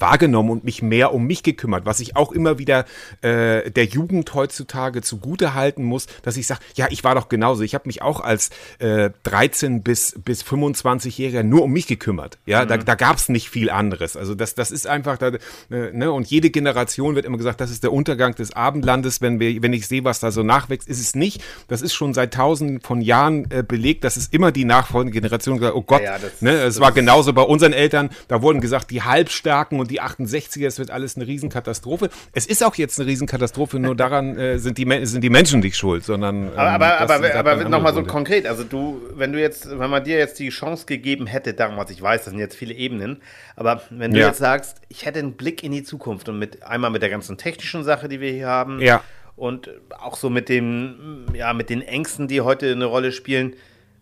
wahrgenommen 0.01 0.49
und 0.49 0.63
mich 0.63 0.81
mehr 0.81 1.13
um 1.13 1.25
mich 1.25 1.43
gekümmert, 1.43 1.85
was 1.85 1.99
ich 1.99 2.15
auch 2.15 2.31
immer 2.31 2.57
wieder 2.59 2.85
äh, 3.21 3.69
der 3.71 3.85
Jugend 3.85 4.33
heutzutage 4.33 5.01
zugute 5.01 5.53
halten 5.53 5.83
muss, 5.83 6.07
dass 6.23 6.37
ich 6.37 6.47
sage, 6.47 6.61
ja, 6.75 6.87
ich 6.89 7.03
war 7.03 7.15
doch 7.15 7.29
genauso. 7.29 7.63
Ich 7.63 7.73
habe 7.75 7.83
mich 7.87 8.01
auch 8.01 8.19
als 8.21 8.49
äh, 8.79 9.09
13 9.23 9.83
bis 9.83 10.15
bis 10.23 10.43
25-Jähriger 10.43 11.43
nur 11.43 11.63
um 11.63 11.71
mich 11.71 11.87
gekümmert. 11.87 12.37
Ja, 12.45 12.65
da, 12.65 12.77
da 12.77 12.95
gab 12.95 13.17
es 13.17 13.29
nicht 13.29 13.49
viel 13.49 13.69
anderes. 13.69 14.15
Also 14.15 14.35
das 14.35 14.55
das 14.55 14.71
ist 14.71 14.87
einfach 14.87 15.17
da, 15.17 15.27
äh, 15.29 15.39
ne 15.69 16.11
und 16.11 16.27
jede 16.27 16.49
Generation 16.49 17.15
wird 17.15 17.25
immer 17.25 17.37
gesagt, 17.37 17.61
das 17.61 17.71
ist 17.71 17.83
der 17.83 17.93
Untergang 17.93 18.35
des 18.35 18.53
Abendlandes, 18.53 19.21
wenn 19.21 19.39
wir 19.39 19.61
wenn 19.61 19.73
ich 19.73 19.87
sehe, 19.87 20.03
was 20.03 20.19
da 20.19 20.31
so 20.31 20.43
nachwächst, 20.43 20.87
ist 20.87 20.99
es 20.99 21.15
nicht. 21.15 21.41
Das 21.67 21.81
ist 21.81 21.93
schon 21.93 22.13
seit 22.13 22.33
tausenden 22.33 22.81
von 22.81 23.01
Jahren 23.01 23.49
äh, 23.51 23.63
belegt, 23.67 24.03
dass 24.03 24.17
es 24.17 24.27
immer 24.27 24.51
die 24.51 24.65
nachfolgende 24.65 25.13
Generation 25.19 25.57
gesagt, 25.57 25.75
oh 25.75 25.81
Gott, 25.81 26.01
Ja, 26.01 26.17
das- 26.19 26.41
ne, 26.41 26.51
es 26.51 26.79
war 26.79 26.91
genauso 26.91 27.33
bei 27.33 27.41
unseren 27.41 27.73
Eltern, 27.73 28.09
da 28.27 28.41
wurden 28.41 28.61
gesagt, 28.61 28.91
die 28.91 29.01
Halbstarken 29.01 29.79
und 29.79 29.86
die 29.87 30.01
68er, 30.01 30.65
es 30.67 30.79
wird 30.79 30.91
alles 30.91 31.15
eine 31.15 31.25
Riesenkatastrophe. 31.27 32.09
Es 32.33 32.45
ist 32.45 32.63
auch 32.63 32.75
jetzt 32.75 32.99
eine 32.99 33.07
Riesenkatastrophe, 33.09 33.79
nur 33.79 33.95
daran 33.95 34.37
äh, 34.37 34.59
sind, 34.59 34.77
die, 34.77 35.05
sind 35.05 35.21
die 35.23 35.29
Menschen 35.29 35.59
nicht 35.61 35.77
schuld, 35.77 36.03
sondern. 36.03 36.47
ähm, 36.47 36.53
Aber, 36.57 36.99
aber, 36.99 37.15
aber, 37.15 37.33
aber 37.35 37.69
nochmal 37.69 37.93
so 37.93 38.03
konkret, 38.03 38.45
also 38.45 38.63
du, 38.63 39.01
wenn 39.15 39.31
du 39.33 39.39
jetzt, 39.39 39.67
wenn 39.79 39.89
man 39.89 40.03
dir 40.03 40.17
jetzt 40.17 40.39
die 40.39 40.49
Chance 40.49 40.85
gegeben 40.85 41.27
hätte 41.27 41.53
damals, 41.53 41.91
ich 41.91 42.01
weiß, 42.01 42.25
das 42.25 42.31
sind 42.31 42.39
jetzt 42.39 42.55
viele 42.55 42.73
Ebenen, 42.73 43.21
aber 43.55 43.81
wenn 43.89 44.11
du 44.13 44.19
Ja. 44.19 44.27
jetzt 44.27 44.39
sagst, 44.39 44.81
ich 44.89 45.05
hätte 45.05 45.19
einen 45.19 45.33
Blick 45.33 45.63
in 45.63 45.71
die 45.71 45.83
Zukunft 45.83 46.29
und 46.29 46.37
mit 46.39 46.63
einmal 46.63 46.91
mit 46.91 47.01
der 47.01 47.09
ganzen 47.09 47.37
technischen 47.37 47.83
Sache, 47.83 48.07
die 48.09 48.19
wir 48.19 48.31
hier 48.31 48.47
haben, 48.47 48.79
Ja. 48.81 49.01
und 49.35 49.69
auch 49.99 50.17
so 50.17 50.29
mit 50.29 50.49
den, 50.49 51.25
ja, 51.33 51.53
mit 51.53 51.69
den 51.69 51.81
Ängsten, 51.81 52.27
die 52.27 52.41
heute 52.41 52.71
eine 52.71 52.85
Rolle 52.85 53.11
spielen, 53.11 53.55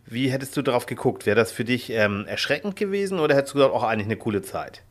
wie 0.08 0.30
hättest 0.32 0.56
du 0.56 0.62
darauf 0.62 0.86
geguckt? 0.86 1.26
Wäre 1.26 1.36
das 1.36 1.52
für 1.52 1.66
dich 1.66 1.90
ähm, 1.90 2.26
erschreckend 2.28 2.76
gewesen 2.76 3.20
oder 3.20 3.36
hättest 3.36 3.56
du 3.56 3.58
gesagt, 3.58 3.74
auch 3.74 3.84
eigentlich 3.84 4.06
eine 4.06 4.18
coole 4.18 4.44
Zeit? 4.44 4.84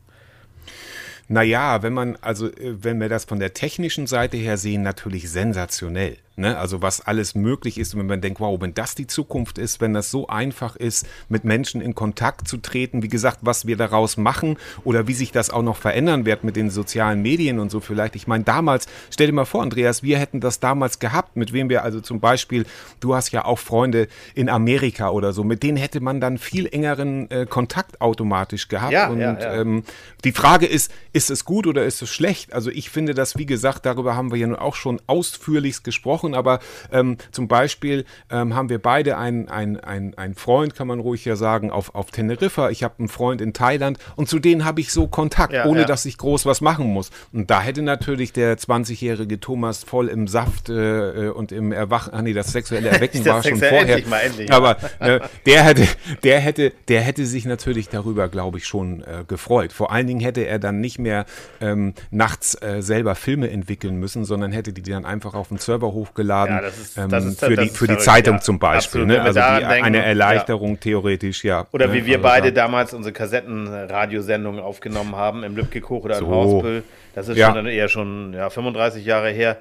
Naja, 1.29 1.83
wenn 1.83 1.93
man, 1.93 2.17
also 2.21 2.49
äh, 2.49 2.83
wenn 2.83 3.01
wir 3.01 3.09
das 3.09 3.25
von 3.25 3.39
der 3.39 3.55
technischen 3.55 4.07
Seite 4.07 4.37
her 4.37 4.57
sehen, 4.57 4.83
natürlich 4.83 5.31
sensationell. 5.31 6.19
Ne? 6.37 6.59
Also 6.59 6.83
was 6.83 7.01
alles 7.01 7.35
möglich 7.35 7.79
ist 7.79 7.95
und 7.95 8.01
wenn 8.01 8.07
man 8.07 8.21
denkt, 8.21 8.41
wow, 8.41 8.61
wenn 8.61 8.75
das 8.75 8.95
die 8.95 9.07
Zukunft 9.07 9.59
ist, 9.59 9.81
wenn 9.81 9.95
das 9.95 10.11
so 10.11 10.27
einfach 10.27 10.75
ist, 10.75 11.07
mit 11.29 11.45
Menschen 11.45 11.81
in 11.81 11.95
Kontakt 11.95 12.49
zu 12.49 12.57
treten, 12.57 13.03
wie 13.03 13.09
gesagt, 13.09 13.39
was 13.43 13.67
wir 13.67 13.77
daraus 13.77 14.17
machen 14.17 14.57
oder 14.85 15.07
wie 15.07 15.15
sich 15.15 15.33
das 15.33 15.51
auch 15.51 15.63
noch 15.63 15.77
verändern 15.77 16.25
wird 16.27 16.43
mit 16.43 16.57
den 16.57 16.71
sozialen 16.71 17.23
Medien 17.23 17.59
und 17.59 17.71
so 17.71 17.81
vielleicht. 17.81 18.17
Ich 18.17 18.27
meine, 18.27 18.45
damals, 18.45 18.87
stell 19.11 19.29
dir 19.29 19.33
mal 19.33 19.45
vor, 19.45 19.63
Andreas, 19.63 20.03
wir 20.03 20.19
hätten 20.19 20.41
das 20.41 20.61
damals 20.61 20.99
gehabt, 20.99 21.37
mit 21.37 21.53
wem 21.53 21.69
wir 21.69 21.85
also 21.85 22.01
zum 22.01 22.21
Beispiel, 22.21 22.67
du 23.01 23.15
hast 23.15 23.31
ja 23.31 23.45
auch 23.45 23.59
Freunde 23.59 24.09
in 24.35 24.49
Amerika 24.49 25.11
oder 25.11 25.33
so, 25.33 25.45
mit 25.45 25.63
denen 25.63 25.77
hätte 25.77 26.01
man 26.01 26.21
dann 26.21 26.39
viel 26.39 26.67
engeren 26.67 27.31
äh, 27.31 27.47
Kontakt 27.47 28.01
automatisch 28.01 28.69
gehabt. 28.69 28.93
Ja, 28.93 29.09
und 29.09 29.21
ja, 29.21 29.39
ja. 29.39 29.55
Ähm, 29.61 29.85
die 30.25 30.33
Frage 30.33 30.67
ist, 30.67 30.91
ist 31.13 31.31
es 31.31 31.45
gut 31.45 31.67
oder 31.67 31.85
ist 31.85 32.03
es 32.03 32.11
schlecht? 32.11 32.53
Also 32.53 32.71
ich 32.71 32.91
finde 32.91 33.15
das, 33.15 33.37
wie 33.37 33.47
gesagt, 33.47 33.87
darüber 33.87 34.17
haben 34.17 34.31
wir 34.31 34.39
ja 34.39 34.47
nun 34.47 34.57
auch 34.57 34.75
schon 34.75 35.01
ausführlichst 35.07 35.85
gesprochen, 35.85 36.24
aber 36.33 36.61
ähm, 36.91 37.19
zum 37.33 37.49
Beispiel 37.49 38.07
ähm, 38.31 38.55
haben 38.55 38.71
wir 38.71 38.79
beide 38.81 39.19
einen 39.19 39.49
ein, 39.49 40.15
ein 40.17 40.35
Freund, 40.35 40.75
kann 40.75 40.87
man 40.87 41.01
ruhig 41.01 41.25
ja 41.25 41.37
sagen, 41.37 41.71
auf, 41.71 41.95
auf 41.95 42.11
Teneriffa. 42.11 42.71
Ich 42.71 42.83
habe 42.85 42.95
einen 42.99 43.09
Freund 43.09 43.41
in 43.41 43.53
Thailand 43.53 43.99
und 44.17 44.29
zu 44.29 44.39
denen 44.39 44.65
habe 44.65 44.81
ich 44.81 44.93
so 44.93 45.09
Kontakt, 45.09 45.53
Ja, 45.53 45.67
ohne 45.67 45.81
ja. 45.81 45.87
dass 45.87 46.05
ich 46.07 46.17
groß 46.19 46.47
was 46.47 46.61
machen 46.61 46.87
muss. 46.87 47.11
Und 47.33 47.51
da 47.51 47.61
hätte 47.61 47.83
natürlich 47.83 48.33
der 48.33 48.57
20-jährige 48.57 49.41
Thomas 49.41 49.83
voll 49.85 50.09
im 50.09 50.29
Saft 50.29 50.69
äh, 50.69 51.29
und 51.29 51.53
im 51.53 51.73
Erwachen, 51.73 52.15
ah 52.15 52.23
nee, 52.23 52.33
das 52.33 52.53
sexuelle 52.53 52.89
Erwecken 52.95 53.25
war 53.27 53.43
schon 53.43 53.59
vorher. 53.59 53.81
endlich 53.81 54.07
mal, 54.07 54.21
endlich. 54.21 54.53
Aber 54.53 54.77
äh, 55.01 55.21
der 55.47 55.65
hätte, 55.65 55.87
der 56.23 56.41
hätte, 56.41 56.73
der 56.89 57.01
hätte 57.01 57.27
sich 57.27 57.45
natürlich 57.45 57.89
darüber, 57.89 58.29
glaube 58.29 58.59
ich, 58.59 58.67
schon 58.67 59.03
äh, 59.03 59.25
gefreut. 59.27 59.73
Vor 59.73 59.91
allen 59.93 60.07
Dingen 60.07 60.21
hätte 60.21 60.47
er 60.47 60.59
dann 60.59 60.81
nicht 60.81 60.99
mehr 60.99 61.27
ähm, 61.61 61.95
nachts 62.11 62.55
äh, 62.63 62.81
selber 62.83 63.15
Filme 63.15 63.51
entwickeln 63.51 63.97
müssen, 63.97 64.25
sondern 64.25 64.53
hätte 64.53 64.73
die 64.73 64.83
dann 64.83 65.05
einfach 65.05 65.35
auf 65.35 65.49
den 65.49 65.59
Server 65.59 65.93
hochgeladen 66.15 66.55
Ja, 66.57 66.63
das 66.63 66.79
ist- 66.79 66.97
ähm, 66.99 67.09
das 67.09 67.25
ist- 67.25 67.41
für 67.41 67.55
das 67.57 67.65
die 67.65 67.71
ist 67.71 67.77
für 67.79 67.87
die 67.89 67.99
Zeitung 67.99 68.35
ja. 68.37 68.41
zum 68.41 68.59
Beispiel. 68.59 69.03
Absolut, 69.03 69.09
Ne? 69.09 69.23
Also 69.23 69.41
die, 69.41 69.65
eine 69.65 69.99
ja. 69.99 70.05
Erleichterung 70.05 70.79
theoretisch, 70.81 71.45
ja. 71.45 71.67
Oder 71.73 71.89
ne? 71.89 71.95
wie 71.95 72.07
wir 72.07 72.17
Also 72.17 72.29
beide 72.29 72.53
da- 72.53 72.63
damals 72.63 72.95
unsere 72.95 73.13
Kassettenradiosendungen 73.13 74.61
aufgenommen 74.61 75.17
haben 75.17 75.43
im 75.45 75.57
Lübkekoch 75.57 76.05
oder 76.05 76.15
in 76.19 76.21
So. 76.21 76.27
Horspel. 76.29 76.83
Das 77.15 77.29
ist 77.29 77.37
Ja. 77.37 77.47
schon 77.47 77.57
dann 77.57 77.67
eher 77.67 77.89
schon 77.89 78.33
ja, 78.35 78.51
35 78.51 79.05
Jahre 79.05 79.31
her. 79.31 79.57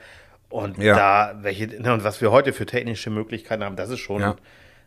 Und 0.50 0.78
Ja. 0.78 0.96
da, 0.96 1.34
welche, 1.42 1.68
ne, 1.68 1.94
und 1.94 2.04
was 2.04 2.22
wir 2.22 2.32
heute 2.32 2.54
für 2.54 2.66
technische 2.68 3.10
Möglichkeiten 3.10 3.63
haben, 3.63 3.76
das 3.76 3.89
ist 3.89 4.00
schon. 4.00 4.22
Ja. 4.22 4.36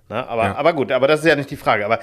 Ne, 0.09 0.27
aber, 0.29 0.45
Ja. 0.45 0.55
aber 0.55 0.73
gut, 0.75 0.93
aber 0.93 1.09
das 1.09 1.21
ist 1.21 1.27
ja 1.27 1.35
nicht 1.35 1.51
die 1.51 1.57
Frage. 1.57 1.85
Aber 1.85 1.99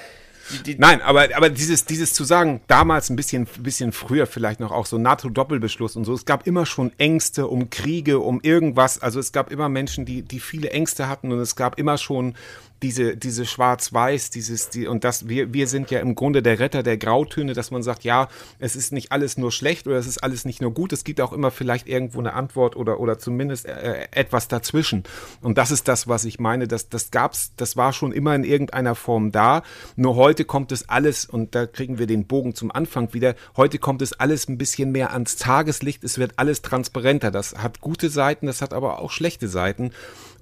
die, 0.66 0.76
Nein, 0.76 1.02
aber, 1.02 1.30
aber 1.36 1.50
dieses, 1.50 1.86
dieses 1.86 2.14
zu 2.14 2.24
sagen, 2.24 2.62
damals 2.68 3.10
ein 3.10 3.16
bisschen, 3.16 3.48
bisschen 3.60 3.92
früher 3.92 4.28
vielleicht 4.28 4.60
noch 4.60 4.72
auch 4.72 4.86
so 4.86 4.98
NATO-Doppelbeschluss 4.98 5.96
und 5.96 6.06
so, 6.06 6.14
es 6.14 6.26
gab 6.26 6.46
immer 6.48 6.66
schon 6.66 6.92
Ängste 6.98 7.48
um 7.48 7.70
Kriege, 7.70 8.20
um 8.20 8.40
irgendwas. 8.42 9.02
Also 9.02 9.20
es 9.20 9.32
gab 9.32 9.52
immer 9.52 9.70
Menschen, 9.70 10.06
die, 10.06 10.22
die 10.22 10.40
viele 10.40 10.72
Ängste 10.72 11.08
hatten 11.08 11.32
und 11.32 11.40
es 11.40 11.56
gab 11.56 11.80
immer 11.80 11.98
schon 11.98 12.36
diese, 12.84 13.16
diese 13.16 13.46
Schwarz-Weiß, 13.46 14.30
dieses, 14.30 14.70
die, 14.70 14.88
und 14.88 15.06
das, 15.06 15.30
wir, 15.30 15.54
wir 15.54 15.68
sind 15.68 15.90
ja 15.90 16.02
im 16.02 16.16
Grunde 16.16 16.44
der 16.44 16.60
Retter 16.60 16.84
der 16.84 16.98
Grautöne, 16.98 17.54
dass 17.54 17.72
man 17.72 17.82
sagt, 17.82 18.04
ja, 18.04 18.28
es 18.60 18.76
ist 18.76 18.92
nicht 18.92 19.12
alles 19.12 19.38
nur 19.38 19.52
schlecht 19.52 19.88
oder 19.88 19.96
es 19.96 20.06
ist 20.06 20.22
alles 20.22 20.44
nicht 20.44 20.62
nur 20.62 20.74
gut, 20.74 20.92
es 20.92 21.06
gibt 21.06 21.22
auch 21.22 21.32
immer 21.32 21.50
vielleicht 21.50 21.88
irgendwo 21.88 22.20
eine 22.20 22.34
Antwort 22.34 22.76
oder, 22.76 23.00
oder 23.00 23.18
zumindest 23.18 23.66
äh, 23.66 24.08
etwas 24.12 24.50
dazwischen. 24.50 25.04
Und 25.42 25.58
das 25.58 25.72
ist 25.72 25.88
das, 25.88 26.10
was 26.10 26.26
ich 26.26 26.40
meine, 26.40 26.68
das, 26.68 26.90
das 26.90 27.10
gab's, 27.10 27.54
das 27.56 27.78
war 27.78 27.94
schon 27.94 28.12
immer 28.12 28.36
in 28.36 28.44
irgendeiner 28.44 28.96
Form 28.96 29.32
da. 29.32 29.64
Nur 29.96 30.16
heute 30.16 30.44
kommt 30.44 30.74
es 30.74 30.90
alles, 30.90 31.26
und 31.26 31.56
da 31.56 31.66
kriegen 31.66 32.00
wir 32.00 32.08
den 32.08 32.28
Bogen 32.28 32.54
zum 32.54 32.70
Anfang 32.70 33.14
wieder, 33.14 33.36
heute 33.56 33.80
kommt 33.80 34.02
es 34.02 34.12
alles 34.12 34.50
ein 34.50 34.58
bisschen 34.58 34.92
mehr 34.92 35.14
ans 35.14 35.38
Tageslicht, 35.38 36.04
es 36.04 36.18
wird 36.18 36.34
alles 36.36 36.62
transparenter. 36.62 37.32
Das 37.32 37.56
hat 37.56 37.80
gute 37.80 38.10
Seiten, 38.10 38.46
das 38.46 38.62
hat 38.62 38.74
aber 38.74 39.00
auch 39.00 39.12
schlechte 39.12 39.48
Seiten. 39.48 39.92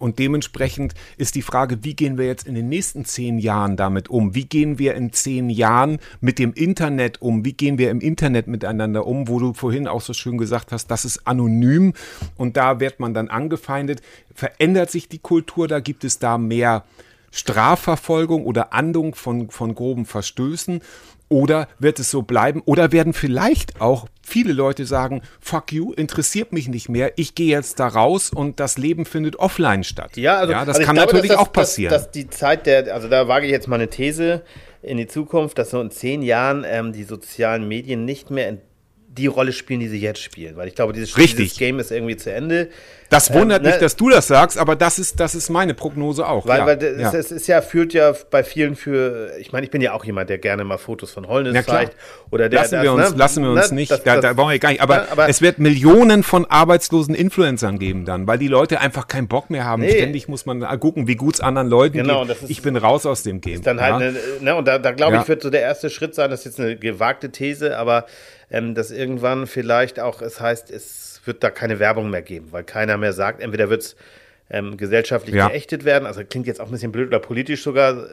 Und 0.01 0.17
dementsprechend 0.17 0.95
ist 1.17 1.35
die 1.35 1.43
Frage, 1.43 1.83
wie 1.83 1.93
gehen 1.93 2.17
wir 2.17 2.25
jetzt 2.25 2.47
in 2.47 2.55
den 2.55 2.69
nächsten 2.69 3.05
zehn 3.05 3.37
Jahren 3.37 3.77
damit 3.77 4.09
um? 4.09 4.33
Wie 4.33 4.45
gehen 4.45 4.79
wir 4.79 4.95
in 4.95 5.13
zehn 5.13 5.51
Jahren 5.51 5.99
mit 6.21 6.39
dem 6.39 6.53
Internet 6.53 7.21
um? 7.21 7.45
Wie 7.45 7.53
gehen 7.53 7.77
wir 7.77 7.91
im 7.91 8.01
Internet 8.01 8.47
miteinander 8.47 9.05
um, 9.05 9.27
wo 9.27 9.37
du 9.37 9.53
vorhin 9.53 9.87
auch 9.87 10.01
so 10.01 10.13
schön 10.13 10.39
gesagt 10.39 10.71
hast, 10.71 10.87
das 10.87 11.05
ist 11.05 11.27
anonym 11.27 11.93
und 12.35 12.57
da 12.57 12.79
wird 12.79 12.99
man 12.99 13.13
dann 13.13 13.29
angefeindet. 13.29 14.01
Verändert 14.33 14.89
sich 14.89 15.07
die 15.07 15.19
Kultur, 15.19 15.67
da 15.67 15.79
gibt 15.79 16.03
es 16.03 16.17
da 16.17 16.39
mehr 16.39 16.83
Strafverfolgung 17.29 18.43
oder 18.45 18.73
Ahndung 18.73 19.13
von, 19.13 19.51
von 19.51 19.75
groben 19.75 20.05
Verstößen? 20.05 20.81
Oder 21.29 21.69
wird 21.79 21.99
es 21.99 22.11
so 22.11 22.23
bleiben? 22.23 22.61
Oder 22.65 22.91
werden 22.91 23.13
vielleicht 23.13 23.79
auch 23.79 24.07
viele 24.31 24.53
Leute 24.53 24.85
sagen, 24.85 25.21
fuck 25.39 25.71
you, 25.71 25.93
interessiert 25.93 26.53
mich 26.53 26.67
nicht 26.67 26.89
mehr, 26.89 27.11
ich 27.17 27.35
gehe 27.35 27.47
jetzt 27.47 27.79
da 27.79 27.87
raus 27.87 28.31
und 28.33 28.59
das 28.59 28.77
Leben 28.77 29.05
findet 29.05 29.35
offline 29.35 29.83
statt. 29.83 30.15
Ja, 30.15 30.37
also, 30.37 30.53
das 30.53 30.67
also 30.69 30.81
kann 30.83 30.95
glaube, 30.95 31.13
natürlich 31.13 31.31
das, 31.31 31.39
auch 31.39 31.51
passieren. 31.51 31.91
Dass, 31.91 32.03
dass 32.03 32.11
die 32.11 32.29
Zeit 32.29 32.65
der, 32.65 32.93
also 32.93 33.07
da 33.09 33.27
wage 33.27 33.45
ich 33.45 33.51
jetzt 33.51 33.67
mal 33.67 33.75
eine 33.75 33.89
These 33.89 34.41
in 34.81 34.97
die 34.97 35.07
Zukunft, 35.07 35.57
dass 35.57 35.71
so 35.71 35.81
in 35.81 35.91
zehn 35.91 36.21
Jahren 36.21 36.65
ähm, 36.65 36.93
die 36.93 37.03
sozialen 37.03 37.67
Medien 37.67 38.05
nicht 38.05 38.31
mehr 38.31 38.49
in 38.49 38.59
die 39.17 39.27
Rolle 39.27 39.51
spielen, 39.51 39.79
die 39.81 39.87
sie 39.89 39.99
jetzt 39.99 40.21
spielen. 40.21 40.55
Weil 40.55 40.67
ich 40.69 40.75
glaube, 40.75 40.93
dieses, 40.93 41.17
Richtig. 41.17 41.37
dieses 41.37 41.57
Game 41.57 41.79
ist 41.79 41.91
irgendwie 41.91 42.15
zu 42.15 42.31
Ende. 42.31 42.69
Das 43.09 43.33
wundert 43.33 43.57
Ähm, 43.59 43.63
ne? 43.65 43.69
mich, 43.71 43.77
dass 43.79 43.97
du 43.97 44.09
das 44.09 44.27
sagst, 44.27 44.57
aber 44.57 44.77
das 44.77 44.97
ist, 44.97 45.19
das 45.19 45.35
ist 45.35 45.49
meine 45.49 45.73
Prognose 45.73 46.25
auch. 46.25 46.47
Weil, 46.47 46.59
ja, 46.59 46.65
weil 46.65 46.77
das, 46.77 46.97
ja. 47.13 47.19
es 47.19 47.29
ist 47.29 47.45
ja, 47.47 47.61
führt 47.61 47.91
ja 47.91 48.13
bei 48.29 48.41
vielen 48.41 48.77
für, 48.77 49.31
ich 49.37 49.51
meine, 49.51 49.65
ich 49.65 49.69
bin 49.71 49.81
ja 49.81 49.91
auch 49.91 50.05
jemand, 50.05 50.29
der 50.29 50.37
gerne 50.37 50.63
mal 50.63 50.77
Fotos 50.77 51.11
von 51.11 51.27
Holness 51.27 51.53
Ja, 51.53 51.63
zeigt. 51.65 51.97
Oder 52.31 52.47
der, 52.47 52.61
lassen 52.61 52.75
das, 52.75 52.83
wir 52.83 52.93
uns, 52.93 53.11
ne? 53.11 53.17
lassen 53.17 53.43
wir 53.43 53.51
uns 53.51 53.69
Ne? 53.71 53.75
nicht, 53.75 53.91
Das- 53.91 54.03
da, 54.03 54.21
da 54.21 54.37
wollen 54.37 54.51
wir 54.51 54.59
gar 54.59 54.69
nicht, 54.69 54.79
aber, 54.81 54.95
Ja, 54.95 55.07
aber- 55.11 55.27
es 55.27 55.41
wird 55.41 55.59
Millionen 55.59 56.23
von 56.23 56.45
arbeitslosen 56.45 57.13
Influencern 57.13 57.79
geben 57.79 58.05
dann, 58.05 58.27
weil 58.27 58.37
die 58.37 58.47
Leute 58.47 58.79
einfach 58.79 59.09
keinen 59.09 59.27
Bock 59.27 59.49
mehr 59.49 59.65
haben. 59.65 59.81
Nee. 59.81 59.91
Ständig 59.91 60.29
muss 60.29 60.45
man 60.45 60.61
gucken, 60.79 61.07
wie 61.09 61.15
gut 61.15 61.33
es 61.35 61.41
anderen 61.41 61.67
Leuten 61.67 61.97
Genau, 61.97 62.23
geht. 62.25 62.41
ist- 62.43 62.49
ich 62.49 62.61
bin 62.61 62.77
raus 62.77 63.05
aus 63.05 63.23
dem 63.23 63.41
Game. 63.41 63.61
dann 63.61 63.81
halt, 63.81 63.95
eine, 63.95 64.15
ne, 64.39 64.55
und 64.55 64.65
da, 64.69 64.79
da 64.79 64.91
glaube 64.93 65.17
ich, 65.17 65.27
wird 65.27 65.41
so 65.41 65.49
der 65.49 65.61
erste 65.63 65.89
Schritt 65.89 66.15
sein, 66.15 66.29
das 66.29 66.39
ist 66.45 66.45
jetzt 66.57 66.59
eine 66.61 66.77
gewagte 66.77 67.29
These, 67.29 67.77
aber 67.77 68.05
ähm, 68.51 68.75
dass 68.75 68.91
irgendwann 68.91 69.47
vielleicht 69.47 69.99
auch, 69.99 70.21
es 70.21 70.39
heißt, 70.39 70.69
es 70.71 71.21
wird 71.25 71.43
da 71.43 71.49
keine 71.49 71.79
Werbung 71.79 72.09
mehr 72.09 72.21
geben, 72.21 72.47
weil 72.51 72.63
keiner 72.63 72.97
mehr 72.97 73.13
sagt, 73.13 73.41
entweder 73.41 73.69
wird 73.69 73.81
es 73.81 73.95
ähm, 74.53 74.75
gesellschaftlich 74.75 75.33
Ja. 75.35 75.47
geächtet 75.47 75.85
werden, 75.85 76.05
also 76.05 76.23
klingt 76.25 76.45
jetzt 76.45 76.59
auch 76.59 76.65
ein 76.65 76.71
bisschen 76.71 76.91
blöd 76.91 77.07
oder 77.07 77.19
politisch 77.19 77.63
sogar, 77.63 77.93
äh, 77.93 78.07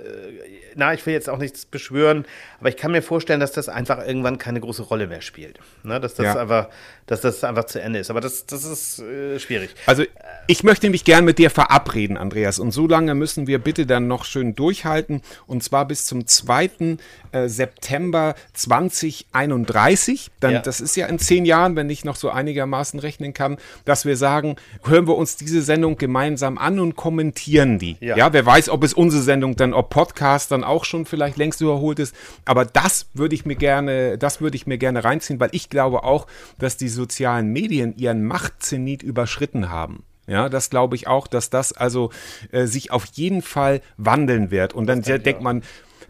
na, 0.77 0.95
ich 0.95 1.05
will 1.05 1.13
jetzt 1.13 1.29
auch 1.29 1.39
nichts 1.39 1.67
beschwören, 1.67 2.27
aber 2.61 2.69
ich 2.69 2.77
kann 2.77 2.93
mir 2.93 3.03
vorstellen, 3.03 3.41
dass 3.41 3.51
das 3.51 3.69
einfach 3.69 4.07
irgendwann 4.07 4.39
keine 4.39 4.61
große 4.61 4.83
Rolle 4.83 5.09
mehr 5.09 5.21
spielt. 5.21 5.59
Ne? 5.83 5.99
Dass 5.99 6.15
das 6.15 6.27
Ja. 6.27 6.41
einfach, 6.41 6.69
dass 7.09 7.23
das 7.23 7.43
einfach 7.43 7.65
zu 7.65 7.81
Ende 7.81 7.99
ist. 7.99 8.11
Aber 8.11 8.21
das, 8.21 8.47
das 8.47 8.65
ist 8.65 9.01
äh, 9.01 9.41
schwierig. 9.41 9.71
Also 9.87 10.05
ich 10.47 10.63
möchte 10.63 10.91
mich 10.91 11.05
gern 11.05 11.25
mit 11.25 11.39
dir 11.39 11.51
verabreden, 11.51 12.17
Andreas. 12.17 12.59
Und 12.59 12.71
so 12.71 12.87
lange 12.87 13.15
müssen 13.15 13.47
wir 13.47 13.59
bitte 13.59 13.87
dann 13.87 14.07
noch 14.07 14.25
schön 14.25 14.55
durchhalten. 14.55 15.23
Und 15.47 15.65
zwar 15.65 15.87
bis 15.87 16.05
zum 16.05 16.27
2. 16.27 16.99
äh, 17.33 17.49
September 17.49 18.35
2031. 18.53 20.31
Dann, 20.41 20.53
Ja. 20.53 20.59
Das 20.61 20.81
ist 20.81 20.97
ja 20.97 21.07
in 21.07 21.19
zehn 21.19 21.47
Jahren, 21.47 21.77
wenn 21.77 21.89
ich 21.89 22.05
noch 22.05 22.17
so 22.17 22.29
einigermaßen 22.31 23.01
rechnen 23.01 23.33
kann, 23.33 23.57
dass 23.87 24.05
wir 24.05 24.17
sagen, 24.17 24.57
hören 24.85 25.09
wir 25.09 25.17
uns 25.17 25.37
diese 25.37 25.63
Sendung 25.63 25.97
gemeinsam 25.97 26.59
an 26.59 26.79
und 26.79 26.95
kommentieren 26.95 27.79
die. 27.79 27.97
Ja. 28.01 28.17
Ja, 28.17 28.33
wer 28.35 28.45
weiß, 28.45 28.69
ob 28.69 28.85
es 28.85 28.93
unsere 28.93 29.23
Sendung 29.23 29.57
dann, 29.57 29.73
ob 29.73 29.89
Podcast 29.89 30.51
dann 30.51 30.63
auch 30.63 30.85
schon 30.85 31.07
vielleicht 31.07 31.39
längst 31.39 31.63
überholt 31.63 31.99
ist. 32.01 32.15
Aber 32.45 32.67
das 32.67 33.07
würde 33.15 33.35
ich 33.35 33.47
mir 33.47 33.57
gerne, 33.57 34.19
das 34.19 34.43
würde 34.43 34.57
ich 34.57 34.67
mir 34.67 34.77
gerne 34.77 35.05
reinziehen, 35.05 35.41
weil 35.41 35.49
ich 35.53 35.71
glaube 35.71 36.05
auch, 36.05 36.27
dass 36.59 36.77
die 36.77 36.98
sozialen 36.99 37.53
Medien 37.53 37.97
ihren 37.97 38.25
Machtzenit 38.25 39.03
überschritten 39.03 39.71
haben. 39.71 40.03
Ja, 40.27 40.51
das 40.51 40.69
glaube 40.69 40.97
ich 40.97 41.07
auch, 41.07 41.27
dass 41.27 41.49
das 41.49 41.73
also 41.73 42.11
äh, 42.53 42.67
sich 42.67 42.91
auf 42.91 43.07
jeden 43.15 43.41
Fall 43.41 43.81
wandeln 43.97 44.51
wird. 44.51 44.75
Und 44.75 44.87
dann 44.87 45.01
denkt 45.01 45.41
man, 45.41 45.63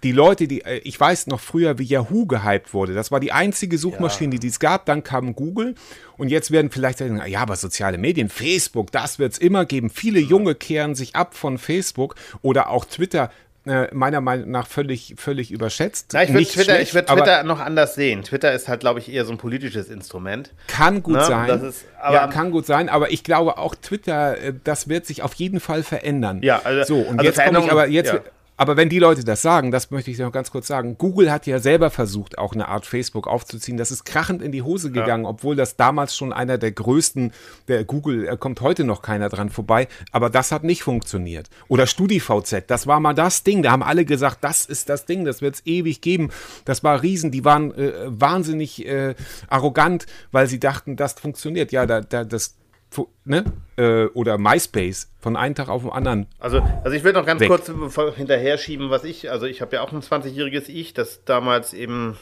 die 0.02 0.12
Leute, 0.12 0.46
die, 0.46 0.62
äh, 0.62 0.78
ich 0.78 0.98
weiß 0.98 1.26
noch 1.26 1.40
früher, 1.40 1.78
wie 1.78 1.84
Yahoo 1.84 2.26
gehypt 2.26 2.74
wurde. 2.74 2.94
Das 2.94 3.10
war 3.10 3.20
die 3.20 3.32
einzige 3.32 3.78
Suchmaschine, 3.78 4.38
die 4.38 4.48
es 4.48 4.60
gab. 4.60 4.86
Dann 4.86 5.02
kam 5.02 5.34
Google. 5.34 5.74
Und 6.16 6.28
jetzt 6.28 6.50
werden 6.50 6.70
vielleicht 6.70 6.98
sagen, 6.98 7.22
ja, 7.26 7.40
aber 7.40 7.56
soziale 7.56 7.98
Medien, 7.98 8.28
Facebook, 8.28 8.92
das 8.92 9.18
wird 9.18 9.32
es 9.32 9.38
immer 9.38 9.64
geben. 9.64 9.90
Viele 9.90 10.20
Junge 10.20 10.54
kehren 10.54 10.94
sich 10.94 11.16
ab 11.16 11.34
von 11.36 11.58
Facebook 11.58 12.14
oder 12.42 12.70
auch 12.70 12.84
Twitter. 12.84 13.30
Äh, 13.68 13.88
Meiner 13.92 14.20
Meinung 14.20 14.50
nach 14.50 14.66
völlig, 14.66 15.14
völlig 15.18 15.50
überschätzt. 15.50 16.10
Na, 16.12 16.22
ich 16.22 16.32
würde 16.32 16.44
Twitter, 16.46 16.64
schlecht, 16.74 16.82
ich 16.88 16.94
würd 16.94 17.08
Twitter 17.08 17.42
noch 17.44 17.60
anders 17.60 17.94
sehen. 17.94 18.22
Twitter 18.22 18.52
ist 18.52 18.68
halt, 18.68 18.80
glaube 18.80 19.00
ich, 19.00 19.12
eher 19.12 19.24
so 19.24 19.32
ein 19.32 19.38
politisches 19.38 19.88
Instrument. 19.88 20.52
Kann 20.66 21.02
gut 21.02 21.14
Na, 21.16 21.24
sein. 21.24 21.64
ist- 21.64 21.84
ja, 22.00 22.26
kann 22.28 22.50
gut 22.50 22.66
sein, 22.66 22.88
aber 22.88 23.10
ich 23.10 23.24
glaube 23.24 23.58
auch 23.58 23.74
Twitter, 23.74 24.38
äh, 24.38 24.52
das 24.64 24.88
wird 24.88 25.06
sich 25.06 25.22
auf 25.22 25.34
jeden 25.34 25.60
Fall 25.60 25.82
verändern. 25.82 26.40
Ja, 26.42 26.60
also- 26.64 26.94
so 26.96 27.00
und 27.02 27.18
also 27.18 27.24
jetzt 27.24 27.44
komme 27.44 27.60
ich 27.64 27.70
aber 27.72 27.88
jetzt 27.88 28.12
ja. 28.12 28.20
Aber 28.58 28.76
wenn 28.76 28.88
die 28.88 28.98
Leute 28.98 29.22
das 29.22 29.40
sagen, 29.40 29.70
das 29.70 29.92
möchte 29.92 30.10
ich 30.10 30.18
noch 30.18 30.32
ganz 30.32 30.50
kurz 30.50 30.66
sagen. 30.66 30.98
Google 30.98 31.30
hat 31.30 31.46
ja 31.46 31.60
selber 31.60 31.90
versucht, 31.90 32.38
auch 32.38 32.54
eine 32.54 32.66
Art 32.66 32.86
Facebook 32.86 33.28
aufzuziehen. 33.28 33.76
Das 33.76 33.92
ist 33.92 34.04
krachend 34.04 34.42
in 34.42 34.50
die 34.50 34.62
Hose 34.62 34.90
gegangen, 34.90 35.26
obwohl 35.26 35.54
das 35.54 35.76
damals 35.76 36.16
schon 36.16 36.32
einer 36.32 36.58
der 36.58 36.72
größten, 36.72 37.32
der 37.68 37.84
Google, 37.84 38.26
äh, 38.26 38.36
kommt 38.36 38.60
heute 38.60 38.82
noch 38.82 39.00
keiner 39.00 39.28
dran 39.28 39.48
vorbei, 39.48 39.86
aber 40.10 40.28
das 40.28 40.50
hat 40.50 40.64
nicht 40.64 40.82
funktioniert. 40.82 41.48
Oder 41.68 41.86
StudiVZ, 41.86 42.64
das 42.66 42.88
war 42.88 42.98
mal 42.98 43.14
das 43.14 43.44
Ding. 43.44 43.62
Da 43.62 43.70
haben 43.70 43.84
alle 43.84 44.04
gesagt, 44.04 44.38
das 44.42 44.66
ist 44.66 44.88
das 44.88 45.06
Ding, 45.06 45.24
das 45.24 45.40
wird 45.40 45.54
es 45.54 45.62
ewig 45.64 46.00
geben. 46.00 46.30
Das 46.64 46.82
war 46.82 47.00
riesen, 47.00 47.30
die 47.30 47.44
waren 47.44 47.72
äh, 47.74 47.92
wahnsinnig 48.06 48.84
äh, 48.84 49.14
arrogant, 49.48 50.06
weil 50.32 50.48
sie 50.48 50.58
dachten, 50.58 50.96
das 50.96 51.12
funktioniert. 51.12 51.70
Ja, 51.70 51.86
da, 51.86 52.00
da, 52.00 52.24
das 52.24 52.56
Ne? 53.24 53.44
Äh, 53.76 54.06
oder 54.06 54.38
MySpace 54.38 55.10
von 55.20 55.36
einem 55.36 55.54
Tag 55.54 55.68
auf 55.68 55.82
den 55.82 55.90
anderen. 55.90 56.26
Also, 56.38 56.60
also 56.84 56.96
ich 56.96 57.04
will 57.04 57.12
noch 57.12 57.26
ganz 57.26 57.40
Weg. 57.40 57.48
kurz 57.48 57.70
hinterher 58.16 58.58
schieben, 58.58 58.90
was 58.90 59.04
ich, 59.04 59.30
also 59.30 59.46
ich 59.46 59.60
habe 59.60 59.76
ja 59.76 59.82
auch 59.82 59.92
ein 59.92 60.00
20-jähriges 60.00 60.68
Ich, 60.68 60.94
das 60.94 61.24
damals 61.24 61.74
eben 61.74 62.16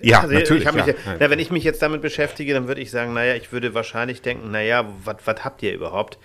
Ja, 0.00 0.20
Also 0.22 0.34
natürlich. 0.34 0.64
Ich 0.64 0.72
mich, 0.72 0.86
ja. 0.86 0.94
na, 1.18 1.30
wenn 1.30 1.38
ich 1.38 1.50
mich 1.50 1.64
jetzt 1.64 1.82
damit 1.82 2.02
beschäftige, 2.02 2.54
dann 2.54 2.68
würde 2.68 2.80
ich 2.80 2.90
sagen, 2.90 3.12
naja, 3.12 3.34
ich 3.34 3.52
würde 3.52 3.74
wahrscheinlich 3.74 4.22
denken, 4.22 4.50
naja, 4.50 4.86
was 5.04 5.44
habt 5.44 5.62
ihr 5.62 5.74
überhaupt? 5.74 6.18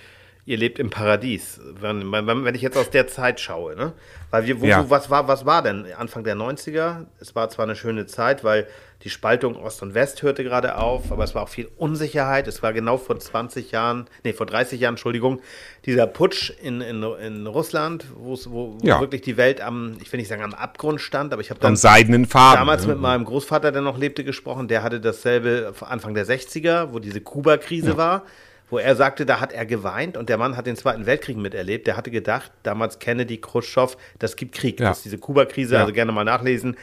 Ihr 0.48 0.58
lebt 0.58 0.78
im 0.78 0.92
Paradies. 0.92 1.60
Wenn, 1.82 2.12
wenn, 2.12 2.46
wenn 2.46 2.54
ich 2.56 2.62
jetzt 2.62 2.78
aus 2.78 2.92
der 2.92 3.08
Zeit 3.08 3.40
schaue, 3.40 3.76
ne? 3.76 3.94
Weil 4.30 4.46
wir, 4.46 4.62
wo, 4.62 4.66
Ja. 4.66 4.88
was, 4.90 5.10
war, 5.10 5.28
was 5.28 5.44
war 5.46 5.64
denn 5.64 5.88
Anfang 5.98 6.24
der 6.24 6.36
90er? 6.36 7.06
Es 7.20 7.34
war 7.36 7.50
zwar 7.50 7.66
eine 7.66 7.76
schöne 7.76 8.06
Zeit, 8.06 8.44
weil 8.44 8.68
die 9.04 9.10
Spaltung 9.10 9.56
Ost 9.56 9.82
und 9.82 9.96
West 9.96 10.22
hörte 10.22 10.44
gerade 10.44 10.78
auf, 10.78 11.12
aber 11.12 11.24
es 11.24 11.34
war 11.34 11.42
auch 11.44 11.50
viel 11.50 11.68
Unsicherheit. 11.78 12.48
Es 12.48 12.62
war 12.62 12.74
genau 12.74 12.98
vor 12.98 13.18
20 13.20 13.72
Jahren, 13.72 14.06
nee, 14.24 14.34
vor 14.34 14.46
30 14.46 14.80
Jahren, 14.80 14.94
Entschuldigung, 14.94 15.42
dieser 15.86 16.06
Putsch 16.06 16.52
in, 16.62 16.80
in, 16.82 17.02
in 17.02 17.48
Russland, 17.48 18.06
wo, 18.16 18.38
wo 18.46 18.78
Ja. 18.84 19.00
wirklich 19.02 19.22
die 19.22 19.38
Welt 19.38 19.62
am, 19.62 19.98
ich 20.00 20.12
will 20.14 20.20
nicht 20.20 20.28
sagen 20.30 20.44
am 20.44 20.54
Abgrund 20.54 21.02
stand, 21.02 21.34
aber 21.34 21.42
ich 21.42 21.50
habe 21.50 21.60
dann 21.60 21.76
seidenen 21.76 22.26
Faden. 22.28 22.60
damals 22.60 22.84
ne? 22.86 22.94
mit 22.94 23.02
meinem 23.02 23.26
Großvater, 23.26 23.72
der 23.72 23.82
noch 23.82 23.98
lebte, 23.98 24.24
gesprochen. 24.24 24.68
Der 24.68 24.84
hatte 24.84 25.00
dasselbe 25.02 25.74
Anfang 25.82 26.14
der 26.14 26.26
60er, 26.28 26.94
wo 26.94 27.00
diese 27.00 27.22
Kuba-Krise 27.22 27.98
war, 27.98 28.24
wo 28.70 28.78
er 28.80 28.96
sagte, 28.96 29.26
da 29.26 29.40
hat 29.40 29.54
er 29.54 29.66
geweint 29.66 30.18
und 30.18 30.30
der 30.30 30.38
Mann 30.38 30.58
hat 30.58 30.66
den 30.68 30.76
Zweiten 30.76 31.06
Weltkrieg 31.06 31.38
miterlebt. 31.38 31.88
Der 31.88 31.98
hatte 31.98 32.12
gedacht, 32.12 32.52
damals 32.64 33.00
Kennedy, 33.00 33.38
Khrushchev, 33.38 33.96
das 34.20 34.36
gibt 34.36 34.56
Krieg. 34.56 34.80
Ja. 34.80 34.90
Das 34.90 34.98
ist 34.98 35.06
diese 35.06 35.18
Kuba-Krise, 35.18 35.76
Ja. 35.76 35.82
also 35.82 35.94
gerne 35.94 36.12
mal 36.12 36.24
nachlesen. 36.24 36.76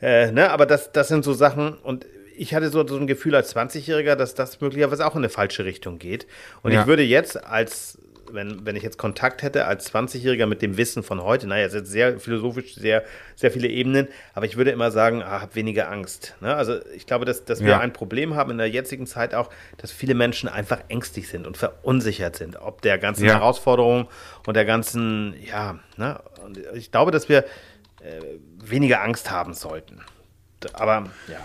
Äh, 0.00 0.32
ne? 0.32 0.50
Aber 0.50 0.66
das, 0.66 0.92
das 0.92 1.08
sind 1.08 1.24
so 1.24 1.32
Sachen 1.32 1.74
und 1.74 2.06
ich 2.36 2.54
hatte 2.54 2.68
so, 2.70 2.86
so 2.86 2.96
ein 2.96 3.08
Gefühl 3.08 3.34
als 3.34 3.54
20-Jähriger, 3.56 4.14
dass 4.14 4.34
das 4.34 4.60
möglicherweise 4.60 5.04
auch 5.06 5.14
in 5.14 5.18
eine 5.18 5.28
falsche 5.28 5.64
Richtung 5.64 5.98
geht. 5.98 6.26
Und 6.62 6.70
Ja. 6.72 6.82
ich 6.82 6.86
würde 6.86 7.02
jetzt 7.02 7.44
als 7.44 7.98
wenn, 8.32 8.64
wenn 8.66 8.76
ich 8.76 8.82
jetzt 8.82 8.98
Kontakt 8.98 9.42
hätte 9.42 9.66
als 9.66 9.92
20-Jähriger 9.92 10.46
mit 10.46 10.62
dem 10.62 10.76
Wissen 10.76 11.02
von 11.02 11.22
heute, 11.22 11.46
naja, 11.46 11.66
es 11.66 11.72
ist 11.74 11.80
jetzt 11.80 11.90
sehr 11.90 12.20
philosophisch, 12.20 12.74
sehr, 12.74 13.04
sehr 13.36 13.50
viele 13.50 13.68
Ebenen, 13.68 14.08
aber 14.34 14.46
ich 14.46 14.56
würde 14.56 14.70
immer 14.70 14.90
sagen, 14.90 15.22
ah, 15.22 15.40
hab 15.40 15.54
weniger 15.54 15.90
Angst. 15.90 16.34
Ne? 16.40 16.54
Also 16.54 16.78
ich 16.94 17.06
glaube, 17.06 17.24
dass, 17.24 17.44
dass 17.44 17.60
wir 17.60 17.68
Ja. 17.70 17.80
ein 17.80 17.92
Problem 17.92 18.34
haben 18.34 18.50
in 18.50 18.58
der 18.58 18.68
jetzigen 18.70 19.06
Zeit 19.06 19.34
auch, 19.34 19.50
dass 19.78 19.92
viele 19.92 20.14
Menschen 20.14 20.48
einfach 20.48 20.80
ängstlich 20.88 21.28
sind 21.28 21.46
und 21.46 21.56
verunsichert 21.56 22.36
sind, 22.36 22.56
ob 22.60 22.82
der 22.82 22.98
ganzen 22.98 23.24
Ja. 23.24 23.34
Herausforderung 23.34 24.08
und 24.46 24.54
der 24.54 24.64
ganzen, 24.64 25.34
ja, 25.44 25.78
ne? 25.96 26.20
und 26.44 26.58
ich 26.74 26.90
glaube, 26.90 27.10
dass 27.10 27.28
wir 27.28 27.44
äh, 28.00 28.20
weniger 28.64 29.02
Angst 29.02 29.30
haben 29.30 29.54
sollten. 29.54 30.00
Aber 30.72 31.08
ja. 31.28 31.38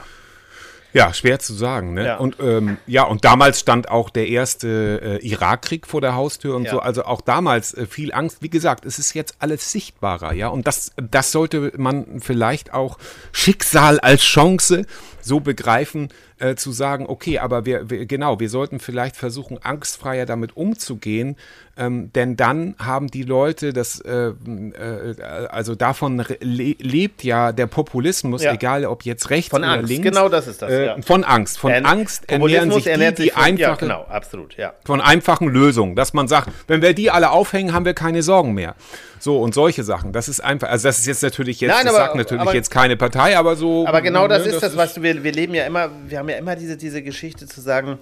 Ja, 0.94 1.14
schwer 1.14 1.40
zu 1.40 1.54
sagen. 1.54 1.94
Ne? 1.96 2.06
Ja. 2.06 2.18
Und 2.18 2.38
ähm, 2.40 2.78
ja, 2.86 3.04
und 3.04 3.26
damals 3.26 3.60
stand 3.60 3.90
auch 3.90 4.10
der 4.10 4.28
erste 4.28 5.20
äh, 5.22 5.28
Irakkrieg 5.28 5.88
vor 5.88 6.02
der 6.02 6.16
Haustür 6.16 6.56
und 6.56 6.66
Ja. 6.66 6.72
so. 6.72 6.80
Also 6.80 7.06
auch 7.06 7.22
damals 7.22 7.74
äh, 7.74 7.86
viel 7.88 8.14
Angst. 8.14 8.38
Wie 8.42 8.50
gesagt, 8.50 8.86
es 8.86 9.00
ist 9.00 9.14
jetzt 9.14 9.36
alles 9.40 9.72
sichtbarer, 9.72 10.34
ja. 10.34 10.50
Und 10.50 10.68
das, 10.68 10.92
das 10.96 11.32
sollte 11.32 11.72
man 11.78 12.20
vielleicht 12.22 12.74
auch 12.74 12.98
Schicksal 13.32 14.00
als 14.00 14.22
Chance 14.22 14.86
so 15.24 15.40
begreifen, 15.40 16.10
äh, 16.40 16.56
zu 16.56 16.72
sagen, 16.72 17.06
okay, 17.08 17.40
aber 17.40 17.66
wir, 17.66 17.90
wir 17.90 18.06
genau, 18.06 18.40
wir 18.40 18.50
sollten 18.50 18.80
vielleicht 18.80 19.16
versuchen, 19.16 19.58
angstfreier 19.64 20.26
damit 20.26 20.56
umzugehen, 20.58 21.38
ähm, 21.78 22.12
denn 22.14 22.36
dann 22.36 22.76
haben 22.78 23.08
die 23.08 23.24
Leute 23.24 23.74
das, 23.74 24.00
äh, 24.02 24.28
äh, 24.28 25.16
also 25.50 25.76
davon 25.76 26.24
le 26.42 26.76
lebt 26.80 27.24
ja 27.24 27.52
der 27.52 27.68
Populismus, 27.68 28.44
Ja. 28.44 28.54
egal 28.54 28.86
ob 28.86 29.04
jetzt 29.06 29.30
rechts 29.30 29.50
Von 29.50 29.64
oder 29.64 29.72
Angst, 29.72 29.90
links. 29.90 30.04
genau 30.08 30.30
das 30.30 30.48
ist 30.48 30.62
das, 30.62 30.70
Äh, 30.72 30.86
ja. 30.88 31.02
Von 31.02 31.24
Angst, 31.24 31.58
von 31.58 31.72
Ern- 31.72 31.86
Angst 31.86 32.30
ernähren 32.30 32.72
sich 32.72 32.84
die, 32.84 32.90
ernährt 32.90 33.18
die 33.18 33.30
von- 33.30 33.42
Ja, 33.58 33.68
einfache, 33.70 33.80
genau, 33.86 34.02
absolut, 34.04 34.58
ja. 34.58 34.74
von 34.86 35.02
einfachen 35.02 35.48
Lösungen, 35.48 35.96
dass 35.96 36.14
man 36.14 36.28
sagt, 36.28 36.50
wenn 36.68 36.82
wir 36.82 36.94
die 36.94 37.10
alle 37.10 37.32
aufhängen, 37.32 37.74
haben 37.74 37.86
wir 37.86 37.94
keine 37.94 38.22
Sorgen 38.24 38.54
mehr. 38.54 38.76
So 39.24 39.40
und 39.40 39.54
solche 39.54 39.86
Sachen. 39.86 40.12
Das 40.12 40.28
ist 40.28 40.42
einfach, 40.42 40.68
also 40.68 40.86
das 40.90 41.00
ist 41.00 41.06
jetzt 41.08 41.24
natürlich 41.24 41.62
jetzt, 41.62 41.72
Nein, 41.72 41.86
das 41.86 41.96
aber- 41.96 42.04
sagt 42.04 42.16
natürlich 42.16 42.42
aber- 42.42 42.54
jetzt 42.54 42.70
keine 42.70 42.98
Partei, 42.98 43.38
aber 43.38 43.56
so. 43.56 43.88
Aber 43.88 44.02
genau 44.02 44.28
das 44.28 44.44
ne, 44.44 44.50
ist 44.52 44.62
das, 44.62 44.76
was 44.76 44.98
wir, 44.98 45.16
wir, 45.16 45.24
wir 45.24 45.32
leben 45.32 45.54
ja 45.54 45.66
immer, 45.66 45.90
wir 46.08 46.20
haben 46.20 46.28
ja 46.28 46.36
immer 46.36 46.58
diese, 46.58 46.76
diese 46.76 47.02
Geschichte 47.02 47.48
zu 47.48 47.62
sagen, 47.62 48.00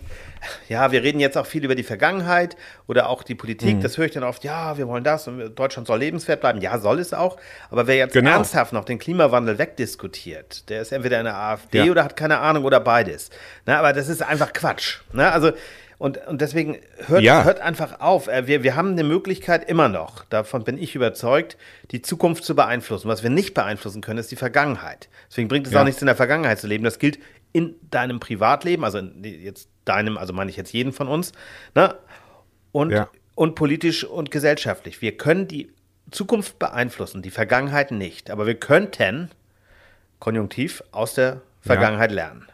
ja, 0.67 0.91
wir 0.91 1.03
reden 1.03 1.19
jetzt 1.19 1.37
auch 1.37 1.45
viel 1.45 1.63
über 1.63 1.75
die 1.75 1.83
Vergangenheit 1.83 2.57
oder 2.87 3.07
auch 3.07 3.21
die 3.21 3.35
Politik. 3.35 3.75
Mhm. 3.77 3.81
Das 3.81 3.99
höre 3.99 4.05
ich 4.05 4.13
dann 4.13 4.23
oft, 4.23 4.43
ja, 4.43 4.79
wir 4.79 4.87
wollen 4.87 5.03
das 5.03 5.27
und 5.27 5.53
Deutschland 5.53 5.85
soll 5.87 5.99
lebenswert 5.99 6.41
bleiben. 6.41 6.59
Ja, 6.59 6.79
soll 6.79 6.97
es 6.97 7.13
auch. 7.13 7.37
Aber 7.69 7.85
wer 7.85 7.97
jetzt 7.97 8.13
Genau. 8.13 8.31
ernsthaft 8.31 8.73
noch 8.73 8.83
den 8.85 8.97
Klimawandel 8.97 9.59
wegdiskutiert, 9.59 10.69
der 10.69 10.81
ist 10.81 10.91
entweder 10.91 11.19
in 11.19 11.25
der 11.25 11.37
AfD 11.37 11.85
Ja. 11.85 11.91
oder 11.91 12.03
hat 12.03 12.15
keine 12.17 12.39
Ahnung 12.39 12.63
oder 12.63 12.79
beides. 12.79 13.29
Na, 13.67 13.77
aber 13.77 13.93
das 13.93 14.07
ist 14.09 14.23
einfach 14.23 14.53
Quatsch. 14.53 15.01
Na, 15.13 15.29
also, 15.29 15.51
und, 16.01 16.17
und 16.25 16.41
deswegen 16.41 16.77
hört, 17.07 17.21
Ja. 17.21 17.43
hört 17.43 17.61
einfach 17.61 17.99
auf. 17.99 18.27
Äh, 18.27 18.47
Wir, 18.47 18.63
wir 18.63 18.75
haben 18.75 18.91
eine 18.93 19.03
Möglichkeit 19.03 19.69
immer 19.69 19.87
noch, 19.87 20.25
davon 20.25 20.63
bin 20.63 20.77
ich 20.79 20.95
überzeugt, 20.95 21.57
die 21.91 22.01
Zukunft 22.01 22.43
zu 22.43 22.55
beeinflussen. 22.55 23.07
Was 23.07 23.21
wir 23.21 23.29
nicht 23.29 23.53
beeinflussen 23.53 24.01
können, 24.01 24.17
ist 24.17 24.31
die 24.31 24.35
Vergangenheit. 24.35 25.09
Deswegen 25.29 25.47
bringt 25.47 25.67
es 25.67 25.73
Ja. 25.73 25.81
auch 25.81 25.85
nichts, 25.85 26.01
in 26.01 26.07
der 26.07 26.15
Vergangenheit 26.15 26.59
zu 26.59 26.65
leben. 26.65 26.83
Das 26.83 26.97
gilt 26.97 27.19
in 27.53 27.75
deinem 27.91 28.19
Privatleben, 28.19 28.83
also 28.83 28.97
in, 28.97 29.23
jetzt 29.23 29.69
deinem, 29.85 30.17
also 30.17 30.33
meine 30.33 30.49
ich 30.49 30.57
jetzt 30.57 30.73
jeden 30.73 30.91
von 30.91 31.07
uns, 31.07 31.33
ne? 31.75 31.93
und, 32.71 32.89
Ja. 32.91 33.07
und 33.35 33.53
politisch 33.53 34.03
und 34.03 34.31
gesellschaftlich. 34.31 35.01
Wir 35.03 35.15
können 35.17 35.47
die 35.47 35.69
Zukunft 36.09 36.57
beeinflussen, 36.57 37.21
die 37.21 37.29
Vergangenheit 37.29 37.91
nicht. 37.91 38.31
Aber 38.31 38.47
wir 38.47 38.55
könnten, 38.55 39.29
konjunktiv, 40.19 40.83
aus 40.91 41.13
der 41.13 41.41
Vergangenheit 41.61 42.11
lernen. 42.11 42.47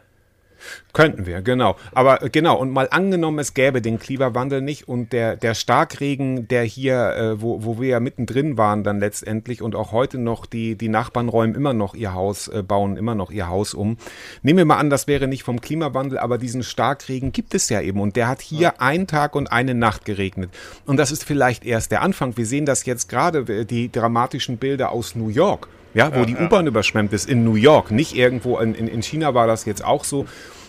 Könnten 0.92 1.26
wir, 1.26 1.42
genau. 1.42 1.76
Aber 1.92 2.18
genau, 2.30 2.56
und 2.56 2.70
mal 2.70 2.88
angenommen, 2.90 3.38
es 3.38 3.54
gäbe 3.54 3.80
den 3.80 3.98
Klimawandel 3.98 4.60
nicht 4.62 4.88
und 4.88 5.12
der, 5.12 5.36
der 5.36 5.54
Starkregen, 5.54 6.48
der 6.48 6.64
hier, 6.64 7.14
äh, 7.16 7.40
wo, 7.40 7.64
wo 7.64 7.80
wir 7.80 7.88
ja 7.88 8.00
mittendrin 8.00 8.56
waren 8.56 8.84
dann 8.84 8.98
letztendlich 8.98 9.62
und 9.62 9.74
auch 9.74 9.92
heute 9.92 10.18
noch, 10.18 10.46
die, 10.46 10.76
die 10.76 10.88
Nachbarn 10.88 11.28
räumen 11.28 11.54
immer 11.54 11.72
noch 11.72 11.94
ihr 11.94 12.14
Haus, 12.14 12.48
äh, 12.48 12.62
bauen 12.62 12.96
immer 12.96 13.14
noch 13.14 13.30
ihr 13.30 13.48
Haus 13.48 13.74
um. 13.74 13.96
Nehmen 14.42 14.58
wir 14.58 14.64
mal 14.64 14.78
an, 14.78 14.90
das 14.90 15.06
wäre 15.06 15.28
nicht 15.28 15.42
vom 15.42 15.60
Klimawandel, 15.60 16.18
aber 16.18 16.38
diesen 16.38 16.62
Starkregen 16.62 17.32
gibt 17.32 17.54
es 17.54 17.68
ja 17.68 17.80
eben 17.80 18.00
und 18.00 18.16
der 18.16 18.28
hat 18.28 18.40
hier 18.40 18.80
einen 18.80 19.06
Tag 19.06 19.36
und 19.36 19.52
eine 19.52 19.74
Nacht 19.74 20.04
geregnet. 20.04 20.50
Und 20.86 20.96
das 20.96 21.12
ist 21.12 21.24
vielleicht 21.24 21.64
erst 21.64 21.90
der 21.92 22.02
Anfang. 22.02 22.36
Wir 22.36 22.46
sehen 22.46 22.66
das 22.66 22.84
jetzt 22.86 23.08
gerade, 23.08 23.40
äh, 23.40 23.64
die 23.64 23.90
dramatischen 23.90 24.58
Bilder 24.58 24.90
aus 24.90 25.14
New 25.14 25.28
York. 25.28 25.68
Ja, 25.98 26.14
wo 26.14 26.24
die 26.24 26.36
U-Bahn 26.36 26.68
überschwemmt 26.68 27.12
ist 27.12 27.28
in 27.28 27.42
New 27.42 27.56
York, 27.56 27.90
nicht 27.90 28.14
irgendwo 28.14 28.58
in, 28.58 28.72
in, 28.72 28.86
in 28.86 29.02
China 29.02 29.34
war 29.34 29.48
das 29.48 29.64
jetzt 29.64 29.84
auch 29.84 30.04
so. 30.04 30.26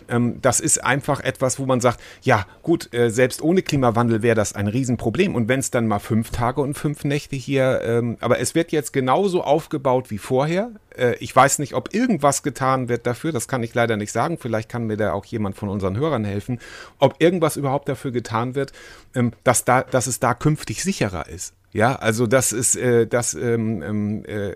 Ähm, 0.10 0.42
das 0.42 0.60
ist 0.60 0.84
einfach 0.84 1.20
etwas, 1.20 1.60
wo 1.60 1.68
man 1.68 1.82
sagt, 1.82 2.00
ja 2.24 2.48
gut, 2.64 2.92
äh, 2.96 3.12
selbst 3.12 3.44
ohne 3.44 3.62
Klimawandel 3.62 4.24
wäre 4.24 4.34
das 4.36 4.54
ein 4.54 4.66
Riesenproblem. 4.66 5.36
Und 5.36 5.48
wenn 5.48 5.60
es 5.60 5.70
dann 5.70 5.88
mal 5.88 6.00
fünf 6.00 6.32
Tage 6.32 6.62
und 6.62 6.74
fünf 6.74 7.04
Nächte 7.04 7.36
hier, 7.36 7.82
ähm, 7.84 8.18
aber 8.22 8.40
es 8.40 8.56
wird 8.56 8.72
jetzt 8.72 8.92
genauso 8.92 9.44
aufgebaut 9.44 10.10
wie 10.10 10.18
vorher. 10.18 10.72
Äh, 10.98 11.14
ich 11.20 11.36
weiß 11.36 11.60
nicht, 11.60 11.76
ob 11.76 11.94
irgendwas 11.94 12.42
getan 12.42 12.90
wird 12.90 13.06
dafür, 13.06 13.32
das 13.32 13.48
kann 13.48 13.62
ich 13.62 13.76
leider 13.76 13.98
nicht 13.98 14.12
sagen. 14.12 14.40
Vielleicht 14.40 14.68
kann 14.68 14.86
mir 14.86 14.98
da 14.98 15.14
auch 15.14 15.26
jemand 15.26 15.56
von 15.56 15.70
unseren 15.70 15.96
Hörern 15.96 16.26
helfen, 16.26 16.60
ob 16.98 17.22
irgendwas 17.22 17.56
überhaupt 17.56 17.88
dafür 17.88 18.10
getan 18.10 18.56
wird, 18.56 18.72
ähm, 19.14 19.34
dass, 19.44 19.64
da, 19.64 19.84
dass 19.84 20.08
es 20.08 20.20
da 20.20 20.34
künftig 20.34 20.82
sicherer 20.82 21.30
ist. 21.30 21.54
Ja, 21.72 21.96
also 21.98 22.26
das 22.26 22.52
ist, 22.52 22.76
äh, 22.78 23.06
das, 23.06 23.36
ähm, 23.36 23.84
ähm, 23.84 24.24
äh, 24.28 24.50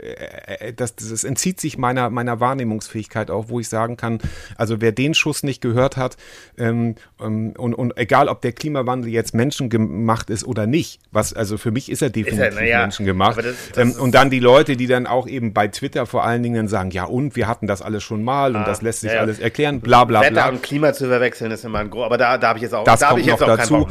äh, 0.69 0.73
das, 0.73 0.95
das 0.95 1.23
entzieht 1.23 1.59
sich 1.61 1.77
meiner, 1.77 2.09
meiner 2.09 2.39
Wahrnehmungsfähigkeit 2.39 3.29
auch, 3.29 3.49
wo 3.49 3.59
ich 3.59 3.69
sagen 3.69 3.97
kann, 3.97 4.17
also 4.57 4.81
wer 4.81 4.91
den 4.91 5.13
Schuss 5.13 5.43
nicht 5.43 5.61
gehört 5.61 5.95
hat, 5.95 6.17
ähm, 6.57 6.95
ähm, 7.21 7.53
und, 7.57 7.75
und 7.75 7.97
egal 7.97 8.29
ob 8.29 8.41
der 8.41 8.51
Klimawandel 8.51 9.11
jetzt 9.11 9.35
menschengemacht 9.35 10.31
ist 10.31 10.43
oder 10.43 10.65
nicht, 10.65 11.01
was, 11.11 11.33
also 11.33 11.57
für 11.59 11.69
mich 11.71 11.91
ist 11.91 12.01
er 12.01 12.09
definitiv 12.09 12.53
na 12.55 12.63
ja, 12.63 12.81
menschengemacht. 12.81 13.37
das- 13.37 13.45
das 13.69 13.77
ähm, 13.77 13.89
ist- 13.89 13.99
und 13.99 14.15
dann 14.15 14.31
die 14.31 14.39
Leute, 14.39 14.75
die 14.75 14.87
dann 14.87 15.05
auch 15.05 15.27
eben 15.27 15.53
bei 15.53 15.67
Twitter 15.67 16.07
vor 16.07 16.23
allen 16.23 16.41
Dingen 16.41 16.67
sagen, 16.67 16.89
ja 16.91 17.03
und, 17.03 17.35
wir 17.35 17.47
hatten 17.47 17.67
das 17.67 17.83
alles 17.83 18.01
schon 18.03 18.23
mal 18.23 18.55
und 18.55 18.65
das 18.67 18.81
lässt 18.81 19.01
sich 19.01 19.11
Ah, 19.11 19.15
ja, 19.15 19.21
alles 19.21 19.37
erklären, 19.39 19.81
bla 19.81 20.03
bla 20.05 20.21
Wetter 20.21 20.31
bla. 20.31 20.49
und 20.49 20.63
Klima 20.63 20.93
zu 20.93 21.07
verwechseln 21.07 21.51
ist 21.51 21.63
immer 21.63 21.77
ein 21.79 21.89
groß, 21.91 22.05
aber 22.05 22.17
da, 22.17 22.39
da 22.39 22.47
habe 22.49 22.57
ich 22.57 22.63
jetzt 22.63 22.73
auch, 22.73 22.83
Das 22.85 23.01
da 23.01 23.09
kommt 23.09 23.19
ich 23.21 23.27
jetzt 23.27 23.39
noch 23.39 23.49
auch 23.49 23.57
dazu. 23.57 23.73
keinen 23.73 23.79
Bock 23.81 23.89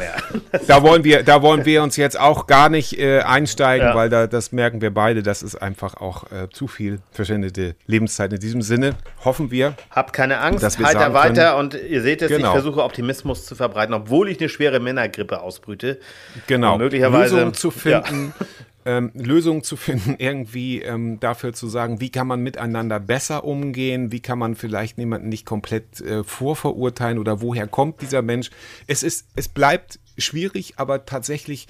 mehr. 0.51 0.61
Da 0.67 0.83
wollen 0.83 1.05
wir, 1.05 1.23
da 1.23 1.41
wollen 1.43 1.65
wir 1.65 1.83
uns 1.85 1.97
jetzt 1.97 2.19
auch 2.19 2.47
gar 2.49 2.69
nicht 2.69 2.99
äh, 2.99 3.12
einsteigen, 3.21 3.89
Ja. 3.89 3.95
weil 3.95 4.09
da, 4.09 4.27
das 4.27 4.53
merken 4.53 4.81
wir 4.81 4.93
beide, 4.93 5.23
das 5.23 5.43
ist 5.43 5.57
einfach 5.57 5.95
auch 5.95 6.31
äh, 6.33 6.49
zu 6.51 6.67
viel 6.69 7.01
verschwendete 7.11 7.77
Lebenszeit. 7.87 8.33
In 8.33 8.41
diesem 8.41 8.63
Sinne 8.63 8.95
hoffen 9.25 9.51
wir, 9.51 9.75
Habt 9.91 10.13
keine 10.13 10.39
Angst, 10.41 10.63
Dass 10.63 10.79
wir 10.79 10.87
halt 10.87 10.97
da 10.97 11.01
sagen 11.01 11.15
weiter 11.15 11.57
und 11.59 11.75
ihr 11.75 12.03
seht 12.03 12.23
es, 12.23 12.31
ich 12.31 12.37
Genau. 12.39 12.53
versuche 12.53 12.83
Optimismus 12.83 13.47
zu 13.47 13.55
verbreiten, 13.55 13.95
obwohl 13.95 14.29
ich 14.29 14.41
eine 14.41 14.49
schwere 14.49 14.81
Männergrippe 14.81 15.41
ausbrüte. 15.41 15.99
genau, 16.47 16.75
Und 16.75 16.81
möglicherweise 16.81 17.35
Lösungen 17.37 17.55
zu 17.55 17.73
ja. 17.85 18.03
finden, 18.03 18.33
ähm, 18.85 19.13
Lösungen 19.15 19.63
zu 19.63 19.77
finden, 19.77 20.17
irgendwie 20.19 20.83
ähm, 20.83 21.21
dafür 21.21 21.53
zu 21.53 21.69
sagen, 21.69 22.01
wie 22.01 22.11
kann 22.11 22.27
man 22.27 22.41
miteinander 22.41 22.99
besser 22.99 23.45
umgehen, 23.45 24.11
wie 24.11 24.19
kann 24.21 24.39
man 24.41 24.57
vielleicht 24.57 24.99
jemanden 24.99 25.29
nicht 25.29 25.47
komplett 25.47 26.01
äh, 26.01 26.25
vorverurteilen 26.25 27.19
oder 27.19 27.41
woher 27.41 27.69
kommt 27.69 28.01
dieser 28.03 28.23
Mensch. 28.23 28.51
Es 28.89 29.03
ist, 29.05 29.29
es 29.37 29.47
bleibt 29.49 30.01
schwierig, 30.19 30.75
aber 30.79 31.07
tatsächlich 31.07 31.69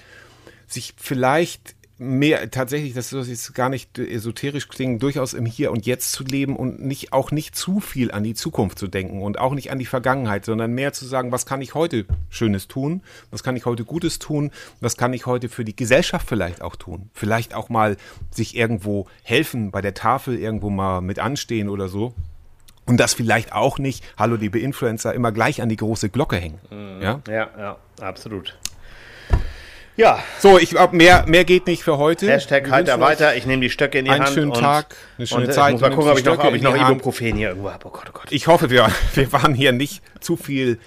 sich 0.73 0.93
vielleicht 0.97 1.75
mehr 1.97 2.49
tatsächlich, 2.51 2.93
das 2.93 3.09
soll 3.09 3.23
jetzt 3.23 3.53
gar 3.53 3.69
nicht 3.69 3.97
esoterisch 3.97 4.67
klingen, 4.67 4.99
durchaus 4.99 5.33
im 5.33 5.45
Hier 5.45 5.71
und 5.71 5.85
Jetzt 5.85 6.11
zu 6.11 6.23
leben 6.23 6.55
und 6.55 6.81
nicht 6.83 7.13
auch 7.13 7.31
nicht 7.31 7.55
zu 7.55 7.79
viel 7.79 8.11
an 8.11 8.23
die 8.23 8.33
Zukunft 8.33 8.79
zu 8.79 8.87
denken 8.87 9.21
und 9.21 9.39
auch 9.39 9.53
nicht 9.53 9.71
an 9.71 9.79
die 9.79 9.85
Vergangenheit, 9.85 10.45
sondern 10.45 10.73
mehr 10.73 10.93
zu 10.93 11.05
sagen, 11.05 11.31
was 11.31 11.45
kann 11.45 11.61
ich 11.61 11.75
heute 11.75 12.05
Schönes 12.29 12.67
tun, 12.67 13.01
was 13.31 13.43
kann 13.43 13.55
ich 13.55 13.65
heute 13.65 13.85
Gutes 13.85 14.19
tun, 14.19 14.51
was 14.81 14.97
kann 14.97 15.13
ich 15.13 15.25
heute 15.25 15.49
für 15.49 15.63
die 15.63 15.75
Gesellschaft 15.75 16.27
vielleicht 16.27 16.61
auch 16.61 16.75
tun, 16.75 17.09
vielleicht 17.13 17.53
auch 17.53 17.69
mal 17.69 17.95
sich 18.31 18.55
irgendwo 18.55 19.07
helfen, 19.23 19.71
bei 19.71 19.81
der 19.81 19.93
Tafel 19.93 20.37
irgendwo 20.37 20.69
mal 20.69 21.01
mit 21.01 21.19
anstehen 21.19 21.69
oder 21.69 21.87
so. 21.87 22.13
Und 22.85 22.97
das 22.97 23.13
vielleicht 23.13 23.53
auch 23.53 23.79
nicht, 23.79 24.03
hallo 24.17 24.35
liebe 24.35 24.59
Influencer, 24.59 25.13
immer 25.13 25.31
gleich 25.31 25.61
an 25.61 25.69
die 25.69 25.77
große 25.77 26.09
Glocke 26.09 26.35
hängen. 26.35 26.59
Ja? 27.01 27.21
Ja, 27.29 27.49
ja, 27.57 27.77
absolut. 28.01 28.57
Ja, 29.95 30.23
So, 30.39 30.57
ich 30.57 30.71
glaube, 30.71 30.95
mehr, 30.95 31.23
mehr 31.27 31.45
geht 31.45 31.67
nicht 31.67 31.83
für 31.83 31.97
heute. 31.97 32.27
Hashtag 32.27 32.69
halt 32.71 32.87
da 32.87 32.99
weiter, 32.99 33.35
ich 33.35 33.45
nehme 33.45 33.61
die 33.61 33.69
Stöcke 33.69 33.99
in 33.99 34.05
die 34.05 34.11
einen 34.11 34.23
Hand. 34.25 34.33
schönen 34.33 34.51
und, 34.51 34.59
Tag, 34.59 34.95
eine 35.17 35.27
schöne 35.27 35.45
und 35.45 35.53
Zeit. 35.53 35.67
Ich 35.75 35.81
muss 35.81 35.81
mal 35.81 35.95
gucken, 35.95 36.11
ob 36.11 36.17
ich 36.17 36.25
noch, 36.25 36.43
ob 36.43 36.55
ich 36.55 36.61
noch. 36.63 36.75
Ibuprofen 36.75 37.35
hier 37.35 37.49
irgendwo 37.49 37.71
habe. 37.71 37.85
Oh 37.87 37.91
Gott, 37.91 38.05
oh 38.09 38.13
Gott. 38.13 38.31
Ich 38.31 38.47
hoffe, 38.47 38.69
wir, 38.71 38.87
wir 39.13 39.31
waren 39.31 39.53
hier 39.53 39.71
nicht 39.71 40.01
zu 40.19 40.35
viel 40.35 40.79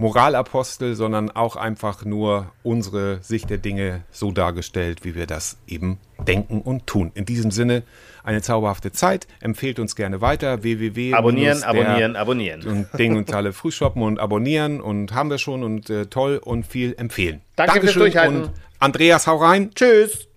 Moralapostel, 0.00 0.94
sondern 0.94 1.30
auch 1.30 1.56
einfach 1.56 2.06
nur 2.06 2.50
unsere 2.62 3.18
Sicht 3.22 3.50
der 3.50 3.58
Dinge 3.58 4.02
so 4.10 4.32
dargestellt, 4.32 5.04
wie 5.04 5.14
wir 5.14 5.26
das 5.26 5.58
eben 5.66 5.98
denken 6.26 6.62
und 6.62 6.86
tun. 6.86 7.12
In 7.14 7.26
diesem 7.26 7.50
Sinne 7.50 7.82
eine 8.24 8.40
zauberhafte 8.40 8.92
Zeit. 8.92 9.26
Empfehlt 9.40 9.78
uns 9.78 9.96
gerne 9.96 10.22
weiter. 10.22 10.62
www. 10.62 11.12
Abonnieren, 11.12 11.62
abonnieren, 11.62 12.16
abonnieren. 12.16 12.62
Und 12.66 12.98
Ding 12.98 13.16
und 13.16 13.32
alle 13.34 13.52
Frühshoppen 13.52 14.02
und 14.02 14.18
abonnieren 14.18 14.80
und 14.80 15.12
haben 15.12 15.28
wir 15.28 15.38
schon 15.38 15.62
und 15.62 15.90
äh, 15.90 16.06
toll 16.06 16.40
und 16.42 16.66
viel 16.66 16.94
empfehlen. 16.96 17.42
Danke 17.56 17.72
fürs 17.72 17.94
Dankeschön 17.94 18.02
Durchhalten. 18.02 18.42
und 18.44 18.50
Andreas, 18.78 19.26
hau 19.26 19.36
rein. 19.36 19.70
Tschüss. 19.74 20.29